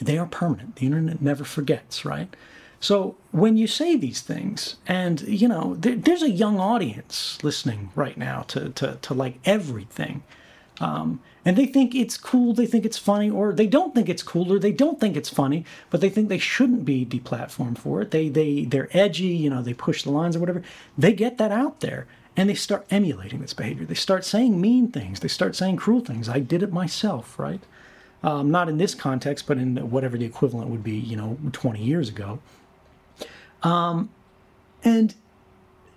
[0.00, 0.76] they are permanent.
[0.76, 2.34] The internet never forgets, right?
[2.80, 7.90] So when you say these things, and you know, there, there's a young audience listening
[7.94, 10.22] right now to to, to like everything,
[10.80, 14.22] um, and they think it's cool, they think it's funny, or they don't think it's
[14.22, 18.02] cool, or they don't think it's funny, but they think they shouldn't be deplatformed for
[18.02, 18.10] it.
[18.10, 20.62] They they they're edgy, you know, they push the lines or whatever.
[20.98, 22.06] They get that out there,
[22.36, 23.86] and they start emulating this behavior.
[23.86, 25.20] They start saying mean things.
[25.20, 26.28] They start saying cruel things.
[26.28, 27.60] I did it myself, right?
[28.22, 31.82] Um, not in this context, but in whatever the equivalent would be, you know, 20
[31.82, 32.40] years ago.
[33.62, 34.10] Um,
[34.84, 35.14] and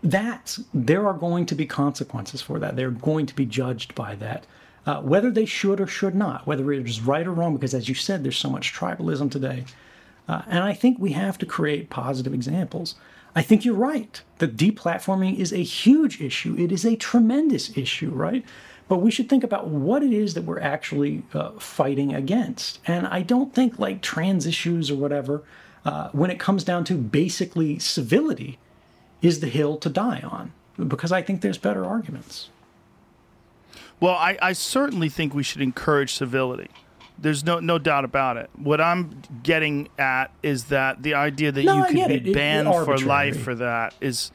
[0.01, 2.75] that there are going to be consequences for that.
[2.75, 4.45] They're going to be judged by that,
[4.85, 7.55] uh, whether they should or should not, whether it is right or wrong.
[7.55, 9.65] Because as you said, there's so much tribalism today,
[10.27, 12.95] uh, and I think we have to create positive examples.
[13.35, 16.55] I think you're right that deplatforming is a huge issue.
[16.57, 18.43] It is a tremendous issue, right?
[18.87, 22.79] But we should think about what it is that we're actually uh, fighting against.
[22.87, 25.43] And I don't think like trans issues or whatever,
[25.85, 28.57] uh, when it comes down to basically civility,
[29.21, 30.53] is the hill to die on.
[30.75, 32.49] Because I think there's better arguments.
[33.99, 36.69] Well, I, I certainly think we should encourage civility.
[37.21, 38.49] There's no no doubt about it.
[38.55, 42.27] What I'm getting at is that the idea that No, you could be it.
[42.27, 44.31] It- banned for life for that is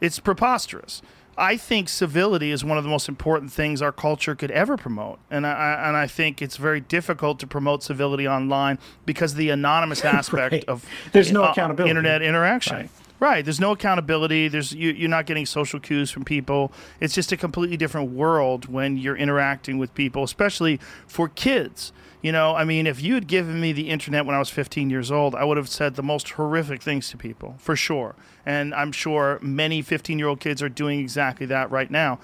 [0.00, 1.02] it's preposterous.
[1.36, 5.20] I think civility is one of the most important things our culture could ever promote,
[5.30, 9.50] and I, and I think it's very difficult to promote civility online because of the
[9.50, 10.64] anonymous aspect Right.
[10.66, 11.90] of There's no uh, accountability.
[11.90, 12.76] internet interaction.
[12.76, 12.90] Right.
[13.20, 13.44] Right.
[13.44, 14.46] There's no accountability.
[14.48, 16.72] There's you, you're not getting social cues from people.
[17.00, 21.92] It's just a completely different world when you're interacting with people, especially for kids.
[22.20, 24.90] You know, I mean, if you had given me the internet when I was 15
[24.90, 28.16] years old, I would have said the most horrific things to people, for sure.
[28.44, 32.18] And I'm sure many 15 year old kids are doing exactly that right now.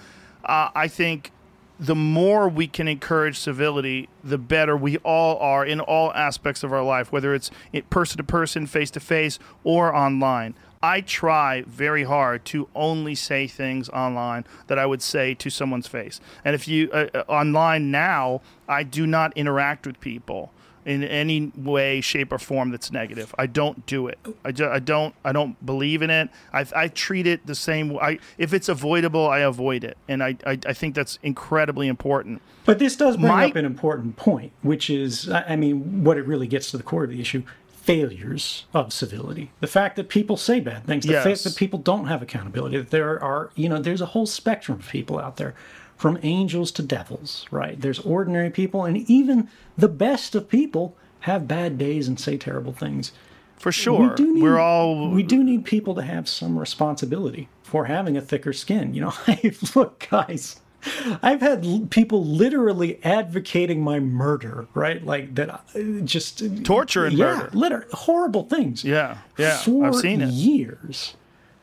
[0.44, 1.30] Uh, I think
[1.78, 6.72] the more we can encourage civility, the better we all are in all aspects of
[6.72, 7.50] our life, whether it's
[7.90, 10.54] person to person, face to face, or online.
[10.84, 15.86] I try very hard to only say things online that I would say to someone's
[15.88, 16.20] face.
[16.44, 20.52] And if you uh, uh, online now, I do not interact with people
[20.84, 23.34] in any way, shape, or form that's negative.
[23.38, 24.18] I don't do it.
[24.44, 25.14] I, ju- I don't.
[25.24, 26.28] I don't believe in it.
[26.52, 27.96] I, I treat it the same.
[27.98, 32.42] I if it's avoidable, I avoid it, and I I, I think that's incredibly important.
[32.66, 36.18] But this does bring My- up an important point, which is, I I mean, what
[36.18, 37.42] it really gets to the core of the issue
[37.84, 39.50] failures of civility.
[39.60, 41.24] The fact that people say bad things, the Yes.
[41.24, 44.78] fact that people don't have accountability, that there are, you know, there's a whole spectrum
[44.78, 45.54] of people out there,
[45.96, 47.78] from angels to devils, right?
[47.80, 52.72] There's ordinary people, and even the best of people have bad days and say terrible
[52.72, 53.12] things.
[53.58, 57.84] For sure, do need, we're all we do need people to have some responsibility for
[57.84, 58.94] having a thicker skin.
[58.94, 60.60] You know, I look, guys.
[61.22, 65.04] I've had l- people literally advocating my murder, right?
[65.04, 65.60] Like that, uh,
[66.04, 67.50] just Torture and yeah, murder.
[67.52, 68.84] liter- horrible things.
[68.84, 70.28] Yeah, yeah, for I've seen it.
[70.30, 71.14] years.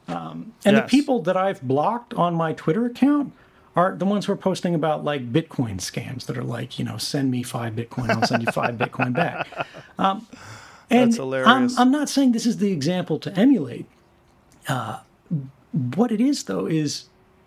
[0.07, 3.33] Um, and the people that I've blocked on my Twitter account
[3.75, 6.97] are the ones who are posting about like Bitcoin scams that are like, you know,
[6.97, 9.47] send me five Bitcoin, I'll send you five Bitcoin back.
[9.97, 10.27] Um,
[10.89, 11.77] and That's hilarious.
[11.77, 13.85] I'm, I'm not saying this is the example to emulate.
[14.67, 14.99] Uh,
[15.95, 17.05] what it is, though, is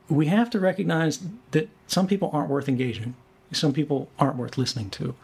[0.09, 1.21] we have to recognize
[1.53, 3.15] that some people aren't worth engaging.
[3.53, 5.15] Some people aren't worth listening to.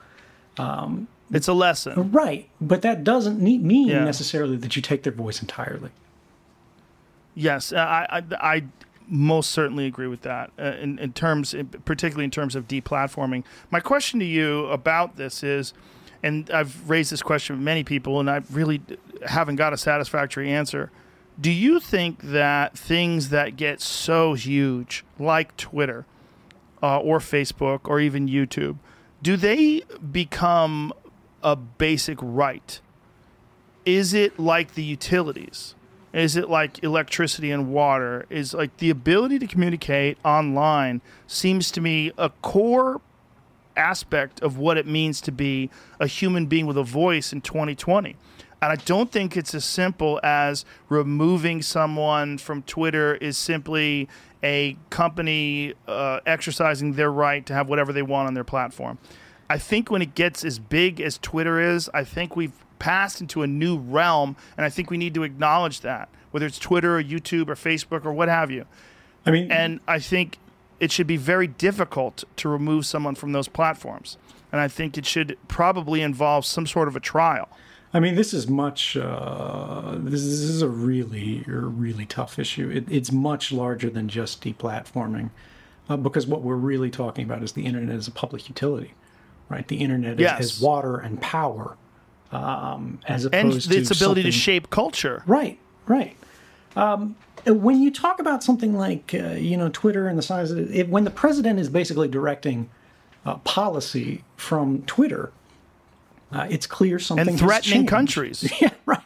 [1.32, 2.10] it's a lesson.
[2.12, 4.04] Right, but that doesn't mean Yeah.
[4.04, 5.90] necessarily that you take their voice entirely.
[7.34, 8.22] Yes, I, I,
[8.56, 8.62] I
[9.08, 10.50] most certainly agree with that.
[10.58, 11.54] Uh, in, in terms,
[11.84, 13.44] particularly in terms of deplatforming.
[13.70, 15.72] My question to you about this is,
[16.22, 18.80] and I've raised this question with many people, and I really
[19.26, 20.90] haven't got a satisfactory answer.
[21.40, 26.04] Do you think that things that get so huge, like Twitter,
[26.82, 28.76] uh, or Facebook, or even YouTube,
[29.22, 30.92] do they become
[31.42, 32.80] a basic right?
[33.84, 35.74] is it like the utilities?
[36.12, 38.26] Is it like electricity and water?
[38.30, 43.00] Is like the ability to communicate online seems to me a core
[43.76, 48.16] aspect of what it means to be a human being with a voice in 2020.
[48.62, 54.08] And I don't think it's as simple as removing someone from Twitter is simply
[54.42, 58.98] a company uh, exercising their right to have whatever they want on their platform.
[59.48, 63.42] I think when it gets as big as Twitter is, I think we've passed into
[63.42, 67.02] a new realm, and I think we need to acknowledge that, whether it's Twitter or
[67.02, 68.66] YouTube or Facebook or what have you.
[69.26, 70.38] I mean, And I think
[70.78, 74.16] it should be very difficult to remove someone from those platforms.
[74.52, 77.48] And I think it should probably involve some sort of a trial.
[77.92, 78.96] I mean, this is much.
[78.96, 82.70] Uh, this, is, this is a really, really tough issue.
[82.70, 85.30] It, it's much larger than just deplatforming,
[85.88, 88.94] uh, because what we're really talking about is the internet as a public utility,
[89.48, 89.66] right?
[89.66, 90.40] The internet is, Yes.
[90.40, 91.76] as water and power,
[92.30, 95.24] um, as And opposed its ability to shape culture.
[95.26, 96.16] Right, right.
[96.76, 100.58] Um, when you talk about something like uh, you know Twitter and the size of
[100.58, 102.70] it, it, when the president is basically directing
[103.26, 105.32] uh, policy from Twitter,
[106.32, 108.50] uh, it's clear something And threatening countries.
[108.60, 109.00] Yeah, right.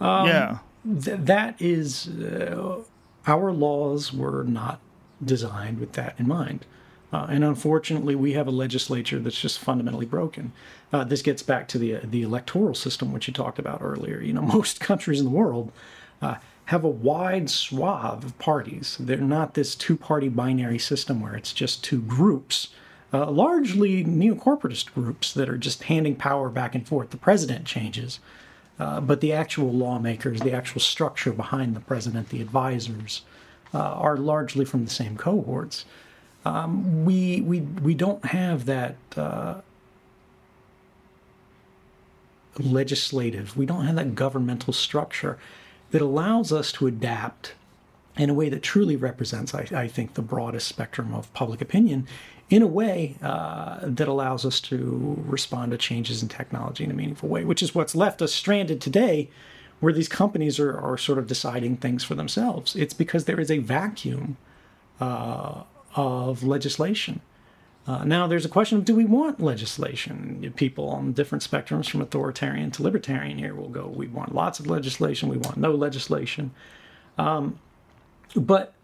[0.00, 0.58] yeah.
[0.84, 2.82] Th- that is, uh,
[3.26, 4.80] our laws were not
[5.24, 6.66] designed with that in mind.
[7.12, 10.52] Uh, and unfortunately, we have a legislature that's just fundamentally broken.
[10.92, 14.20] Uh, this gets back to the the electoral system, which you talked about earlier.
[14.20, 15.70] You know, most countries in the world
[16.22, 16.36] uh,
[16.66, 18.96] have a wide swath of parties.
[18.98, 22.68] They're not this two-party binary system where it's just two groups,
[23.12, 27.10] uh, largely neo-corporatist groups that are just handing power back and forth.
[27.10, 28.20] The president changes,
[28.78, 33.22] uh, but the actual lawmakers, the actual structure behind the president, the advisors,
[33.74, 35.84] uh, are largely from the same cohorts.
[36.44, 39.60] Um, we we we don't have that uh,
[42.58, 43.56] legislative.
[43.56, 45.38] We don't have that governmental structure
[45.90, 47.54] that allows us to adapt
[48.16, 52.06] in a way that truly represents, I, I think, the broadest spectrum of public opinion
[52.50, 56.94] in a way uh, that allows us to respond to changes in technology in a
[56.94, 59.30] meaningful way, which is what's left us stranded today,
[59.80, 62.76] where these companies are, are sort of deciding things for themselves.
[62.76, 64.36] It's because there is a vacuum
[65.00, 65.62] uh,
[65.96, 67.20] of legislation.
[67.86, 70.52] Uh, now, there's a question of do we want legislation?
[70.54, 74.66] People on different spectrums, from authoritarian to libertarian, here will go, we want lots of
[74.66, 76.52] legislation, we want no legislation.
[77.18, 77.58] Um,
[78.34, 78.74] but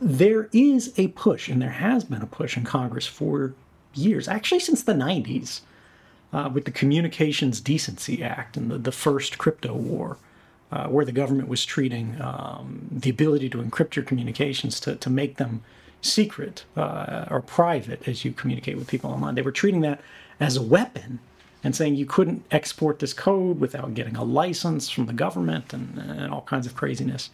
[0.00, 3.54] there is a push, and there has been a push in Congress for
[3.94, 5.60] years, actually since the 90s,
[6.32, 10.18] uh, with the Communications Decency Act and the, the first crypto war,
[10.72, 15.08] uh, where the government was treating um, the ability to encrypt your communications to, to
[15.08, 15.62] make them
[16.02, 19.36] secret uh, or private as you communicate with people online.
[19.36, 20.00] They were treating that
[20.40, 21.20] as a weapon
[21.64, 25.98] and saying you couldn't export this code without getting a license from the government and,
[25.98, 27.30] and all kinds of craziness.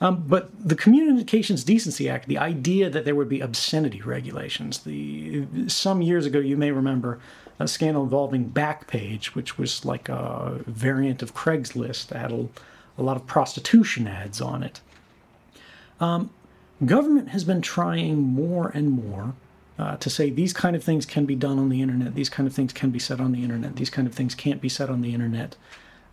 [0.00, 5.46] Um, but the Communications Decency Act, the idea that there would be obscenity regulations, the
[5.68, 7.20] some years ago you may remember
[7.60, 12.48] a scandal involving Backpage, which was like a variant of Craigslist that had a,
[12.98, 14.80] a lot of prostitution ads on it.
[16.00, 16.30] Um,
[16.84, 19.34] government has been trying more and more
[19.78, 22.46] uh, to say these kind of things can be done on the internet, these kind
[22.46, 24.88] of things can be said on the internet, these kind of things can't be said
[24.88, 25.56] on the internet.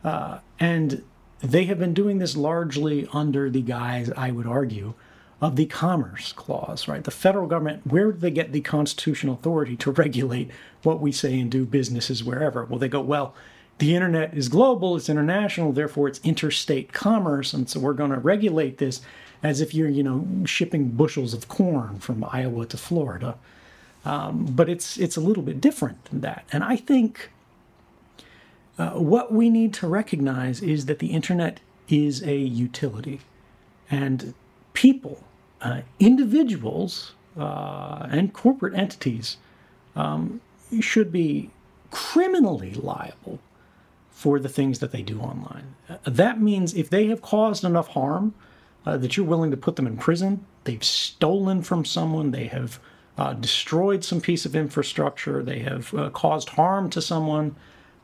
[0.04, 1.04] Uh, and
[1.42, 4.94] they have been doing this largely under the guise, I would argue,
[5.42, 7.04] of the Commerce Clause, right?
[7.04, 10.52] The federal government, where do they get the constitutional authority to regulate
[10.84, 12.66] what we say and do businesses wherever?
[12.66, 13.34] Well, they go, well,
[13.80, 18.20] the internet is global, it's international, therefore it's interstate commerce, and so we're going to
[18.20, 19.02] regulate this
[19.44, 23.38] as if you're, you know, shipping bushels of corn from Iowa to Florida.
[24.04, 27.30] Um, but it's it's a little bit different than that, and I think
[28.80, 33.22] uh, what we need to recognize is that the internet is a utility,
[33.92, 34.34] and
[34.74, 35.24] people,
[35.62, 39.38] uh, individuals, uh, and corporate entities
[39.96, 40.42] um,
[40.80, 41.52] should be
[41.92, 43.40] criminally liable
[44.10, 45.76] for the things that they do online.
[45.88, 48.34] Uh, that means if they have caused enough harm
[48.86, 52.80] uh, that you're willing to put them in prison, they've stolen from someone, they have
[53.18, 57.56] uh, destroyed some piece of infrastructure, they have uh, caused harm to someone,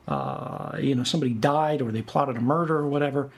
[0.08, 3.30] uh, you know, somebody died or they plotted a murder or whatever.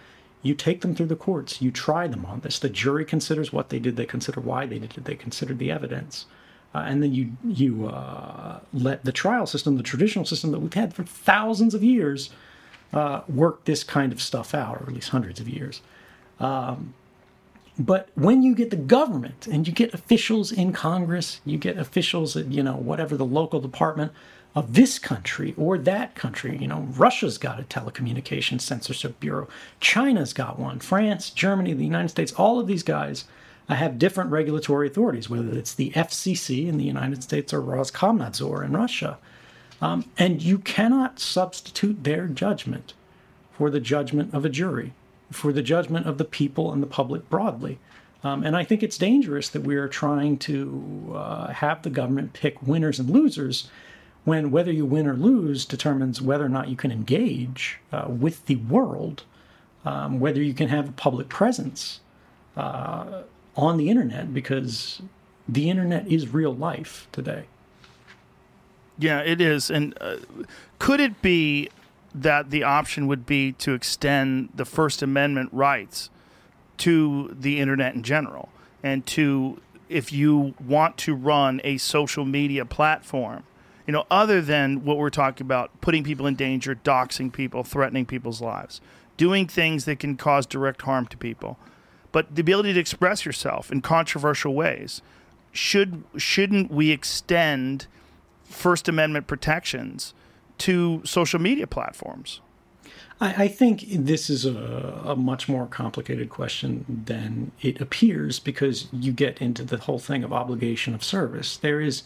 [0.41, 2.59] You take them through the courts, you try them on this.
[2.59, 5.71] The jury considers what they did, they consider why they did it, they consider the
[5.71, 6.25] evidence.
[6.73, 10.73] Uh, and then you you uh, let the trial system, the traditional system that we've
[10.73, 12.29] had for thousands of years,
[13.27, 15.81] work this kind of stuff out, or at least hundreds of years.
[16.39, 16.93] Um,
[17.79, 22.35] but when you get the government and you get officials in Congress, you get officials
[22.35, 24.11] at you know whatever the local department
[24.53, 26.57] of this country or that country.
[26.57, 29.47] You know, Russia's got a telecommunications censorship bureau,
[29.79, 33.25] China's got one, France, Germany, the United States, all of these guys
[33.69, 38.73] have different regulatory authorities, whether it's the FCC in the United States or Roskomnadzor in
[38.73, 39.17] Russia.
[39.81, 42.93] Um, and you cannot substitute their judgment
[43.53, 44.93] for the judgment of a jury,
[45.31, 47.77] for the judgment of the people and the public broadly.
[48.23, 52.33] Um, and I think it's dangerous that we are trying to uh, have the government
[52.33, 53.69] pick winners and losers
[54.25, 58.45] when whether you win or lose determines whether or not you can engage uh, with
[58.47, 59.23] the world,
[59.85, 62.01] um, whether you can have a public presence
[62.57, 63.23] uh,
[63.55, 65.01] on the internet, because
[65.47, 67.45] the internet is real life today.
[68.97, 69.69] Yeah, it is.
[69.69, 70.17] And uh,
[70.77, 71.69] could it be
[72.13, 76.09] that the option would be to extend the First Amendment rights
[76.77, 78.49] to the internet in general?
[78.81, 83.43] And to, if you want to run a social media platform,
[83.85, 88.05] you know, other than what we're talking about, putting people in danger, doxing people, threatening
[88.05, 88.81] people's lives,
[89.17, 91.57] doing things that can cause direct harm to people,
[92.11, 95.01] but the ability to express yourself in controversial ways.
[95.51, 97.87] Should shouldn't we extend
[98.43, 100.13] First Amendment protections
[100.59, 102.41] to social media platforms?
[103.21, 108.87] I, I think this is a, a, much more complicated question than it appears because
[108.91, 111.57] you get into the whole thing of obligation of service.
[111.57, 112.03] There is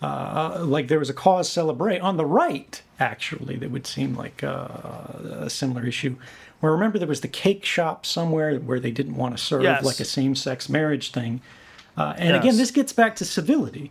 [0.00, 4.44] uh, like there was a cause celebre on the right, actually, that would seem like
[4.44, 4.68] uh,
[5.40, 6.16] a similar issue.
[6.60, 9.84] Where remember there was the cake shop somewhere where they didn't want to serve yes.
[9.84, 11.40] like a same-sex marriage thing,
[11.96, 12.42] uh, and yes.
[12.42, 13.90] again, this gets back to civility.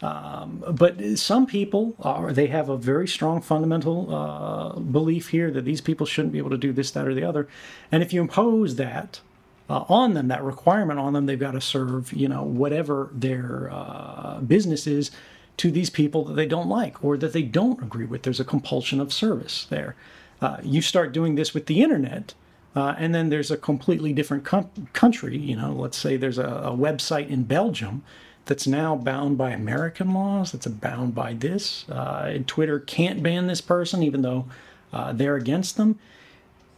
[0.00, 5.64] Um, but some people are they have a very strong fundamental uh, belief here that
[5.64, 7.48] these people shouldn't be able to do this, that, or the other,
[7.90, 9.20] and if you impose that
[9.68, 13.68] uh, on them, that requirement on them, they've got to serve, you know, whatever their
[13.72, 15.10] uh, business is
[15.58, 18.22] to these people that they don't like or that they don't agree with.
[18.22, 19.94] There's a compulsion of service there.
[20.40, 22.32] Uh, you start doing this with the internet,
[22.74, 25.36] uh, and then there's a completely different com- country.
[25.36, 28.04] You know, let's say there's a, a, website in Belgium
[28.48, 31.88] that's now bound by American laws, that's bound by this.
[31.88, 34.46] Uh, and Twitter can't ban this person, even though
[34.92, 35.98] uh, they're against them.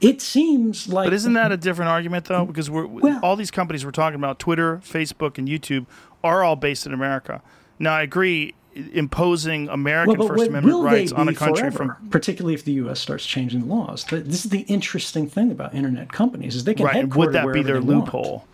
[0.00, 1.06] It seems like.
[1.06, 2.44] But isn't that a different argument, though?
[2.44, 5.86] Because we're, well, all these companies we're talking about, Twitter, Facebook, and YouTube,
[6.24, 7.42] are all based in America.
[7.78, 11.96] Now, I agree imposing American Well, First Amendment rights on a country forever?
[11.96, 13.00] from particularly if the U.S.
[13.00, 14.04] starts changing the laws.
[14.04, 16.96] This is the interesting thing about internet companies is they can right.
[16.96, 18.44] And would that be their they want.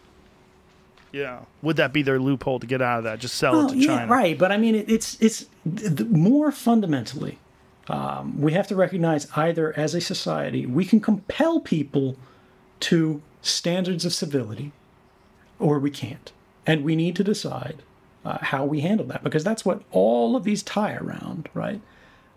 [1.17, 1.41] Yeah.
[1.63, 3.19] Would that be their loophole to get out of that?
[3.21, 4.13] Just sell it Well, to yeah, China.
[4.13, 4.39] right.
[4.39, 7.39] But I mean, it, it's it's th- th- more fundamentally.
[7.89, 12.17] Um, we have to recognize either as a society we can compel people
[12.81, 14.73] to standards of civility,
[15.59, 16.33] or we can't,
[16.67, 17.77] and we need to decide
[18.25, 21.81] uh, how we handle that because that's what all of these tie around, right?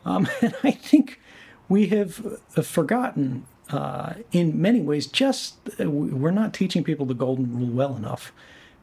[0.06, 1.20] Um, and I think
[1.68, 2.26] we have
[2.56, 7.68] uh, forgotten, uh, in many ways, just uh, we're not teaching people the golden rule
[7.76, 8.32] well enough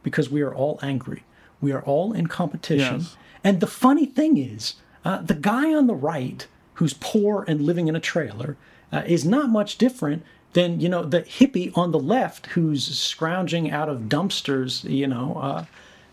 [0.07, 1.25] because we are all angry.
[1.59, 3.01] We are all in competition.
[3.01, 3.17] Yes.
[3.43, 7.89] And the funny thing is, uh, the guy on the right who's poor and living
[7.89, 8.55] in a trailer
[8.93, 10.23] uh, is not much different
[10.53, 15.37] than you know the hippie on the left who's scrounging out of dumpsters, you know,
[15.41, 15.65] uh,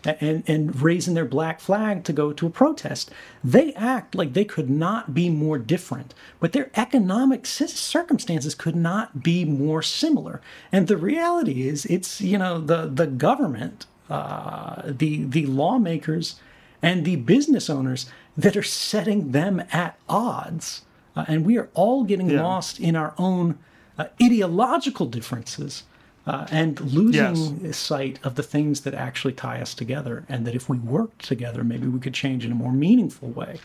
[0.05, 3.11] and and raising their black flag to go to a protest.
[3.43, 9.23] They act like they could not be more different, but their economic circumstances could not
[9.23, 10.41] be more similar.
[10.71, 16.35] And the reality is, it's you know the the government, uh, the the lawmakers,
[16.81, 18.05] and the business owners
[18.37, 20.81] that are setting them at odds.
[21.15, 22.43] Uh, and we are all getting Yeah.
[22.43, 23.57] lost in our own
[23.97, 25.83] uh, ideological differences
[26.27, 30.25] uh, and losing sight of the things that actually tie us together.
[30.27, 33.59] And that if we worked together, maybe we could change in a more meaningful way.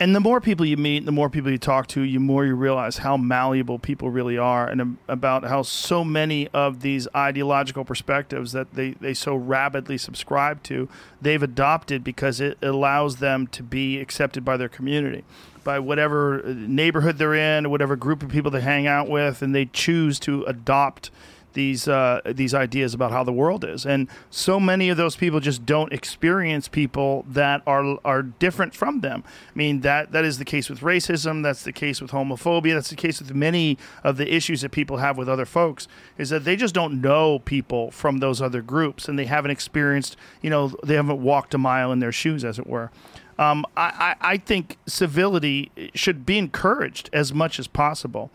[0.00, 2.54] and the more people you meet, the more people you talk to, you more you
[2.54, 8.50] realize how malleable people really are, and about how so many of these ideological perspectives
[8.52, 10.88] that they, they so rapidly subscribe to,
[11.22, 15.24] they've adopted because it allows them to be accepted by their community,
[15.62, 19.54] by whatever neighborhood they're in, or whatever group of people they hang out with, and
[19.54, 21.10] they choose to adopt
[21.54, 25.40] these uh, these ideas about how the world is, and so many of those people
[25.40, 29.24] just don't experience people that are are different from them.
[29.26, 31.42] I mean that that is the case with racism.
[31.42, 32.74] That's the case with homophobia.
[32.74, 35.88] That's the case with many of the issues that people have with other folks.
[36.18, 40.16] Is that they just don't know people from those other groups, and they haven't experienced.
[40.42, 42.90] You know, they haven't walked a mile in their shoes, as it were.
[43.38, 48.30] Um, I, I I think civility should be encouraged as much as possible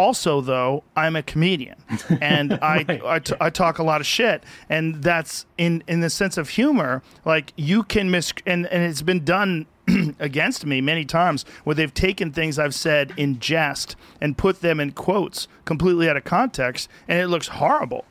[0.00, 1.76] also though i'm a comedian.
[2.20, 3.02] And I, Right.
[3.16, 4.38] I, t- I talk a lot of shit.
[4.68, 9.02] And that's in in the sense of humor like you can mis and, and it's
[9.02, 9.66] been done
[10.18, 14.78] against me many times where they've taken things i've said in jest and put them
[14.78, 18.04] in quotes completely out of context and it looks horrible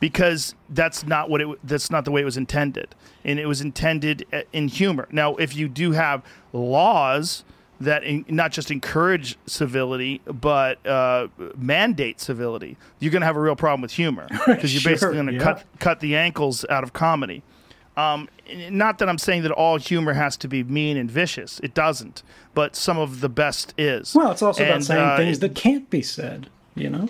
[0.00, 2.88] because that's not what it that's not the way it was intended.
[3.24, 5.06] And it was intended uh, in humor.
[5.10, 6.22] Now if you do have
[6.52, 7.44] laws
[7.80, 13.40] that in, not just encourage civility but uh, mandate civility you're going to have a
[13.40, 15.42] real problem with humor because you're Sure, basically going to yeah.
[15.42, 17.42] cut cut the ankles out of comedy
[17.98, 18.28] um,
[18.70, 21.58] not that I'm saying that all humor has to be mean and vicious.
[21.64, 22.22] It doesn't,
[22.54, 24.14] but some of the best is.
[24.14, 27.08] Well, it's also about saying uh, things that can't be said, you know?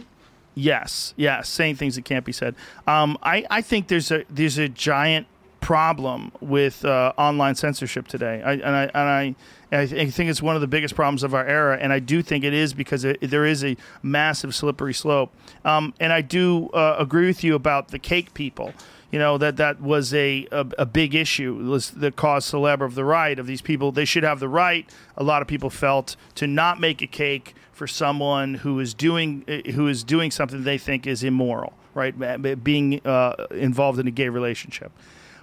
[0.55, 2.55] Yes, yes, saying things that can't be said.
[2.87, 5.27] Um, I, I think there's a there's a giant
[5.61, 9.35] problem with uh, online censorship today, I, and I and I.
[9.71, 12.43] I think it's one of the biggest problems of our era, and I do think
[12.43, 15.31] it is because it, there is a massive slippery slope.
[15.63, 18.73] Um, and I do uh, agree with you about the cake people.
[19.11, 21.55] You know that that was a a, a big issue.
[21.55, 23.93] Was the cause celebre of the right of these people.
[23.93, 24.89] They should have the right.
[25.19, 29.45] A lot of people felt to not make a cake for someone who is doing
[29.49, 32.15] uh, who is doing something they think is immoral, right?
[32.63, 34.93] Being uh, involved in a gay relationship,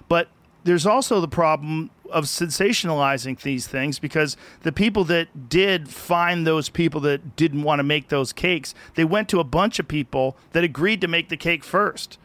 [0.08, 0.28] but
[0.64, 6.68] there's also the problem of sensationalizing these things because the people that did find those
[6.68, 10.36] people that didn't want to make those cakes, they went to a bunch of people
[10.52, 12.18] that agreed to make the cake first.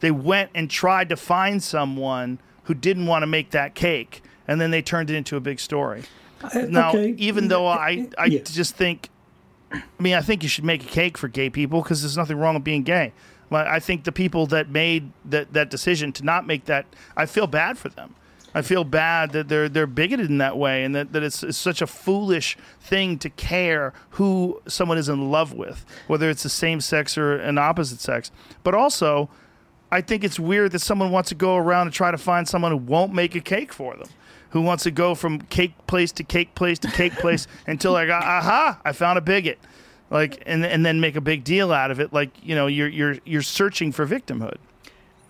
[0.00, 4.60] They went and tried to find someone who didn't want to make that cake, and
[4.60, 6.02] then they turned it into a big story.
[6.42, 7.14] Uh, now, okay.
[7.18, 8.40] even though I, I Yeah.
[8.42, 9.08] just think,
[9.72, 12.36] I mean, I think you should make a cake for gay people because there's nothing
[12.38, 13.12] wrong with being gay.
[13.50, 16.86] I think the people that made that, that decision to not make that,
[17.16, 18.14] I feel bad for them.
[18.54, 21.58] I feel bad that they're they're bigoted in that way, and that, that it's, it's
[21.58, 26.48] such a foolish thing to care who someone is in love with, whether it's the
[26.48, 28.30] same sex or an opposite sex.
[28.64, 29.28] But also,
[29.92, 32.72] I think it's weird that someone wants to go around and try to find someone
[32.72, 34.08] who won't make a cake for them,
[34.50, 38.08] who wants to go from cake place to cake place to cake place until like,
[38.08, 39.58] aha, I found a bigot,
[40.10, 42.12] like, and and then make a big deal out of it.
[42.12, 44.58] Like, you know, you're you're you're searching for victimhood.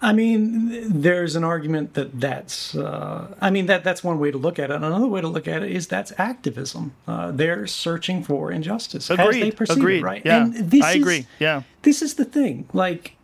[0.03, 2.75] I mean, there's an argument that that's.
[2.75, 4.77] Uh, I mean, that that's one way to look at it.
[4.77, 6.95] Another way to look at it is that's activism.
[7.09, 9.99] Uh, they're searching for injustice as they perceive Agreed.
[9.99, 10.23] it, right?
[10.25, 11.27] Yeah, and this I is, agree.
[11.39, 11.63] Yeah.
[11.83, 12.69] This is the thing.
[12.75, 13.17] Like,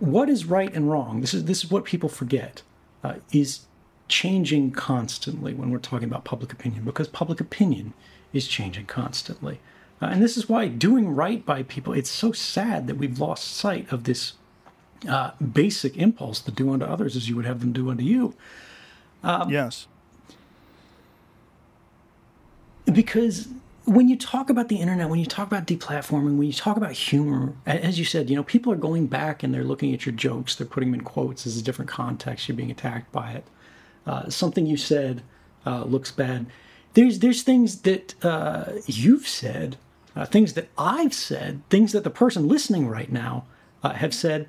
[0.00, 1.20] what is right and wrong?
[1.20, 2.62] This is this is what people forget.
[3.04, 3.60] Uh, is
[4.08, 7.92] changing constantly when we're talking about public opinion because public opinion
[8.32, 9.60] is changing constantly.
[10.00, 13.56] Uh, and this is why doing right by people, it's so sad that we've lost
[13.56, 14.34] sight of this
[15.08, 18.34] uh, basic impulse to do unto others as you would have them do unto you.
[19.48, 19.86] yes.
[22.92, 23.48] because
[23.84, 26.92] when you talk about the internet, when you talk about deplatforming, when you talk about
[26.92, 30.14] humor, as you said, you know, people are going back and they're looking at your
[30.14, 32.48] jokes, they're putting them in quotes as a different context.
[32.48, 33.44] You're being attacked by it.
[34.06, 35.22] Uh, something you said
[35.66, 36.46] uh, looks bad.
[36.94, 39.76] There's there's things that uh, you've said,
[40.16, 43.44] uh, things that I've said, things that the person listening right now
[43.82, 44.48] uh, have said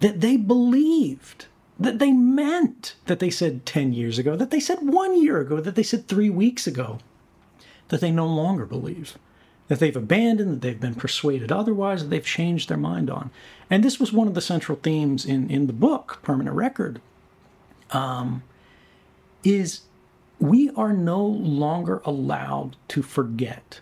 [0.00, 1.46] that they believed,
[1.78, 5.60] that they meant, that they said ten years ago, that they said one year ago,
[5.60, 6.98] that they said three weeks ago
[7.88, 9.18] that they no longer believe,
[9.68, 13.30] that they've abandoned, that they've been persuaded otherwise, that they've changed their mind on.
[13.68, 17.00] And this was one of the central themes in, in the book, Permanent Record,
[17.90, 18.42] um,
[19.42, 19.82] is
[20.38, 23.80] we are no longer allowed to forget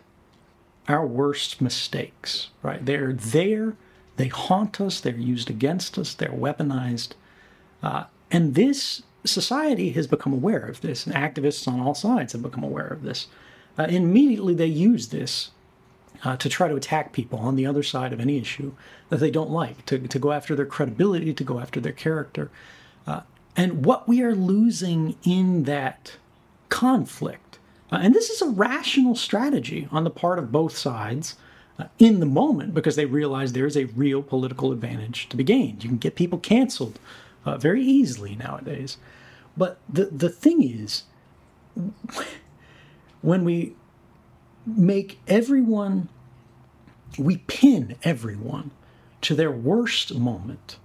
[0.88, 2.84] our worst mistakes, right?
[2.84, 3.76] They're there,
[4.16, 7.12] they haunt us, they're used against us, they're weaponized.
[7.82, 12.42] Uh, and this society has become aware of this, and activists on all sides have
[12.42, 13.28] become aware of this.
[13.78, 15.50] Uh, immediately they use this
[16.24, 18.72] uh, to try to attack people on the other side of any issue
[19.08, 22.50] that they don't like, to, to go after their credibility, to go after their character.
[23.06, 23.20] Uh,
[23.56, 26.16] and what we are losing in that
[26.68, 27.41] conflict,
[27.92, 31.36] uh, and this is a rational strategy on the part of both sides
[31.78, 35.44] uh, in the moment because they realize there is a real political advantage to be
[35.44, 35.84] gained.
[35.84, 36.98] You can get people canceled
[37.44, 38.96] uh, very easily nowadays.
[39.56, 41.04] But the, the thing is,
[43.22, 43.76] when we
[44.66, 46.08] make everyone,
[47.18, 48.70] we pin everyone
[49.22, 50.78] to their worst moment,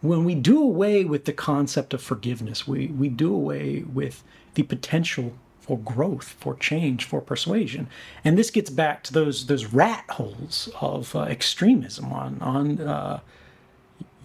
[0.00, 4.24] when we do away with the concept of forgiveness, we, we do away with
[4.54, 5.34] the potential
[5.70, 7.86] for growth, for change, for persuasion.
[8.24, 13.20] And this gets back to those those rat holes of uh, extremism on on uh,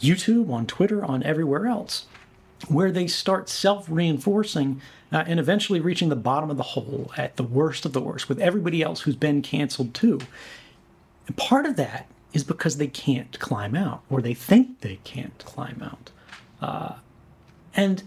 [0.02, 2.08] YouTube, on Twitter, on everywhere else,
[2.68, 4.82] where they start self reinforcing
[5.12, 8.28] uh, and eventually reaching the bottom of the hole at the worst of the worst
[8.28, 10.20] with everybody else who's been canceled too.
[11.28, 15.38] And part of that is because they can't climb out or they think they can't
[15.46, 16.10] climb out.
[16.60, 16.96] Uh,
[17.76, 18.02] and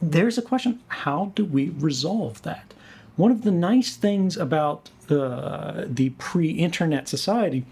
[0.00, 2.72] there's a question how do we resolve that?
[3.16, 7.64] One of the nice things about uh, the pre internet society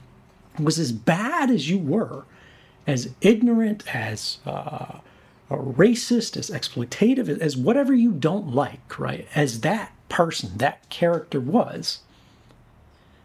[0.59, 2.25] was as bad as you were,
[2.87, 4.99] as ignorant, as uh,
[5.51, 9.27] racist, as exploitative, as whatever you don't like, right?
[9.35, 12.01] As that person, that character was,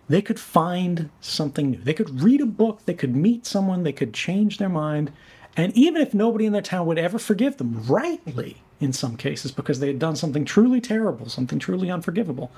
[0.07, 1.79] they could find something new.
[1.79, 5.11] They could read a book, they could meet someone, they could change their mind.
[5.55, 9.51] And even if nobody in their town would ever forgive them, rightly in some cases,
[9.51, 12.51] because they had done something truly terrible, something truly unforgivable,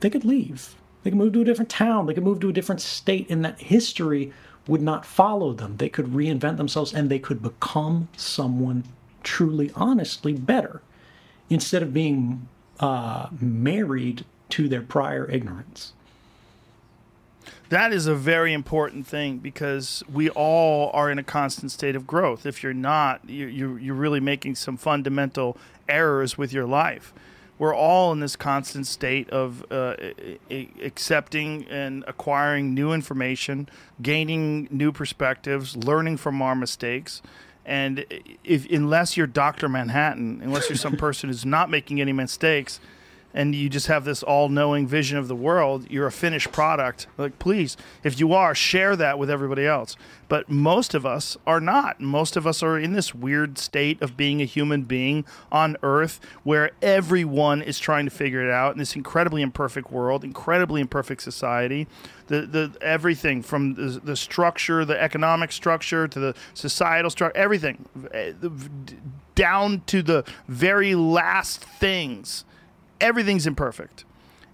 [0.00, 0.74] they could leave.
[1.02, 3.44] They could move to a different town, they could move to a different state, and
[3.44, 4.32] that history
[4.66, 5.76] would not follow them.
[5.76, 8.84] They could reinvent themselves and they could become someone
[9.22, 10.82] truly, honestly better
[11.48, 12.48] instead of being
[12.80, 15.92] uh, married to their prior ignorance.
[17.68, 22.06] That is a very important thing because we all are in a constant state of
[22.06, 22.46] growth.
[22.46, 25.56] If you're not, you, you, you're really making some fundamental
[25.88, 27.12] errors with your life.
[27.58, 29.96] We're all in this constant state of uh,
[30.50, 33.68] accepting and acquiring new information,
[34.00, 37.22] gaining new perspectives, learning from our mistakes.
[37.64, 38.04] And
[38.44, 39.68] if unless you're Dr.
[39.68, 42.78] Manhattan, unless you're some person who's not making any mistakes,
[43.36, 47.06] and you just have this all-knowing vision of the world you're a finished product.
[47.18, 49.94] Like please if you are share that with everybody else.
[50.28, 52.00] But most of us are not.
[52.00, 56.18] Most of us are in this weird state of being a human being on earth
[56.42, 61.22] where everyone is trying to figure it out in this incredibly imperfect world incredibly imperfect
[61.22, 61.86] society.
[62.28, 67.84] The, the everything from the, the structure the economic structure to the societal structure everything
[68.12, 68.32] eh,
[69.36, 72.44] down to the very last things
[73.00, 74.04] everything's imperfect.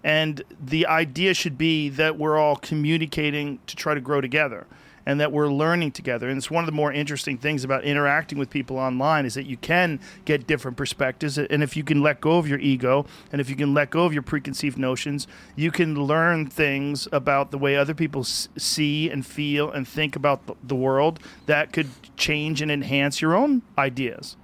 [0.05, 4.67] And the idea should be that we're all communicating to try to grow together
[5.07, 6.29] and that we're learning together.
[6.29, 9.47] And it's one of the more interesting things about interacting with people online is that
[9.47, 11.39] you can get different perspectives.
[11.39, 14.05] And if you can let go of your ego and if you can let go
[14.05, 19.27] of your preconceived notions, you can learn things about the way other people see and
[19.27, 24.37] feel and think about th- the world that could change and enhance your own ideas.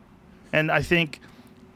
[0.52, 1.20] And I think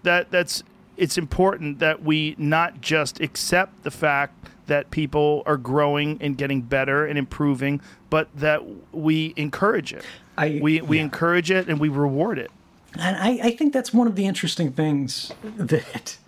[0.03, 0.63] that that's
[1.03, 4.33] it's important that we not just accept the fact
[4.67, 8.63] that people are growing and getting better and improving, but that
[8.93, 10.05] we encourage it.
[10.39, 11.03] I- we we yeah.
[11.03, 12.53] encourage it and we reward it.
[12.97, 16.19] And I, I think that's one of the interesting things that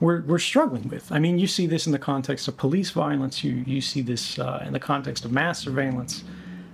[0.00, 1.12] we're, we're struggling with.
[1.12, 4.38] I mean, you see this in the context of police violence, you, you see this
[4.38, 6.24] uh, in the context of mass surveillance,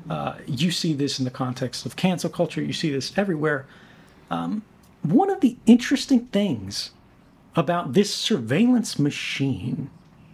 [0.09, 3.67] uh, you see this in the context of cancel culture, you see this everywhere.
[4.31, 4.63] Um,
[5.03, 6.93] one of the interesting things
[7.57, 9.91] about this surveillance machine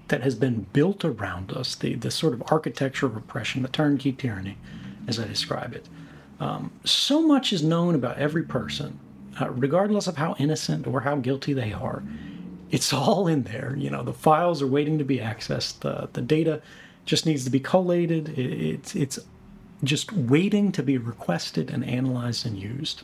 [0.08, 4.12] that has been built around us, the, the sort of architecture of oppression, the turnkey
[4.12, 4.56] tyranny,
[5.06, 5.88] as I describe it.
[6.40, 8.98] Um, so much is known about every person,
[9.40, 12.02] uh, regardless of how innocent or how guilty they are.
[12.70, 13.74] It's all in there.
[13.76, 15.80] You know, the files are waiting to be accessed.
[15.80, 16.62] The, the data
[17.04, 18.30] just needs to be collated.
[18.30, 19.18] It, it's, it's
[19.84, 23.02] just waiting to be requested and analyzed and used.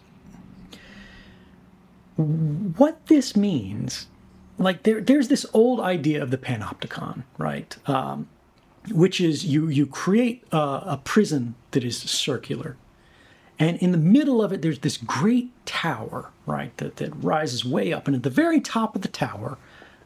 [2.16, 4.06] What this means
[4.58, 7.76] like there, there's this old idea of the panopticon, right?
[7.88, 8.28] Um,
[8.90, 12.76] which is you you create a, a prison that is circular,
[13.58, 16.76] and in the middle of it there's this great tower, right?
[16.78, 19.58] That that rises way up, and at the very top of the tower,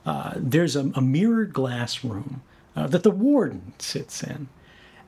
[0.05, 2.43] uh, there's a, a, mirrored glass room
[2.75, 4.49] uh, that the warden sits in.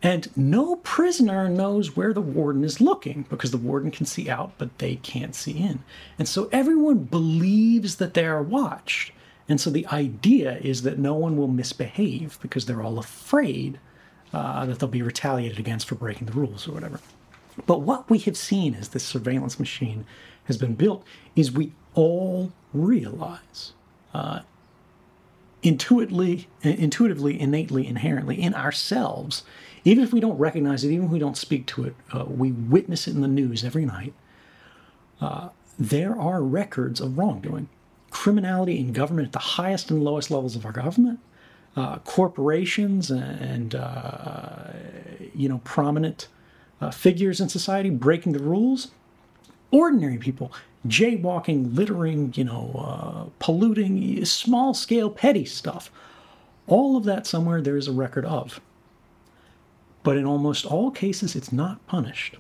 [0.03, 4.53] And no prisoner knows where the warden is looking because the warden can see out,
[4.59, 5.85] but they can't see in.
[6.19, 9.13] And so everyone believes that they are watched.
[9.49, 13.79] And so the idea is that no one will misbehave because they're all afraid
[14.33, 16.99] uh, that they'll be retaliated against for breaking the rules or whatever.
[17.67, 20.05] But what we have seen as this surveillance machine
[20.45, 21.05] has been built
[21.37, 23.73] is we all realize
[24.15, 24.41] uh,
[25.63, 29.45] intuitively, intuitively, innately, inherently in ourselves,
[29.85, 32.53] even if we don't recognize it, even if we don't speak to it, uh, we
[32.53, 34.13] witness it in the news every night.
[35.21, 35.49] Uh,
[35.79, 37.69] there are records of wrongdoing
[38.11, 41.19] criminality in government at the highest and lowest levels of our government,
[41.77, 44.73] uh, corporations and uh,
[45.35, 46.29] you know prominent
[46.81, 48.91] uh, figures in society breaking the rules,
[49.71, 50.53] ordinary people
[50.87, 55.91] jaywalking, littering, you know, uh, polluting, small scale petty stuff.
[56.67, 58.61] All of that somewhere there is a record of.
[60.03, 62.37] But in almost all cases, it's not punished.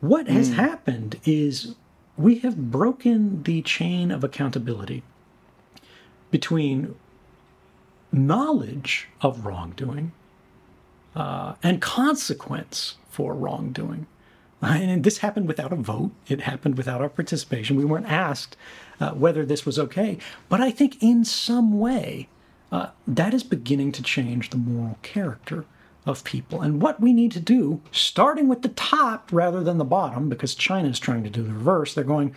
[0.00, 0.54] What has mm.
[0.54, 1.74] happened is
[2.16, 5.02] we have broken the chain of accountability
[6.30, 6.94] between
[8.10, 10.12] knowledge of wrongdoing
[11.14, 14.06] uh, and consequence for wrongdoing.
[14.62, 16.12] And this happened without a vote.
[16.28, 17.74] It happened without our participation.
[17.74, 18.56] We weren't asked
[19.00, 20.18] uh, whether this was okay.
[20.48, 22.28] But I think in some way,
[22.70, 25.64] uh, that is beginning to change the moral character
[26.04, 29.84] of people and what we need to do, starting with the top rather than the
[29.84, 31.94] bottom, because China is trying to do the reverse.
[31.94, 32.34] They're going,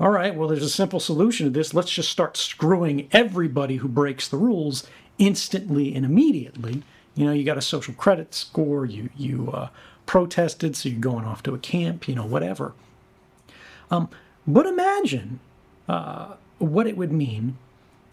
[0.00, 1.74] all right, well, there's a simple solution to this.
[1.74, 4.86] Let's just start screwing everybody who breaks the rules
[5.18, 6.82] instantly and immediately.
[7.14, 9.68] You know, you got a social credit score, you, you uh,
[10.06, 12.74] protested, so you're going off to a camp, you know, whatever.
[13.90, 14.08] Um,
[14.46, 15.40] but imagine
[15.88, 17.58] uh, what it would mean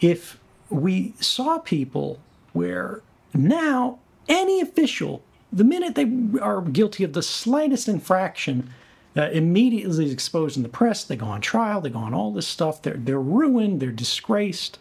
[0.01, 0.39] if
[0.69, 2.19] we saw people
[2.51, 3.01] where
[3.33, 8.69] now any official, the minute they are guilty of the slightest infraction,
[9.17, 11.03] uh, immediately is exposed in the press.
[11.03, 11.81] They go on trial.
[11.81, 12.81] They go on all this stuff.
[12.81, 13.79] They're they're ruined.
[13.79, 14.77] They're disgraced.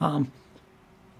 [0.00, 0.32] Um,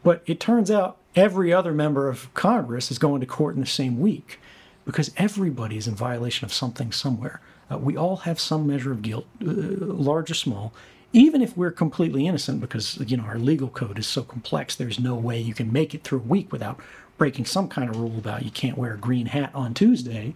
[0.02, 3.66] but it turns out every other member of Congress is going to court in the
[3.66, 4.38] same week
[4.84, 7.40] because everybody is in violation of something somewhere.
[7.70, 10.72] Uh, we all have some measure of guilt, uh, large or small,
[11.12, 14.76] even if we're completely innocent because you know our legal code is so complex.
[14.76, 16.80] There's no way you can make it through a week without
[17.18, 20.34] breaking some kind of rule about you can't wear a green hat on Tuesday.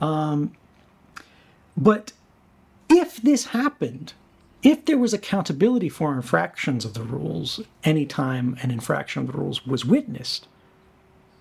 [0.00, 0.52] Um,
[1.76, 2.12] but
[2.88, 4.12] if this happened,
[4.62, 9.66] if there was accountability for infractions of the rules anytime an infraction of the rules
[9.66, 10.48] was witnessed,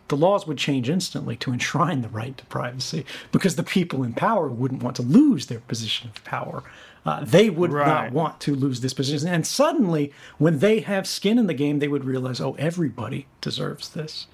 [0.09, 4.13] the laws would change instantly to enshrine the right to privacy because the people in
[4.13, 6.63] power wouldn't want to lose their position of power.
[7.05, 7.87] Uh, they would right.
[7.87, 9.27] not want to lose this position.
[9.27, 13.89] And suddenly, when they have skin in the game, they would realize, oh, everybody deserves
[13.89, 14.27] this.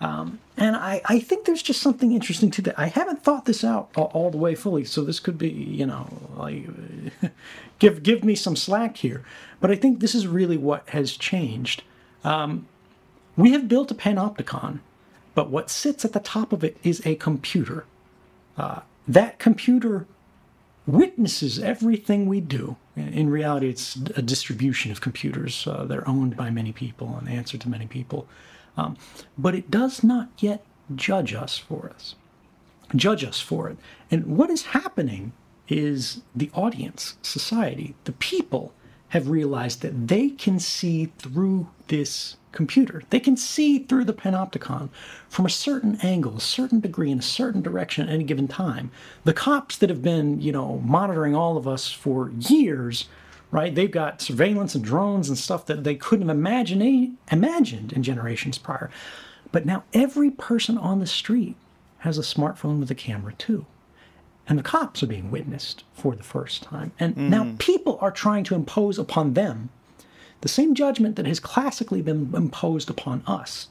[0.00, 2.78] Um, and I, I think there's just something interesting to that.
[2.78, 6.08] I haven't thought this out all, the way fully, so this could be, you know,
[6.36, 6.64] like
[7.78, 9.24] give give me some slack here.
[9.60, 11.82] But I think this is really what has changed.
[12.24, 12.66] Um,
[13.36, 14.80] we have built a panopticon,
[15.34, 17.84] but what sits at the top of it is a computer.
[18.56, 20.06] Uh, that computer
[20.86, 22.76] witnesses everything we do.
[22.96, 25.66] In reality, it's a distribution of computers.
[25.66, 28.26] Uh, they're owned by many people and answer to many people.
[28.80, 28.96] Um,
[29.36, 32.14] but it does not yet judge us for us,
[32.96, 33.76] judge us for it.
[34.10, 35.32] And what is happening
[35.68, 38.72] is the audience, society, the people
[39.10, 43.02] have realized that they can see through this computer.
[43.10, 44.88] They can see through the panopticon
[45.28, 48.90] from a certain angle, a certain degree, in a certain direction at any given time.
[49.24, 53.08] The cops that have been, you know, monitoring all of us for years,
[53.50, 53.74] right?
[53.74, 58.58] They've got surveillance and drones and stuff that they couldn't have imagine, imagined in generations
[58.58, 58.90] prior.
[59.52, 61.56] But now every person on the street
[61.98, 63.66] has a smartphone with a camera too.
[64.46, 66.92] And the cops are being witnessed for the first time.
[66.98, 69.70] And now people are trying to impose upon them
[70.40, 73.68] the same judgment that has classically been imposed upon us.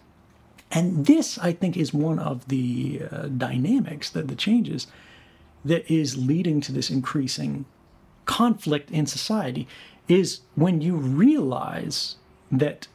[0.71, 4.87] And this, I think, is one of the uh, dynamics, that the changes
[5.65, 7.65] that is leading to this increasing
[8.29, 9.67] conflict in society
[10.07, 12.15] is when you realize
[12.51, 12.87] that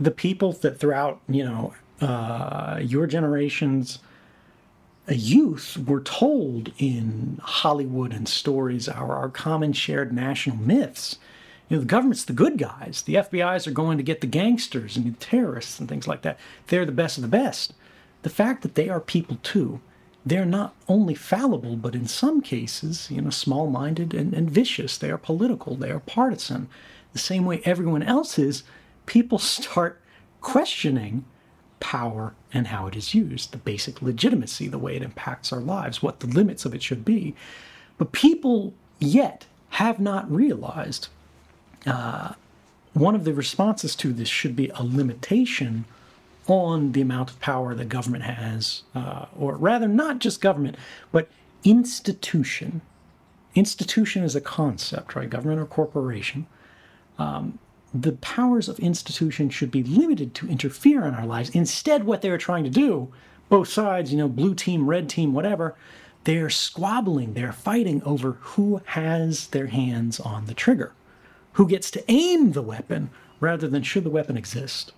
[0.00, 4.00] the people that throughout, you know, uh, your generation's
[5.08, 11.18] youth were told in Hollywood and stories, our, our common shared national myths.
[11.68, 13.02] You know, the government's the good guys.
[13.06, 16.36] The FBI's are going to get the gangsters and the terrorists and things like that.
[16.66, 17.74] They're the best of the best.
[18.22, 19.80] The fact that they are people too,
[20.24, 24.98] they're not only fallible, but in some cases, you know, small minded and, and vicious.
[24.98, 26.68] They are political, they are partisan.
[27.12, 28.62] The same way everyone else is,
[29.06, 30.00] people start
[30.40, 31.24] questioning
[31.80, 36.02] power and how it is used, the basic legitimacy, the way it impacts our lives,
[36.02, 37.34] what the limits of it should be.
[37.96, 41.08] But people yet have not realized
[41.86, 42.34] uh,
[42.92, 45.86] one of the responses to this should be a limitation
[46.50, 50.76] on the amount of power that government has, uh, or rather, not just government,
[51.12, 51.28] but
[51.64, 52.80] institution.
[53.54, 55.30] Institution is a concept, right?
[55.30, 56.46] Government or corporation.
[57.18, 57.58] Um,
[57.92, 61.50] the powers of institution should be limited to interfere in our lives.
[61.50, 63.12] Instead, what they're trying to do,
[63.48, 65.74] both sides, you know, blue team, red team, whatever,
[66.24, 70.92] they're squabbling, they're fighting over who has their hands on the trigger,
[71.54, 73.10] who gets to aim the weapon
[73.40, 74.92] rather than should the weapon exist.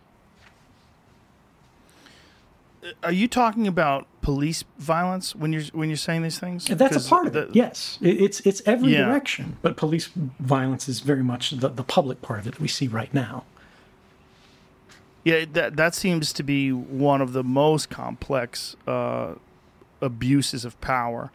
[3.05, 6.65] Are you talking about police violence when you're when you're saying these things?
[6.67, 7.55] That's a part of the- it.
[7.55, 9.05] Yes, It- it's it's every Yeah.
[9.07, 10.09] direction, but police
[10.41, 13.45] violence is very much the, the public part of it that we see right now.
[15.25, 19.35] Yeah, that that seems to be one of the most complex uh,
[20.01, 21.31] abuses of power,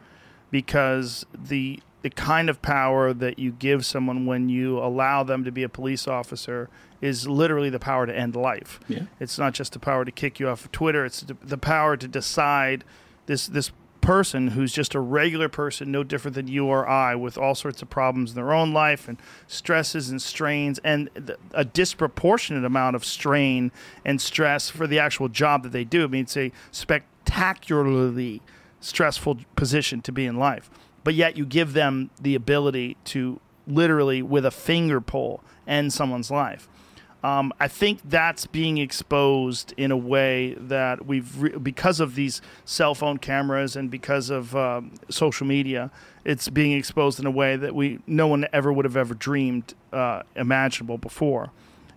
[0.52, 5.52] because the the kind of power that you give someone when you allow them to
[5.52, 6.70] be a police officer
[7.02, 8.80] is literally the power to end life.
[8.88, 9.04] Yeah.
[9.20, 12.08] It's not just the power to kick you off of Twitter; it's the, power to
[12.08, 12.84] decide
[13.26, 13.72] this this
[14.02, 17.82] person who's just a regular person, no different than you or I, with all sorts
[17.82, 19.18] of problems in their own life and
[19.48, 23.70] stresses and strains, and th- a disproportionate amount of strain
[24.06, 26.06] and stress for the actual job that they do.
[26.06, 28.42] I mean, it's a spectacularly
[28.80, 30.70] stressful position to be in life,
[31.04, 36.32] but yet you give them the ability to literally, with a finger pull, end someone's
[36.32, 36.70] life.
[37.24, 42.42] Um, I think that's being exposed in a way that we've, re- because of these
[42.64, 45.90] cell phone cameras and because of um, social media,
[46.24, 49.74] it's being exposed in a way that we no one ever would have ever dreamed
[49.92, 51.52] uh, imaginable before,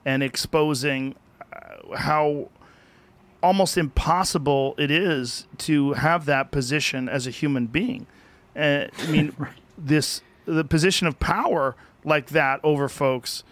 [0.04, 1.14] and exposing
[1.52, 2.48] uh, how
[3.42, 8.06] almost impossible it is to have that position as a human being.
[8.56, 9.34] Uh, I mean,
[9.78, 13.44] this the position of power like that over folks,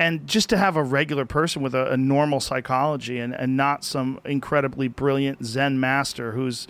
[0.00, 3.84] and just to have a regular person with a, a normal psychology and, and not
[3.84, 6.66] some incredibly brilliant Zen master who's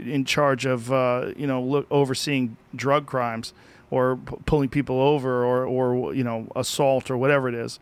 [0.00, 3.54] in charge of uh, you know look, overseeing drug crimes
[3.92, 7.78] or p- pulling people over or or you know assault or whatever it is.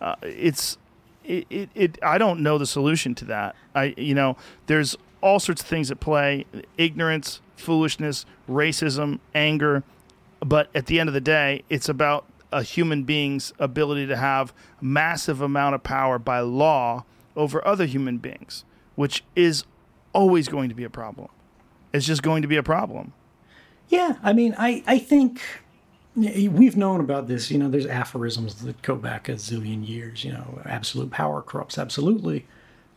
[0.00, 0.78] Uh, it's
[1.22, 3.54] it, it, it I don't know the solution to that.
[3.74, 4.38] I you know
[4.68, 6.46] there's all sorts of things at play:
[6.78, 9.84] ignorance, foolishness, racism, anger.
[10.42, 14.52] But at the end of the day, it's about a human being's ability to have
[14.80, 17.04] massive amount of power by law
[17.36, 18.64] over other human beings,
[18.96, 19.64] which is
[20.12, 21.28] always going to be a problem.
[21.92, 23.12] It's just going to be a problem.
[23.88, 25.42] Yeah, I mean, I, I think
[26.14, 27.50] we've known about this.
[27.50, 30.24] You know, there's aphorisms that go back a zillion years.
[30.24, 32.46] You know, absolute power corrupts absolutely.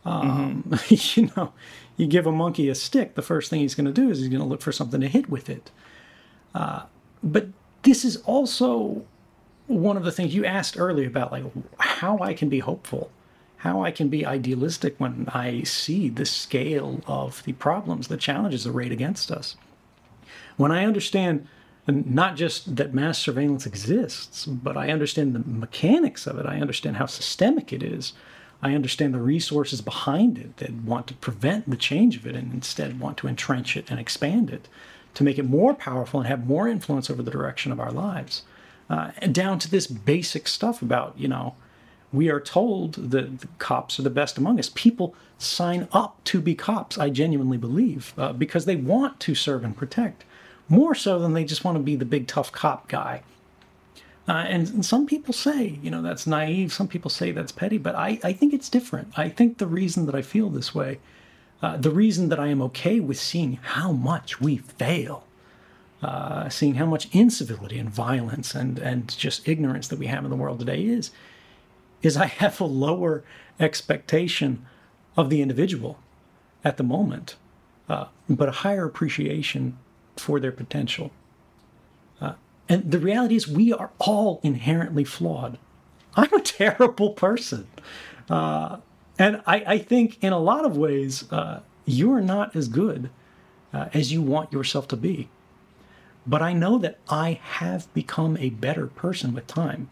[0.04, 1.52] Um, you know,
[1.96, 4.28] you give a monkey a stick, the first thing he's going to do is he's
[4.28, 5.70] going to look for something to hit with it.
[6.54, 6.82] Uh,
[7.22, 7.48] but
[7.82, 9.04] this is also
[9.66, 11.44] one of the things you asked earlier about, like
[11.78, 13.10] how I can be hopeful,
[13.58, 18.66] how I can be idealistic when I see the scale of the problems, the challenges
[18.66, 19.56] arrayed against us
[20.56, 21.46] when I understand
[21.86, 26.96] not just that mass surveillance exists, but I understand the mechanics of it, I understand
[26.96, 28.14] how systemic it is,
[28.62, 32.54] I understand the resources behind it that want to prevent the change of it and
[32.54, 34.68] instead want to entrench it and expand it
[35.14, 38.42] to make it more powerful and have more influence over the direction of our lives.
[38.90, 41.54] Uh, down to this basic stuff about you know
[42.14, 44.70] we are told that the cops are the best among us.
[44.72, 49.64] People sign up to be cops, I genuinely believe, uh, because they want to serve
[49.64, 50.24] and protect,
[50.68, 53.22] more so than they just want to be the big tough cop guy.
[54.26, 56.72] Uh, and, and some people say, you know, that's naive.
[56.72, 59.12] Some people say that's petty, but I, I think it's different.
[59.18, 61.00] I think the reason that I feel this way,
[61.60, 65.24] uh, the reason that I am okay with seeing how much we fail,
[66.04, 70.30] uh, seeing how much incivility and violence and, and just ignorance that we have in
[70.30, 71.10] the world today is,
[72.02, 73.24] is I have a lower
[73.58, 74.66] expectation
[75.16, 75.98] of the individual
[76.62, 77.36] at the moment,
[77.88, 79.78] uh, but a higher appreciation
[80.16, 81.10] for their potential.
[82.20, 82.34] Uh,
[82.68, 85.58] and the reality is, we are all inherently flawed.
[86.16, 87.66] I'm a terrible person.
[88.28, 88.76] Uh,
[89.18, 93.08] and I, I, think in a lot of ways, uh, you're not as good
[93.72, 95.30] uh, as you want yourself to be.
[96.26, 99.90] But I know that I have become a better person with time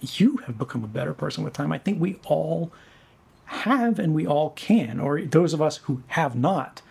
[0.00, 1.72] you have become a better person with time.
[1.72, 2.70] I think we all
[3.46, 6.82] have and we all can, or those of us who have not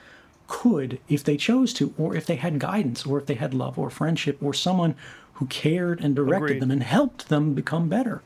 [0.47, 3.77] could if they chose to, or if they had guidance, or if they had love
[3.77, 4.95] or friendship, or someone
[5.33, 6.61] who cared and directed Agreed.
[6.61, 8.21] them and helped them become better.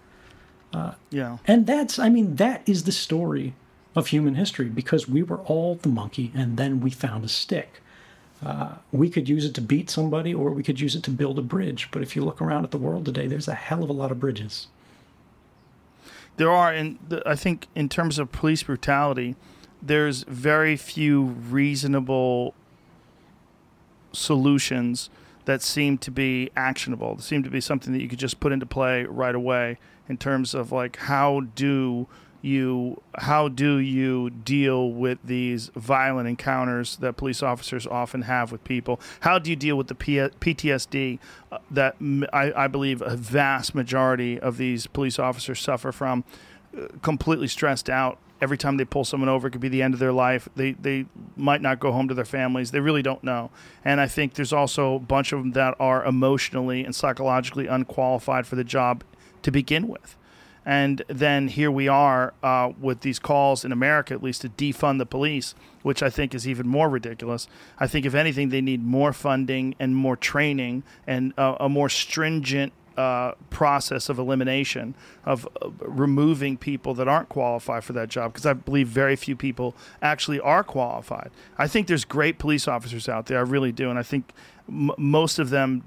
[0.73, 1.37] Uh, yeah.
[1.45, 3.53] And that's, I mean, that is the story
[3.95, 7.82] of human history because we were all the monkey and then we found a stick.
[8.43, 11.39] Uh, we could use it to beat somebody or we could use it to build
[11.39, 11.89] a bridge.
[11.91, 14.11] But if you look around at the world today, there's a hell of a lot
[14.11, 14.67] of bridges
[16.37, 19.35] there are, and I think in terms of police brutality,
[19.81, 22.53] there's very few reasonable
[24.11, 25.09] solutions
[25.45, 27.15] that seem to be actionable.
[27.15, 30.17] They seem to be something that you could just put into play right away in
[30.17, 32.07] terms of like how do
[32.43, 38.63] you how do you deal with these violent encounters that police officers often have with
[38.63, 38.99] people?
[39.21, 41.19] How do you deal with the P- PTSD
[41.51, 41.95] uh, that
[42.33, 46.23] I, I, believe a vast majority of these police officers suffer from?
[46.77, 49.93] Uh, completely stressed out every time they pull someone over, it could be the end
[49.93, 50.49] of their life.
[50.55, 51.05] They they
[51.37, 52.71] might not go home to their families.
[52.71, 53.51] They really don't know.
[53.85, 58.45] And I think there's also a bunch of them that are emotionally and psychologically unqualified
[58.45, 59.03] for the job
[59.43, 60.17] to begin with.
[60.65, 64.97] And then here we are uh, with these calls in America, at least, to defund
[64.97, 67.47] the police, which I think is even more ridiculous.
[67.79, 71.89] I think, if anything, they need more funding and more training and uh, a more
[71.89, 74.95] stringent uh, process of elimination,
[75.25, 79.35] of uh, removing people that aren't qualified for that job, because I believe very few
[79.35, 81.31] people actually are qualified.
[81.57, 84.31] I think there's great police officers out there, I really do, and I think
[84.69, 85.83] m- most of them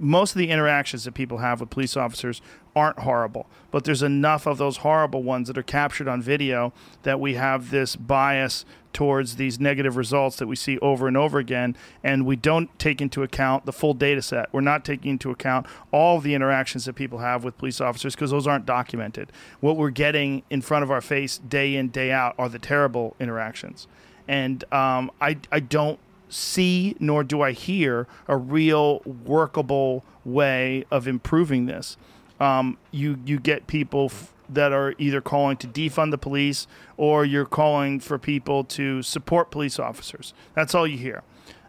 [0.00, 2.40] most of the interactions that people have with police officers
[2.78, 6.72] aren't horrible, but there's enough of those horrible ones that are captured on video
[7.02, 11.38] that we have this bias towards these negative results that we see over and over
[11.38, 14.52] again, and we don't take into account the full data set.
[14.52, 18.30] We're not taking into account all the interactions that people have with police officers because
[18.30, 19.30] those aren't documented.
[19.60, 23.14] What we're getting in front of our face day in, day out are the terrible
[23.20, 23.86] interactions.
[24.26, 25.98] And um, I, I don't
[26.28, 31.96] see nor do I hear a real workable way of improving this.
[32.40, 36.66] Um, you you get people f- that are either calling to defund the police
[36.96, 40.34] or you're calling for people to support police officers.
[40.54, 41.22] That's all you hear.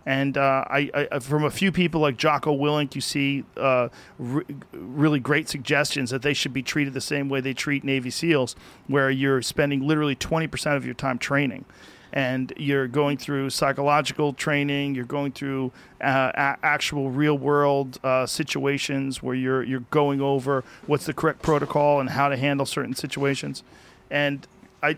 [0.05, 4.45] And uh, I, I, from a few people like Jocko Willink, you see uh, re-
[4.71, 8.55] really great suggestions that they should be treated the same way they treat Navy SEALs,
[8.87, 11.65] where you're spending literally 20% of your time training
[12.14, 15.72] and you're going through psychological training, you're going through
[16.02, 21.41] uh, a- actual real world uh, situations where you're you're going over what's the correct
[21.41, 23.64] protocol and how to handle certain situations,
[24.10, 24.48] and
[24.81, 24.95] I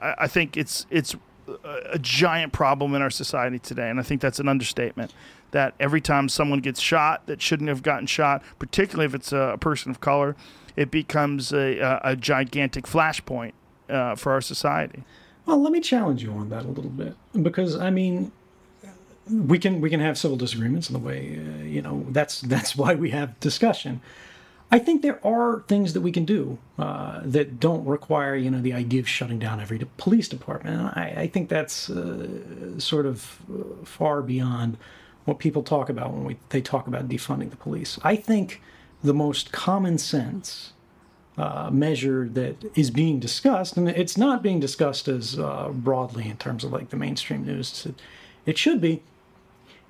[0.00, 1.14] I think it's it's
[1.92, 5.12] a giant problem in our society today, and I think that's an understatement.
[5.50, 9.56] That every time someone gets shot that shouldn't have gotten shot, particularly if it's a,
[9.60, 10.34] person of color,
[10.74, 13.52] it becomes a, a, a gigantic flashpoint
[13.88, 15.04] uh, for our society.
[15.46, 18.32] Well, let me challenge you on that a little bit because I mean,
[19.28, 22.76] we can we can have civil disagreements in the way uh, you know that's that's
[22.76, 24.00] why we have discussion.
[24.70, 28.60] I think there are things that we can do uh, that don't require you know
[28.60, 30.96] the idea of shutting down every police department.
[30.96, 34.76] I, I think that's uh, sort of uh, far beyond
[35.24, 37.98] what people talk about when we, they talk about defunding the police.
[38.02, 38.60] I think
[39.02, 40.73] the most common sense
[41.36, 46.36] uh, measure that is being discussed, and it's not being discussed as uh, broadly in
[46.36, 47.86] terms of like the mainstream news.
[47.86, 48.00] It,
[48.46, 49.02] it should be,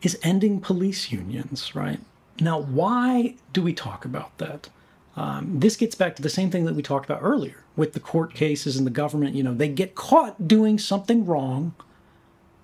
[0.02, 2.00] is ending police unions, right?
[2.40, 4.68] Now, why do we talk about that?
[5.16, 8.00] Um, this gets back to the same thing that we talked about earlier with the
[8.00, 9.36] court cases and the government.
[9.36, 11.74] You know, they get caught doing something wrong,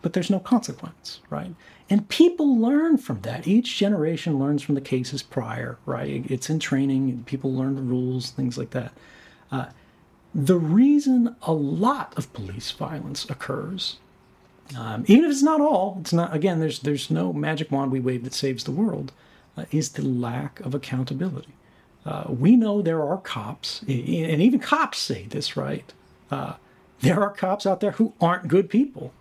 [0.03, 1.55] but there's no consequence, right?
[1.91, 3.49] And people learn from that.
[3.49, 6.25] Each generation learns from the cases prior, right?
[6.31, 8.93] It's in training, people learn the rules, things like that.
[9.51, 9.67] Uh,
[10.33, 13.99] the reason a lot of police violence occurs,
[14.79, 16.33] um, even if it's not all, it's not.
[16.33, 19.11] Again, there's there's no magic wand we wave that saves the world,
[19.57, 21.55] uh, is the lack of accountability.
[22.07, 25.93] Uh, we know there are cops, and even cops say this, right?
[26.31, 26.55] Uh,
[27.01, 29.13] there are cops out there who aren't good people.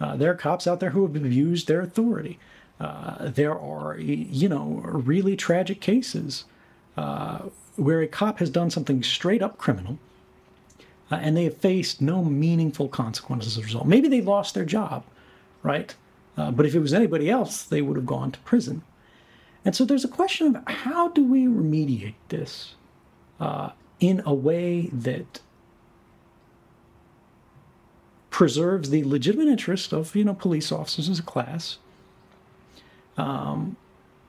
[0.00, 2.38] Uh, there are cops out there who have abused their authority.
[2.80, 6.44] Uh, there are, you know, really tragic cases
[6.96, 7.40] uh,
[7.76, 9.98] where a cop has done something straight up criminal
[11.10, 13.86] uh, and they have faced no meaningful consequences as a result.
[13.86, 15.04] Maybe they lost their job,
[15.62, 15.94] right?
[16.36, 18.82] Uh, but if it was anybody else, they would have gone to prison.
[19.64, 22.74] And so there's a question of how do we remediate this
[24.00, 25.40] in a way that
[28.38, 31.78] preserves the legitimate interest of you know police officers as a class,
[33.16, 33.76] um,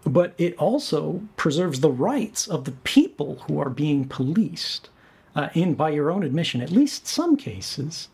[0.04, 4.90] but it also preserves the rights of the people who are being policed.
[5.36, 8.08] Uh, in, by your own admission, at least some cases,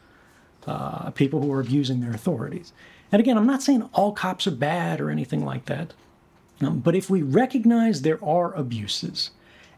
[0.68, 2.74] uh, people who are abusing their authorities.
[3.10, 5.94] And again, I'm not saying all cops are bad or anything like that,
[6.60, 9.32] um, but if we recognize there are abuses,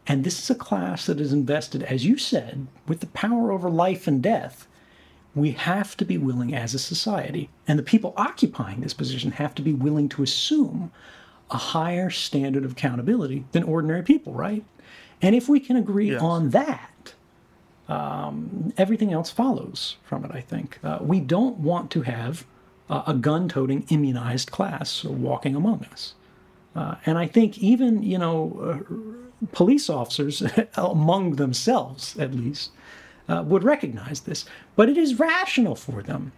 [0.04, 3.70] and this is a class that is invested, as you said, with the power over
[3.70, 4.66] life and death,
[5.34, 9.54] we have to be willing as a society, and the people occupying this position have
[9.56, 10.90] to be willing to assume
[11.50, 14.64] a higher standard of accountability than ordinary people, right?
[15.22, 16.22] And if we can agree Yes.
[16.22, 17.14] on that,
[17.88, 20.78] um, everything else follows from it, I think.
[20.84, 22.44] Uh, we don't want to have
[22.90, 26.14] uh, a gun toting immunized class walking among us.
[26.76, 28.84] Uh, and I think even, you know,
[29.40, 30.42] uh, police officers,
[30.74, 32.70] among themselves at least,
[33.28, 34.44] uh, would recognize this.
[34.76, 36.32] But it is rational for them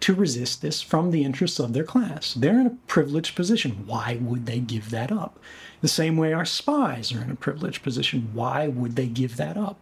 [0.00, 2.34] to resist this from the interests of their class.
[2.34, 3.84] They're in a privileged position.
[3.86, 5.38] Why would they give that up?
[5.80, 8.30] The same way our spies are in a privileged position.
[8.32, 9.78] Why would they give that up?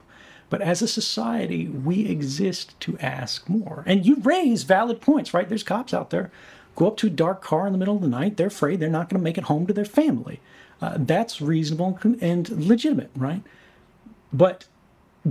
[0.51, 3.85] But as a society, we exist to ask more.
[3.87, 5.49] And you raise valid points, right?
[5.49, 6.31] There's cops out there
[6.77, 8.37] go up to a dark car in the middle of the night.
[8.37, 10.41] They're afraid they're not going to make it home to their family.
[10.81, 13.43] Uh, that's reasonable and legitimate, right?
[14.33, 14.67] But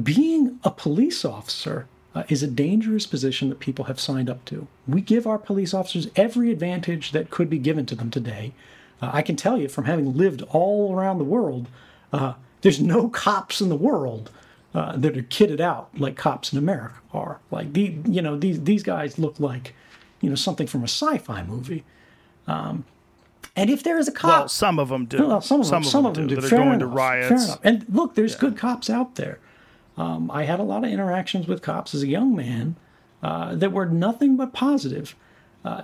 [0.03, 4.67] being a police officer uh, is a dangerous position that people have signed up to.
[4.87, 8.53] We give our police officers every advantage that could be given to them today.
[9.01, 11.67] Uh, I can tell you from having lived all around the world,
[12.11, 14.31] uh, there's no cops in the world
[14.75, 17.39] uh, that are kitted out like cops in America are.
[17.49, 19.73] Like the, you know, these these guys look like,
[20.21, 21.83] you know, something from a sci-fi movie.
[22.47, 22.85] Um,
[23.55, 25.27] and if there is a cop, Well, some of them do.
[25.27, 26.35] well, some of them, some of them do.
[26.35, 27.57] that are going enough, to riots.
[27.63, 29.39] And look, there's good cops out there.
[29.99, 32.77] Um, I had a lot of interactions with cops as a young man
[33.21, 35.13] uh, that were nothing but positive.
[35.63, 35.83] Uh,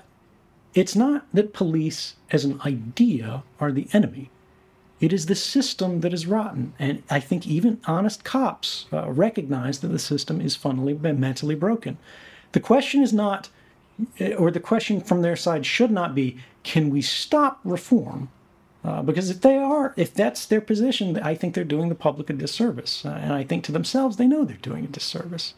[0.74, 4.30] it's not that police as an idea are the enemy.
[5.02, 6.74] It is the system that is rotten.
[6.80, 11.98] And I think even honest cops uh, recognize that the system is fundamentally mentally broken.
[12.54, 13.50] The question is not,
[14.38, 18.30] or the question from their side should not be, can we stop reform?
[18.86, 22.30] Uh, because if they are, if that's their position, I think they're doing the public
[22.30, 23.03] a disservice.
[23.03, 25.56] Uh, and I think to themselves, they know they're doing a disservice.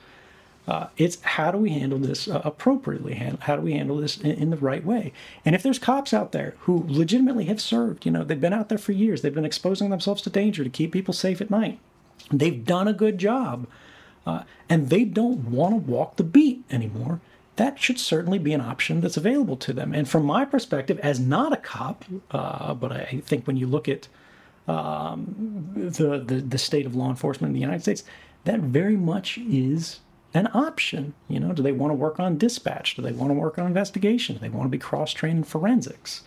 [0.66, 3.16] Uh, it's how do we handle this uh, appropriately?
[3.16, 5.12] How do we handle this in, in the right way?
[5.46, 8.70] And if there's cops out there who legitimately have served, you know, they've been out
[8.70, 11.80] there for years, they've been exposing themselves to danger to keep people safe at night,
[12.32, 13.68] they've done a good job,
[14.26, 17.20] uh, and they don't want to walk the beat anymore.
[17.58, 19.94] That should certainly be an option that's available to them.
[19.94, 23.88] And from my perspective, as not a cop, uh, but I think when you look
[23.90, 24.08] at
[24.68, 28.04] um, the, the the state of law enforcement in the United States,
[28.46, 30.00] that very much is
[30.34, 31.14] an option.
[31.28, 32.96] You know, do they want to work on dispatch?
[32.96, 34.36] Do they want to work on investigation?
[34.36, 36.24] Do they want to be cross trained in forensics?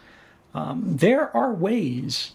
[0.54, 2.32] Um, there are ways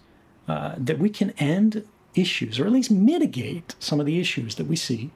[0.47, 4.67] uh, that we can end issues, or at least mitigate some of the issues that
[4.67, 5.11] we see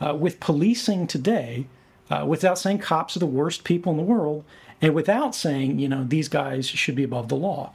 [0.00, 1.66] uh, with policing today,
[2.10, 4.44] uh, without saying cops are the worst people in the world,
[4.80, 7.72] and without saying you know these guys should be above the law.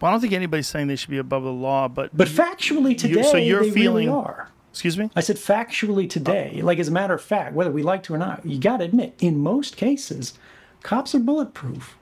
[0.00, 2.96] Well, I don't think anybody's saying they should be above the law, but But factually
[2.96, 4.50] today, so you're feeling- really are.
[4.70, 5.10] excuse me.
[5.16, 8.18] I said factually today, like as a matter of fact, whether we like to or
[8.18, 10.34] not, you got to admit, in most cases,
[10.82, 11.96] cops are bulletproof.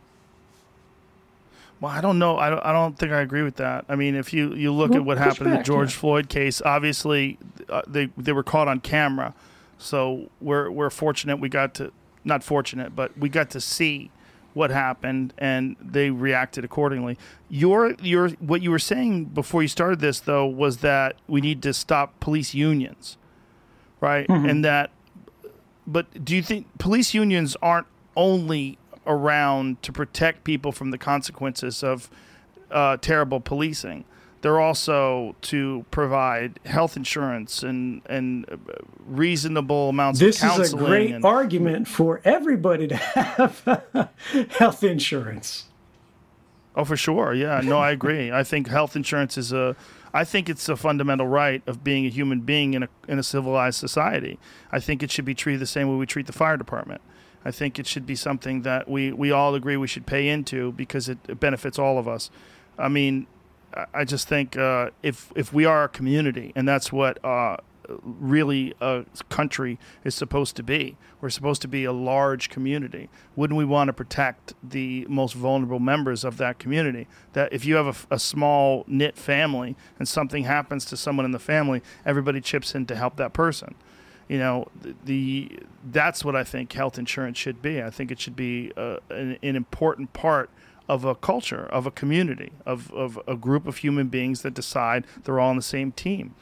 [1.81, 2.39] Well, I don't know.
[2.39, 3.85] I don't, I don't think I agree with that.
[3.89, 5.99] I mean, if you, you look Well, at what happened in the George yeah.
[6.01, 7.39] Floyd case, obviously
[7.69, 9.35] uh, they they were caught on camera,
[9.83, 11.93] so we're we're fortunate we got to
[12.25, 14.11] not fortunate, but we got to see
[14.55, 17.19] what happened and they reacted accordingly.
[17.49, 21.63] Your your what you were saying before you started this though was that we need
[21.63, 23.17] to stop police unions,
[24.01, 24.27] right?
[24.29, 24.49] Mm-hmm.
[24.49, 24.91] And that,
[25.87, 27.87] but do you think police unions aren't
[28.17, 32.11] only around to protect people from the consequences of
[32.71, 34.05] uh, terrible policing.
[34.43, 38.45] They're also to provide health insurance and and
[39.07, 44.11] reasonable amounts This of is a great and, argument for everybody to have
[44.51, 45.67] health insurance.
[46.75, 47.35] Oh, for sure.
[47.35, 47.61] Yeah.
[47.63, 48.33] No, I agree.
[48.41, 49.77] I think health insurance is a.
[50.15, 53.23] I think it's a fundamental right of being a human being in a in a
[53.23, 54.39] civilized society.
[54.73, 57.01] I think it should be treated the same way we treat the fire department.
[57.45, 60.73] I think it should be something that we, we all agree we should pay into
[60.73, 62.31] because it, it benefits all of us.
[62.79, 63.27] I mean,
[63.95, 67.57] I- just think uh, if if we are a community, and that's what uh,
[68.05, 73.09] really a country is supposed to be, we're supposed to be a large community.
[73.37, 77.07] Wouldn't we want to protect the most vulnerable members of that community?
[77.33, 81.39] That if you have a small knit family and something happens to someone in the
[81.39, 83.75] family, everybody chips in to help that person
[84.29, 84.67] you know
[85.05, 85.59] the
[85.91, 87.83] that's what I think health insurance should be.
[87.83, 90.49] I think it should be uh, an, an important part
[90.93, 95.07] of a culture, of a community, of, of a group of human beings that decide
[95.25, 96.35] they're all on the same team.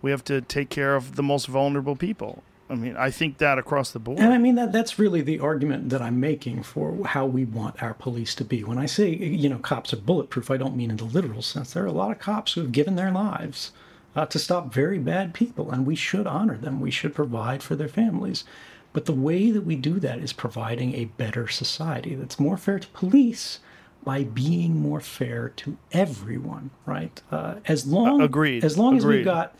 [0.00, 2.42] We have to take care of the most vulnerable people.
[2.70, 4.18] I mean, I think that across the board.
[4.18, 7.82] And I mean that that's really the argument that I'm making for how we want
[7.82, 8.64] our police to be.
[8.64, 11.72] When I say you know cops are bulletproof, I don't mean in the literal sense.
[11.72, 13.72] There are a lot of cops who have given their lives
[14.16, 16.80] uh, to stop very bad people, and we should honor them.
[16.80, 18.44] We should provide for their families.
[18.92, 22.78] But the way that we do that is providing a better society that's more fair
[22.78, 23.60] to police
[24.04, 27.20] by being more fair to everyone, right?
[27.30, 28.64] Uh, as long agreed.
[28.64, 29.54] as long as we've got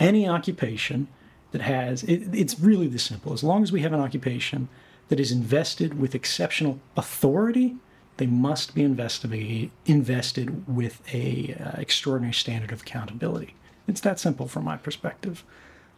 [0.00, 1.08] any occupation
[1.52, 3.32] that has it, it's really this simple.
[3.32, 4.68] As long as we have an occupation
[5.08, 7.76] that is invested with exceptional authority,
[8.16, 13.54] they must be invested invested with a uh, extraordinary standard of accountability.
[13.86, 15.44] It's that simple from my perspective.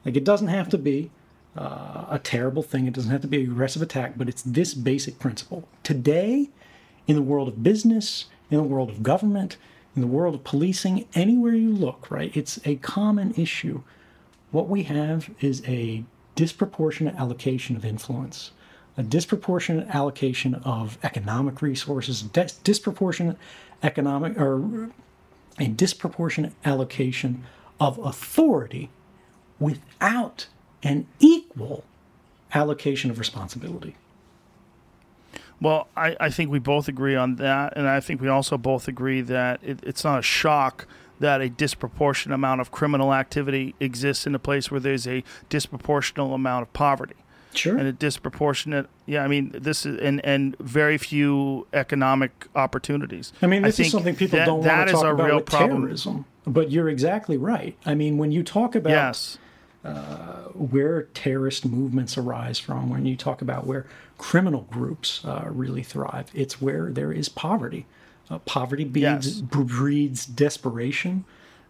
[0.04, 1.10] Like it doesn't have to be
[1.56, 2.86] uh, a terrible thing.
[2.86, 5.68] It doesn't have to be an aggressive attack, but it's this basic principle.
[5.82, 6.50] Today,
[7.06, 9.56] in the world of business, in the world of government,
[9.94, 12.36] in the world of policing, anywhere you look, right?
[12.36, 13.82] It's a common issue.
[14.50, 16.04] What we have is a
[16.34, 18.50] disproportionate allocation of influence,
[18.96, 23.36] a disproportionate allocation of economic resources, dis- disproportionate
[23.82, 24.90] economic or
[25.58, 27.44] a disproportionate allocation
[27.78, 28.90] of authority
[29.60, 30.46] without
[30.82, 31.84] an equal
[32.52, 33.96] allocation of responsibility.
[35.60, 38.88] Well, I, I think we both agree on that, and I think we also both
[38.88, 40.86] agree that it, it's not a shock
[41.20, 46.30] that a disproportionate amount of criminal activity exists in a place where there's a disproportionate
[46.32, 47.14] amount of poverty
[47.54, 47.78] Sure.
[47.78, 48.88] and a disproportionate.
[49.06, 53.32] Yeah, I mean this is and and very few economic opportunities.
[53.40, 55.82] I mean, this is something people that- don't want to talk about real with problem.
[55.82, 56.24] terrorism.
[56.46, 57.76] But you're exactly right.
[57.86, 59.38] I mean, when you talk about Yes.
[59.84, 63.84] Uh, where terrorist movements arise from, when you talk about where
[64.18, 67.86] criminal groups uh, really thrive, it's where there is poverty.
[68.30, 69.40] Uh, poverty breeds, Yes.
[69.40, 71.24] breeds desperation.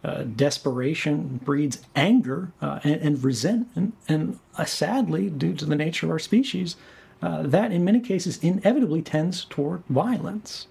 [0.04, 3.94] Uh, desperation breeds anger uh, and, and resentment.
[4.06, 6.76] And uh, sadly, due to the nature of our species,
[7.22, 10.66] uh, that in many cases inevitably tends toward violence.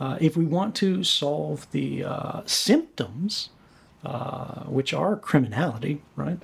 [0.00, 3.50] Uh, if we want to solve the uh, symptoms,
[4.04, 6.40] uh, which are criminality, right?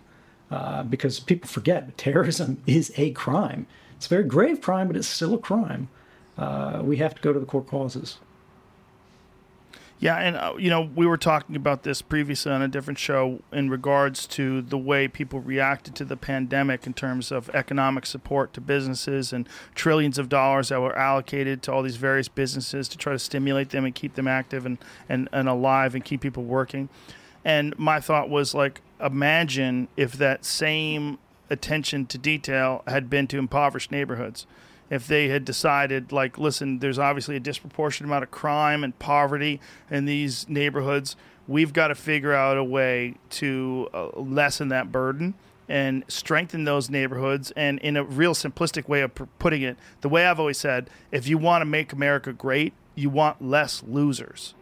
[0.50, 3.66] Uh, because people forget terrorism is a crime.
[3.96, 5.88] It's a very grave crime, but it's still a crime.
[6.36, 8.18] Uh, we have to go to the core causes.
[9.98, 13.40] Yeah, and uh, you know, we were talking about this previously on a different show
[13.50, 18.52] in regards to the way people reacted to the pandemic in terms of economic support
[18.54, 22.98] to businesses and trillions of dollars that were allocated to all these various businesses to
[22.98, 24.76] try to stimulate them and keep them active and,
[25.08, 26.90] and, and alive and keep people working.
[27.42, 31.18] And my thought was like, imagine if that same
[31.50, 34.46] attention to detail had been to impoverished neighborhoods
[34.90, 39.60] if they had decided like listen there's obviously a disproportionate amount of crime and poverty
[39.90, 41.16] in these neighborhoods
[41.48, 45.34] we've got to figure out a way to uh, lessen that burden
[45.68, 50.26] and strengthen those neighborhoods and in a real simplistic way of putting it the way
[50.26, 54.54] i've always said if you want to make america great you want less losers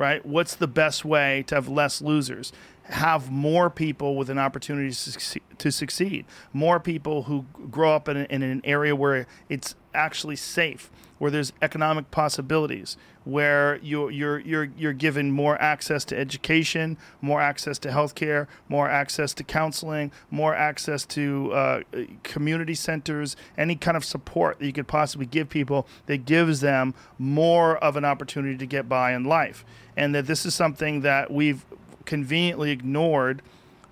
[0.00, 0.24] right?
[0.24, 2.54] What's the best way to have less losers?
[2.90, 6.26] Have more people with an opportunity to succeed, to succeed.
[6.52, 11.52] More people who grow up in, in an area where it's actually safe, where there's
[11.62, 17.88] economic possibilities, where you're, you're, you're, you're given more access to education, more access to
[17.90, 21.82] healthcare, more access to counseling, more access to uh,
[22.22, 26.94] community centers, any kind of support that you could possibly give people that gives them
[27.18, 29.64] more of an opportunity to get by in life.
[29.96, 31.64] And that this is something that we've
[32.10, 33.40] conveniently ignored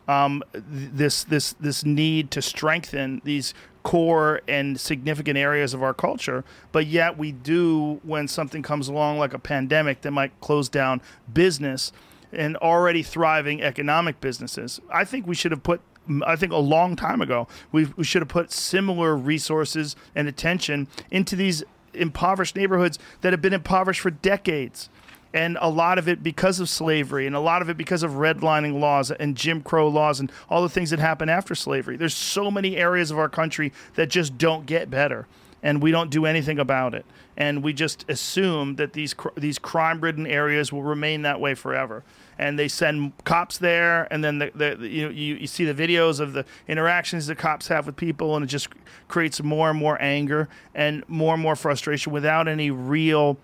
[0.08, 3.54] um, this this this need to strengthen these
[3.84, 9.18] core and significant areas of our culture, but yet we do when something comes along
[9.18, 11.00] like a pandemic that might close down
[11.32, 11.92] business
[12.32, 14.80] and already thriving economic businesses.
[14.92, 15.80] I think we should have put
[16.26, 20.88] I think a long time ago, we, we should have put similar resources and attention
[21.10, 21.62] into these
[21.94, 24.88] impoverished neighborhoods that have been impoverished for decades.
[25.34, 28.12] And a lot of it because of slavery, and a lot of it because of
[28.12, 31.96] redlining laws and Jim Crow laws and all the things that happened after slavery.
[31.96, 35.26] There's so many areas of our country that just don't get better,
[35.62, 37.04] and we don't do anything about it.
[37.36, 42.04] And we just assume that these these crime-ridden areas will remain that way forever
[42.38, 46.20] and they send cops there, and then the, the, you, you you see the videos
[46.20, 48.68] of the interactions the cops have with people, and it just
[49.08, 53.36] creates more and more anger and more and more frustration without any real.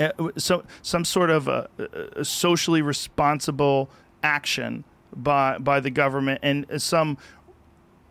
[0.00, 1.68] Uh, so some sort of a,
[2.16, 3.90] a socially responsible
[4.22, 4.84] action
[5.14, 7.18] by by the government and some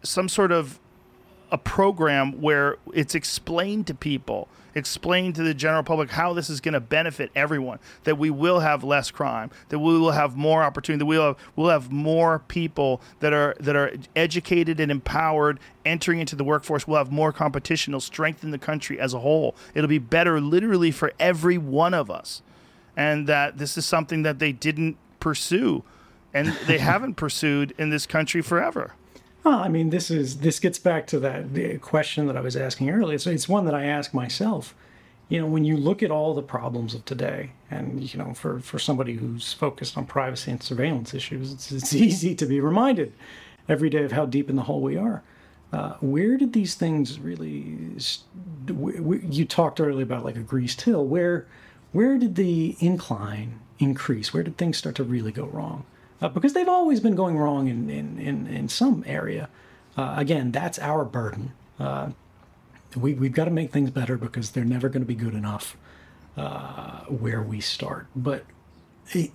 [0.04, 0.80] some sort of
[1.52, 4.48] a program where it's explained to people,
[4.78, 7.80] explained to the general public how this is going to benefit everyone.
[8.04, 11.38] That we will have less crime, that we will have more opportunity, that we'll have
[11.56, 16.88] we'll have more people that are that are educated and empowered entering into the workforce.
[16.88, 17.94] We'll have more competition.
[17.94, 19.56] It'll strengthen the country as a whole.
[19.74, 22.42] It'll be better, literally, for every one of us.
[22.96, 25.84] And that this is something that they didn't pursue,
[26.34, 28.94] and they haven't pursued in this country forever.
[29.48, 32.90] Well, I mean, this is this gets back to that question that I was asking
[32.90, 33.18] earlier.
[33.18, 34.76] So it's one that I ask myself.
[35.30, 38.60] You know, when you look at all the problems of today, and you know, for
[38.60, 43.14] for somebody who's focused on privacy and surveillance issues, it's, it's easy to be reminded
[43.70, 45.24] every day of how deep in the hole we are.
[45.72, 47.88] Uh, where did these things really?
[48.68, 51.06] You talked earlier about like a greased hill.
[51.06, 51.48] Where
[51.94, 54.34] where did the incline increase?
[54.34, 55.86] Where did things start to really go wrong?
[56.22, 59.50] Uh, because they've always been going wrong in, in, in, in some area.
[59.96, 61.54] Uh, again, that's our burden.
[61.80, 62.10] Uh,
[62.96, 65.78] we, we've got to make things better because they're never going to be good enough
[66.36, 68.08] uh, where we start.
[68.16, 68.46] But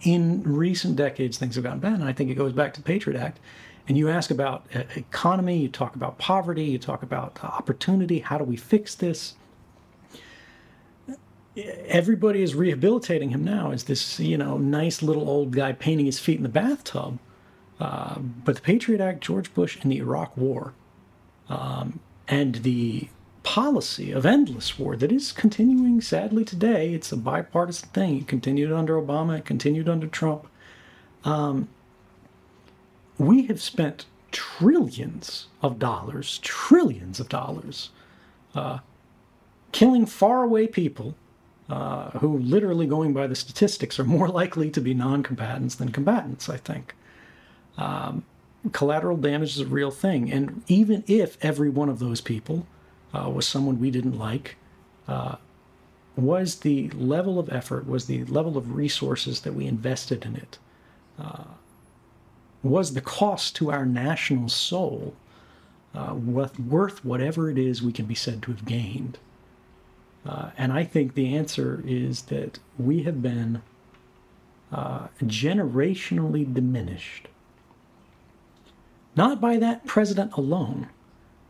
[0.02, 3.18] in recent decades, things have gotten bad, and I think it goes back to Patriot
[3.18, 3.38] Act.
[3.88, 8.20] And you ask about uh, economy, you talk about poverty, you talk about opportunity.
[8.20, 9.34] How do we fix this?
[11.56, 16.18] Everybody is rehabilitating him now as this, you know, nice little old guy painting his
[16.18, 17.18] feet in the bathtub.
[17.78, 20.72] Uh, but the Patriot Act, George Bush, and the Iraq War,
[21.48, 23.08] um, and the
[23.42, 26.94] policy of endless war that is continuing sadly today.
[26.94, 28.18] It's a bipartisan thing.
[28.18, 30.46] It continued under Obama, it continued under Trump.
[31.24, 31.68] Um,
[33.18, 37.90] we have spent trillions of dollars, trillions of dollars,
[38.54, 38.78] uh,
[39.72, 41.14] killing faraway people
[41.72, 45.90] uh, who, literally going by the statistics, are more likely to be non combatants than
[45.90, 46.94] combatants, I think.
[47.78, 48.24] Um,
[48.72, 50.30] collateral damage is a real thing.
[50.30, 52.66] And even if every one of those people
[53.14, 54.56] uh, was someone we didn't like,
[55.08, 55.36] uh,
[56.14, 60.58] was the level of effort, was the level of resources that we invested in it,
[61.18, 61.44] uh,
[62.62, 65.14] was the cost to our national soul
[65.94, 69.18] uh, worth whatever it is we can be said to have gained?
[70.24, 73.62] Uh, and I think the answer is that we have been
[74.70, 77.28] uh, generationally diminished.
[79.16, 80.88] Not by that president alone,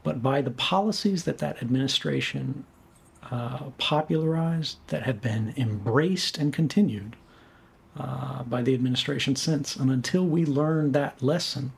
[0.03, 2.65] but by the policies that that administration
[3.31, 7.15] uh, popularized, that have been embraced and continued
[7.97, 9.77] uh, by the administration since.
[9.77, 11.73] And until we learn that lesson,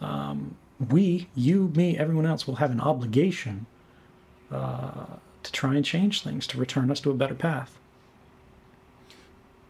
[0.00, 0.56] um,
[0.88, 3.66] we, you, me, everyone else, will have an obligation
[4.50, 5.06] uh,
[5.42, 7.76] to try and change things to return us to a better path.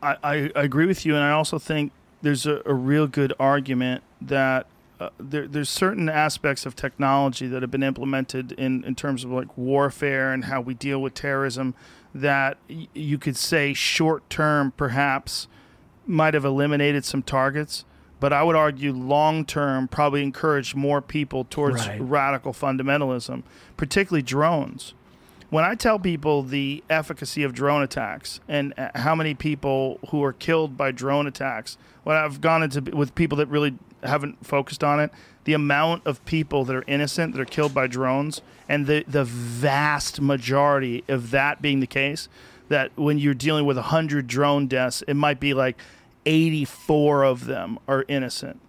[0.02, 1.92] I, I, I agree with you, and I also think
[2.22, 4.66] there's a, a real good argument that
[4.98, 9.30] uh, there, there's certain aspects of technology that have been implemented in, in terms of
[9.30, 11.74] like warfare and how we deal with terrorism
[12.14, 15.48] that y- you could say short term perhaps
[16.06, 17.84] might have eliminated some targets,
[18.20, 22.00] but I would argue long term probably encouraged more people towards Right.
[22.00, 23.42] radical fundamentalism,
[23.78, 24.92] particularly drones
[25.50, 30.22] when I tell people the efficacy of drone attacks and uh, how many people who
[30.22, 34.82] are killed by drone attacks, when I've gone into with people that really haven't focused
[34.82, 35.10] on it,
[35.44, 39.24] the amount of people that are innocent that are killed by drones, and the the
[39.24, 42.28] vast majority of that being the case,
[42.68, 45.76] that when you're dealing with hundred drone deaths, it might be like
[46.26, 48.60] eighty four of them are innocent.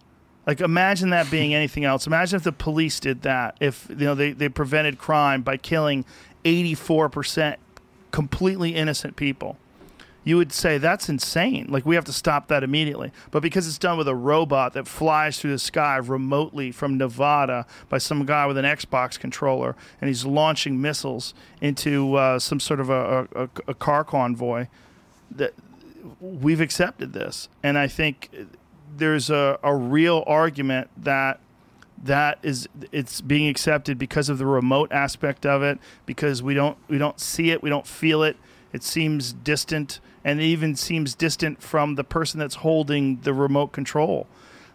[0.47, 2.07] Like imagine that being anything else.
[2.07, 3.57] Imagine if the police did that.
[3.59, 6.03] If you know they, they prevented crime by killing
[6.43, 7.57] 84%
[8.11, 9.57] completely innocent people.
[10.23, 11.65] you would say that's insane.
[11.69, 13.11] Like we have to stop that immediately.
[13.31, 17.65] But because it's done with a robot that flies through the sky remotely from Nevada
[17.89, 22.79] by some guy with an Xbox controller, and he's launching missiles into uh, some sort
[22.79, 24.67] of a, a, a car convoy,
[25.31, 25.53] that
[26.19, 28.29] we've accepted this, and I think
[28.97, 31.39] there's a, a real argument that
[32.03, 36.77] that is it's being accepted because of the remote aspect of it because we don't
[36.87, 38.37] we don't see it we don't feel it.
[38.73, 43.71] It seems distant and it even seems distant from the person that's holding the remote
[43.71, 44.27] control.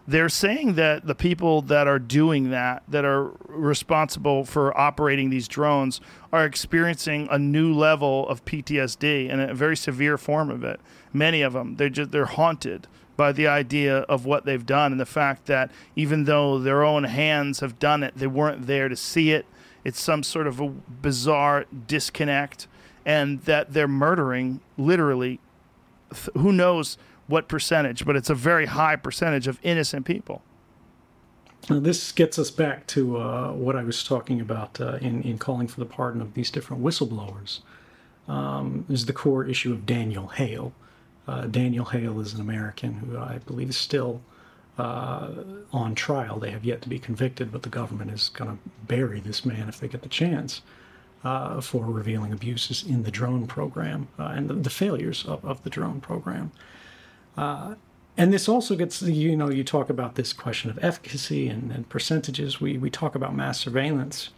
[0.09, 5.49] They're saying that the people that are doing that that are responsible for operating these
[5.49, 5.99] drones
[6.31, 10.79] are experiencing a new level of PTSD and a very severe form of it.
[11.11, 15.01] Many of them they're just they're haunted by the idea of what they've done and
[15.01, 18.95] the fact that even though their own hands have done it, they weren't there to
[18.95, 19.45] see it.
[19.83, 22.67] It's some sort of a bizarre disconnect,
[23.05, 25.39] and that they're murdering literally
[26.11, 26.97] th- who knows
[27.27, 30.41] what percentage, but it's a very high percentage of innocent people.
[31.69, 35.37] Now, this gets us back to uh, what I was talking about uh, in, in
[35.37, 37.59] calling for the pardon of these different whistleblowers.
[38.27, 40.73] Um, is the core issue of Daniel Hale.
[41.27, 44.21] Uh, Daniel Hale is an American who I believe is still
[44.77, 45.29] uh,
[45.73, 46.39] on trial.
[46.39, 48.57] They have yet to be convicted, but the government is going to
[48.87, 50.61] bury this man if they get the chance
[51.23, 55.63] uh, for revealing abuses in the drone program uh, and the, the, failures of, of,
[55.63, 56.51] the drone program.
[57.35, 57.75] Uh,
[58.15, 61.89] and this also gets, you know, you talk about this question of efficacy and, and
[61.89, 62.61] percentages.
[62.61, 64.29] We, we talk about mass surveillance.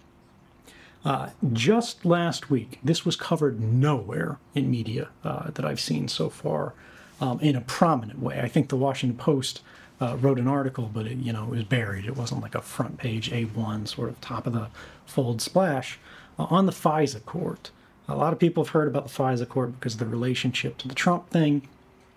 [1.06, 6.30] Uh, just last week, this was covered nowhere in media uh, that I've seen so
[6.30, 6.74] far
[7.22, 8.42] um, in a prominent way.
[8.42, 9.62] I think the Washington Post
[10.02, 12.06] uh, wrote an article, but it, you know, it was buried.
[12.06, 14.68] It wasn't like a front page A1 sort of top of the
[15.06, 16.00] fold splash
[16.38, 17.72] uh, on the FISA court.
[18.08, 20.88] A lot of people have heard about the FISA court because of the relationship to
[20.88, 21.68] the Trump thing.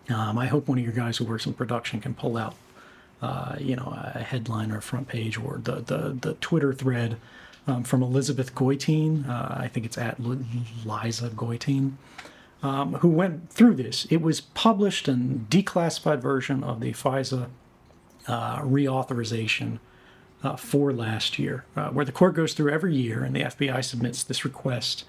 [0.09, 2.55] Um, I hope one of your guys who works in production can pull out,
[3.21, 7.19] uh, you know, a headline or a front page or the the, the Twitter thread
[7.67, 9.29] um, from Elizabeth Goitein.
[9.29, 11.93] Uh, I think it's at Liza Goitein,
[12.63, 14.07] um, who went through this.
[14.11, 17.49] It was published in declassified version of the FISA
[18.27, 19.79] uh, reauthorization
[20.43, 23.85] uh, for last year, uh, where the court goes through every year and the FBI
[23.85, 25.05] submits this request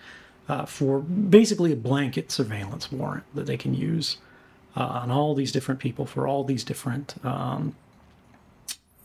[0.47, 4.17] uh, for basically a blanket surveillance warrant that they can use
[4.75, 7.75] uh, on all these different people for all these different um,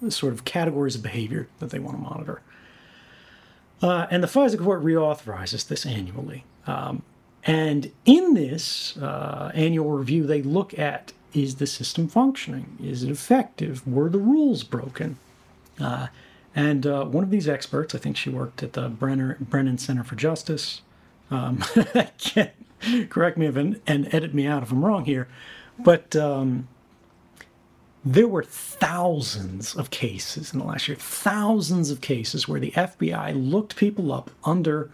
[0.09, 2.43] sort of categories of behavior that they want to monitor.
[3.81, 6.45] Uh, and the FISA court reauthorizes this annually.
[6.67, 7.03] Um,
[7.45, 12.79] and in this uh, annual review, they look at is the system functioning?
[12.83, 13.87] Is it effective?
[13.87, 15.19] Were the rules broken?
[15.79, 16.09] Uh,
[16.55, 20.03] and uh, one of these experts, I think she worked at the Brenner, Brennan Center
[20.03, 20.83] for Justice,
[21.31, 21.59] um,
[22.19, 22.51] can't
[23.11, 25.29] correct me if and, and edit me out if I'm wrong here,
[25.79, 26.69] but um,
[28.13, 33.33] there were thousands of cases in the last year, thousands of cases where the FBI
[33.35, 34.91] looked people up under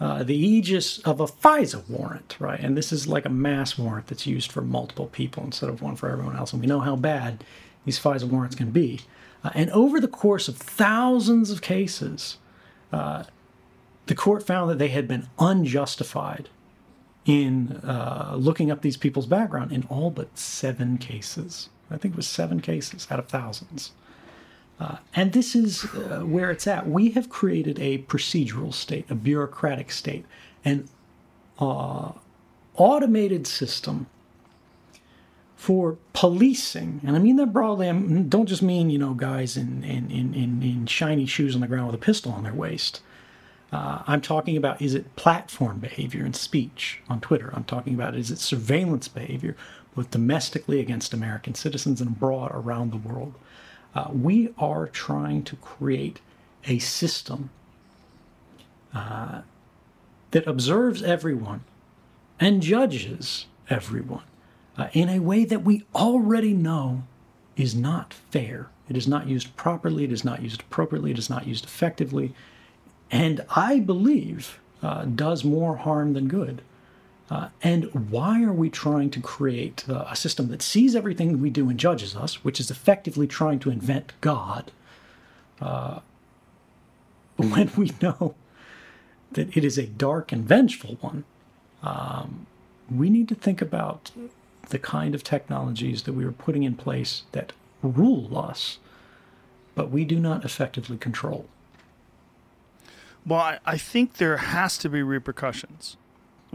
[0.00, 2.58] uh, the aegis of a FISA warrant, right?
[2.58, 5.94] And this is like a mass warrant that's used for multiple people instead of one
[5.94, 6.52] for everyone else.
[6.52, 7.44] And we know how bad
[7.84, 9.00] these FISA warrants can be.
[9.42, 12.38] Uh, and over the course of thousands of cases,
[12.92, 13.24] uh,
[14.06, 16.48] the court found that they had been unjustified
[17.26, 21.68] in uh, looking up these people's background in all but seven cases.
[21.90, 23.92] I think it was seven cases out of thousands.
[24.80, 26.88] Uh, and this is uh, where it's at.
[26.88, 30.24] We have created a procedural state, a bureaucratic state,
[30.64, 30.88] an
[31.60, 32.12] uh,
[32.74, 34.06] automated system
[35.54, 37.00] for policing.
[37.06, 37.88] And I mean that broadly.
[37.88, 41.60] I don't just mean, you know, guys in, in, in, in, in shiny shoes on
[41.60, 43.00] the ground with a pistol on their waist.
[43.72, 47.50] Uh, I'm talking about is it platform behavior and speech on Twitter?
[47.54, 49.56] I'm talking about is it surveillance behavior
[49.94, 53.34] both domestically against American citizens and abroad around the world.
[53.94, 56.20] Uh, we are trying to create
[56.66, 57.50] a system
[58.94, 59.42] uh,
[60.32, 61.62] that observes everyone
[62.40, 64.24] and judges everyone
[64.76, 67.04] uh, in a way that we already know
[67.56, 68.68] is not fair.
[68.88, 72.34] It is not used properly, it is not used appropriately, it is not used effectively,
[73.10, 76.62] and I believe uh, does more harm than good.
[77.30, 81.50] Uh, and why are we trying to create uh, a system that sees everything we
[81.50, 84.70] do and judges us, which is effectively trying to invent God,
[85.60, 86.00] uh,
[87.36, 88.34] when we know
[89.32, 91.24] that it is a dark and vengeful one?
[91.82, 92.46] Um,
[92.90, 94.10] we need to think about
[94.68, 98.78] the kind of technologies that we are putting in place that rule us,
[99.74, 101.46] but we do not effectively control.
[103.26, 105.96] Well, I, I think there has to be repercussions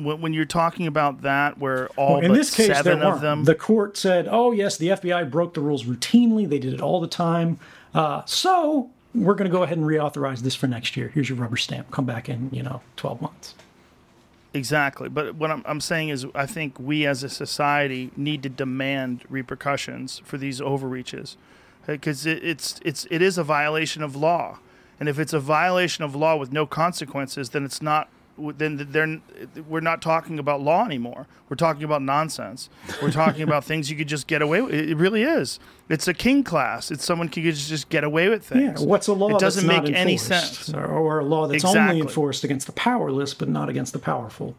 [0.03, 3.22] when, when you're talking about that, where all Well, in but this case, seven of
[3.22, 6.48] them, The court said, "Oh yes, the FBI broke the rules routinely.
[6.48, 7.60] They did it all the time.
[7.94, 11.10] Uh, so we're going to go ahead and reauthorize this for next year.
[11.10, 11.90] Here's your rubber stamp.
[11.92, 13.56] Come back in, you know, 12 months."
[14.53, 15.10] Exactly.
[15.10, 19.24] But what I'm, I'm saying is, I think we as a society need to demand
[19.30, 21.38] repercussions for these overreaches,
[21.86, 24.60] because it, it's it's it is a violation of law,
[25.00, 28.10] and if it's a violation of law with no consequences, then it's not.
[28.58, 29.19] Then they're,
[29.68, 31.27] we're not talking about law anymore.
[31.50, 32.69] We're talking about nonsense.
[33.01, 34.74] We're talking about things you could just get away with.
[34.74, 35.59] It really is.
[35.90, 36.92] It's a king class.
[36.92, 38.82] It's someone who could just get away with things.
[38.82, 40.74] Yeah, what's a law It doesn't make any sense.
[40.74, 41.80] or, or a law that's Exactly.
[41.82, 44.56] only enforced against the powerless but not against the powerful?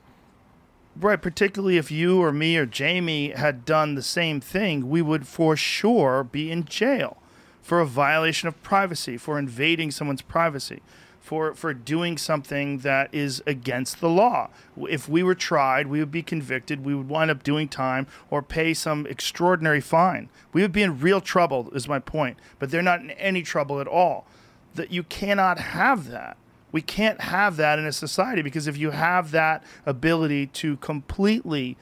[0.97, 5.27] Right, particularly if you or me or Jamie had done the same thing, we would
[5.27, 7.17] for sure be in jail
[7.63, 10.83] for a violation of privacy, for invading someone's privacy,
[11.31, 14.51] for for doing something that is against the law.
[14.89, 18.43] If we were tried, we would be convicted, we would wind up doing time or
[18.43, 20.29] pay some extraordinary fine.
[20.53, 23.81] We would be in real trouble is my point, but they're not in any trouble
[23.81, 24.27] at all.
[24.75, 26.37] That you cannot have that.
[26.73, 31.77] We can't have that in a society because if you have that ability to completely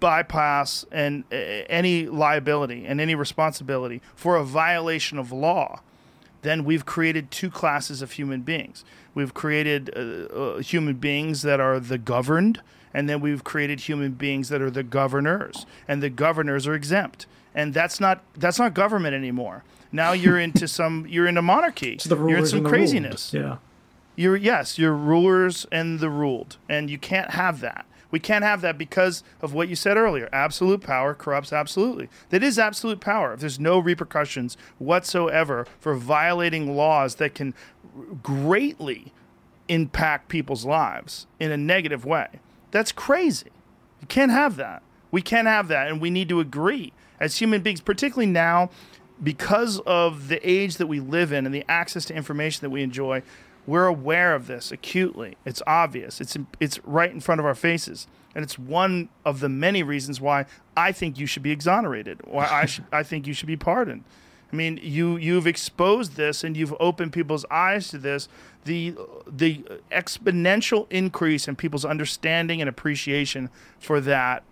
[0.00, 5.80] bypass and uh, any liability and any responsibility for a violation of law,
[6.42, 8.84] then we've created two classes of human beings.
[9.14, 10.00] We've created uh,
[10.34, 12.60] uh, human beings that are the governed,
[12.94, 17.26] and then we've created human beings that are the governors, and the governors are exempt.
[17.54, 19.64] And that's not that's not government anymore.
[19.92, 21.94] Now you're into some you're in a monarchy.
[21.94, 22.74] It's the you're in some the ruled.
[22.74, 23.34] craziness.
[23.34, 23.56] Yeah.
[24.16, 27.86] You're yes, you're rulers and the ruled, and you can't have that.
[28.10, 30.28] We can't have that because of what you said earlier.
[30.32, 32.08] Absolute power corrupts absolutely.
[32.30, 33.32] That is absolute power.
[33.32, 37.54] If there's no repercussions whatsoever for violating laws that can
[38.22, 39.12] greatly
[39.68, 42.40] impact people's lives in a negative way,
[42.70, 43.50] that's crazy.
[44.00, 44.82] You can't have that.
[45.10, 48.70] We can't have that, and we need to agree as human beings, particularly now,
[49.22, 52.82] because of the age that we live in and the access to information that we
[52.82, 53.22] enjoy.
[53.66, 55.36] We're aware of this acutely.
[55.44, 56.20] It's obvious.
[56.20, 60.20] It's it's right in front of our faces, and it's one of the many reasons
[60.20, 62.20] why I think you should be exonerated.
[62.24, 64.04] Why I should I think you should be pardoned.
[64.52, 68.28] I mean, you you've exposed this and you've opened people's eyes to this.
[68.64, 74.42] The the exponential increase in people's understanding and appreciation for that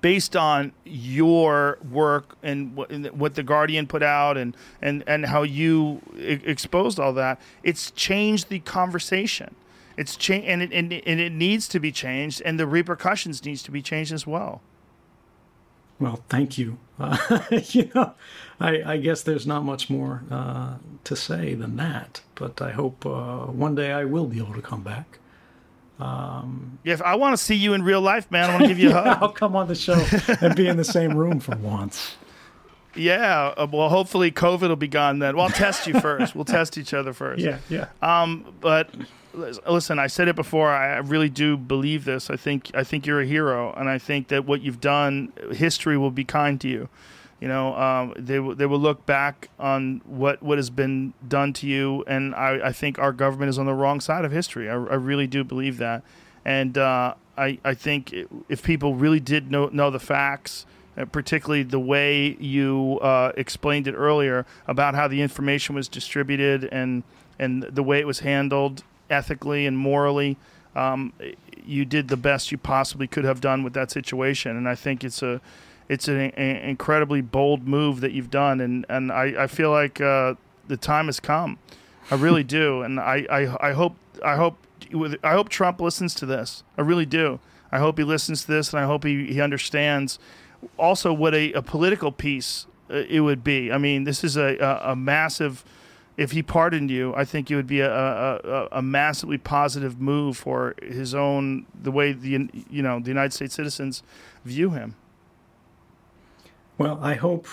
[0.00, 6.02] based on your work and what, the Guardian put out and, and, and how you
[6.16, 9.54] e- exposed all that, it's changed the conversation.
[9.96, 13.62] It's cha- and, it, and, and it needs to be changed, and the repercussions needs
[13.62, 14.60] to be changed as well.
[15.98, 16.78] Well, thank you.
[16.98, 18.12] Uh, you know,
[18.60, 22.20] I, I guess there's not much more uh, to say than that.
[22.34, 25.18] But I hope uh, one day I will be able to come back.
[26.84, 28.90] If I want to see you in real life, man, I want to give you
[28.90, 29.18] a hug.
[29.22, 30.04] I'll come on the show
[30.40, 32.16] and be in the same room for once.
[32.96, 35.36] Yeah, uh, well, hopefully COVID will be gone then.
[35.36, 36.34] Well, I'll test you first.
[36.34, 37.42] We'll test each other first.
[37.42, 37.86] Yeah, yeah.
[38.60, 38.90] but
[39.34, 40.70] listen, I said it before.
[40.70, 42.30] I I really do believe this.
[42.30, 45.98] I think I think you're a hero, and I think that what you've done, history
[45.98, 46.88] will be kind to you.
[47.44, 51.66] You know, um, they they will look back on what what has been done to
[51.66, 54.70] you, and I, I think our government is on the wrong side of history.
[54.70, 56.02] I, I really do believe that,
[56.42, 58.14] and uh, I I think
[58.48, 60.64] if people really did know know the facts.
[60.96, 66.68] Uh, particularly the way you uh, explained it earlier about how the information was distributed
[66.70, 67.02] and
[67.38, 70.38] and the way it was handled ethically and morally.
[70.76, 71.12] Um,
[71.66, 75.04] you did the best you possibly could have done with that situation, and I think
[75.04, 75.42] it's a
[75.88, 80.00] it's an, an incredibly bold move that you've done, and and I, I feel like
[80.00, 80.34] uh,
[80.68, 81.58] the time has come.
[82.10, 84.56] I really do, and I, I, I hope I hope
[85.22, 86.62] I hope Trump listens to this.
[86.78, 87.40] I really do.
[87.72, 90.18] I hope he listens to this, and I hope he, he understands
[90.78, 93.72] also what a, a political piece uh, it would be.
[93.72, 95.64] I mean, this is a, a, a massive.
[96.16, 100.00] If he pardoned you, I think it would be a, a, a- a massively positive
[100.00, 104.04] move for his own the way the you know the United States citizens
[104.44, 104.94] view him.
[106.76, 107.46] Well, I hope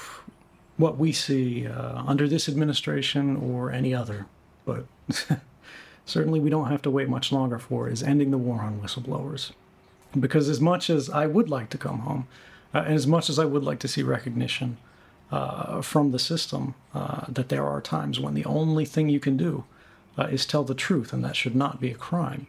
[0.78, 4.26] what we see uh, under this administration or any other,
[4.66, 4.86] but
[6.06, 9.52] certainly we don't have to wait much longer for, is ending the war on whistleblowers.
[10.20, 12.28] Because as much as I would like to come home,
[12.74, 14.78] uh, and as much as I would like to see recognition
[15.32, 19.38] uh, from the system, uh, that there are times when the only thing you can
[19.38, 19.66] do
[20.18, 22.48] uh, is tell the truth, and that should not be a crime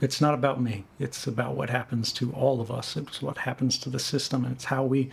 [0.00, 0.84] it's not about me.
[0.98, 2.96] It's about what happens to all of us.
[2.96, 5.10] It's what happens to the system, and it's how we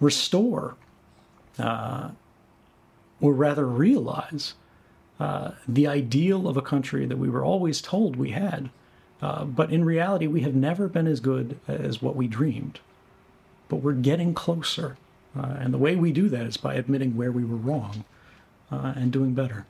[0.00, 0.76] restore,
[1.58, 2.10] uh,
[3.20, 4.54] or rather realize,
[5.18, 8.70] uh, the ideal of a country that we were always told we had,
[9.20, 12.78] Uh, but in reality, we have never been as good as what we dreamed.
[13.68, 14.96] But we're getting closer.
[15.36, 18.04] Uh, and the way we do that is by admitting where we were wrong
[18.70, 19.66] uh, and doing better.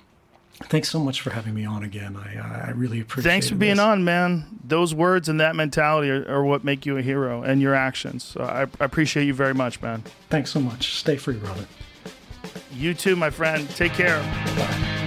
[0.64, 2.16] Thanks so much for having me on again.
[2.16, 3.32] I, I really appreciate it.
[3.32, 4.46] Thanks for being on, man.
[4.64, 8.24] Those words and that mentality are, are what make you a hero and your actions.
[8.24, 10.02] So I, I appreciate you very much, man.
[10.30, 10.94] Thanks so much.
[10.98, 11.64] Stay free, brother.
[12.72, 13.68] You too, my friend.
[13.70, 14.20] Take care.
[14.56, 15.04] Bye.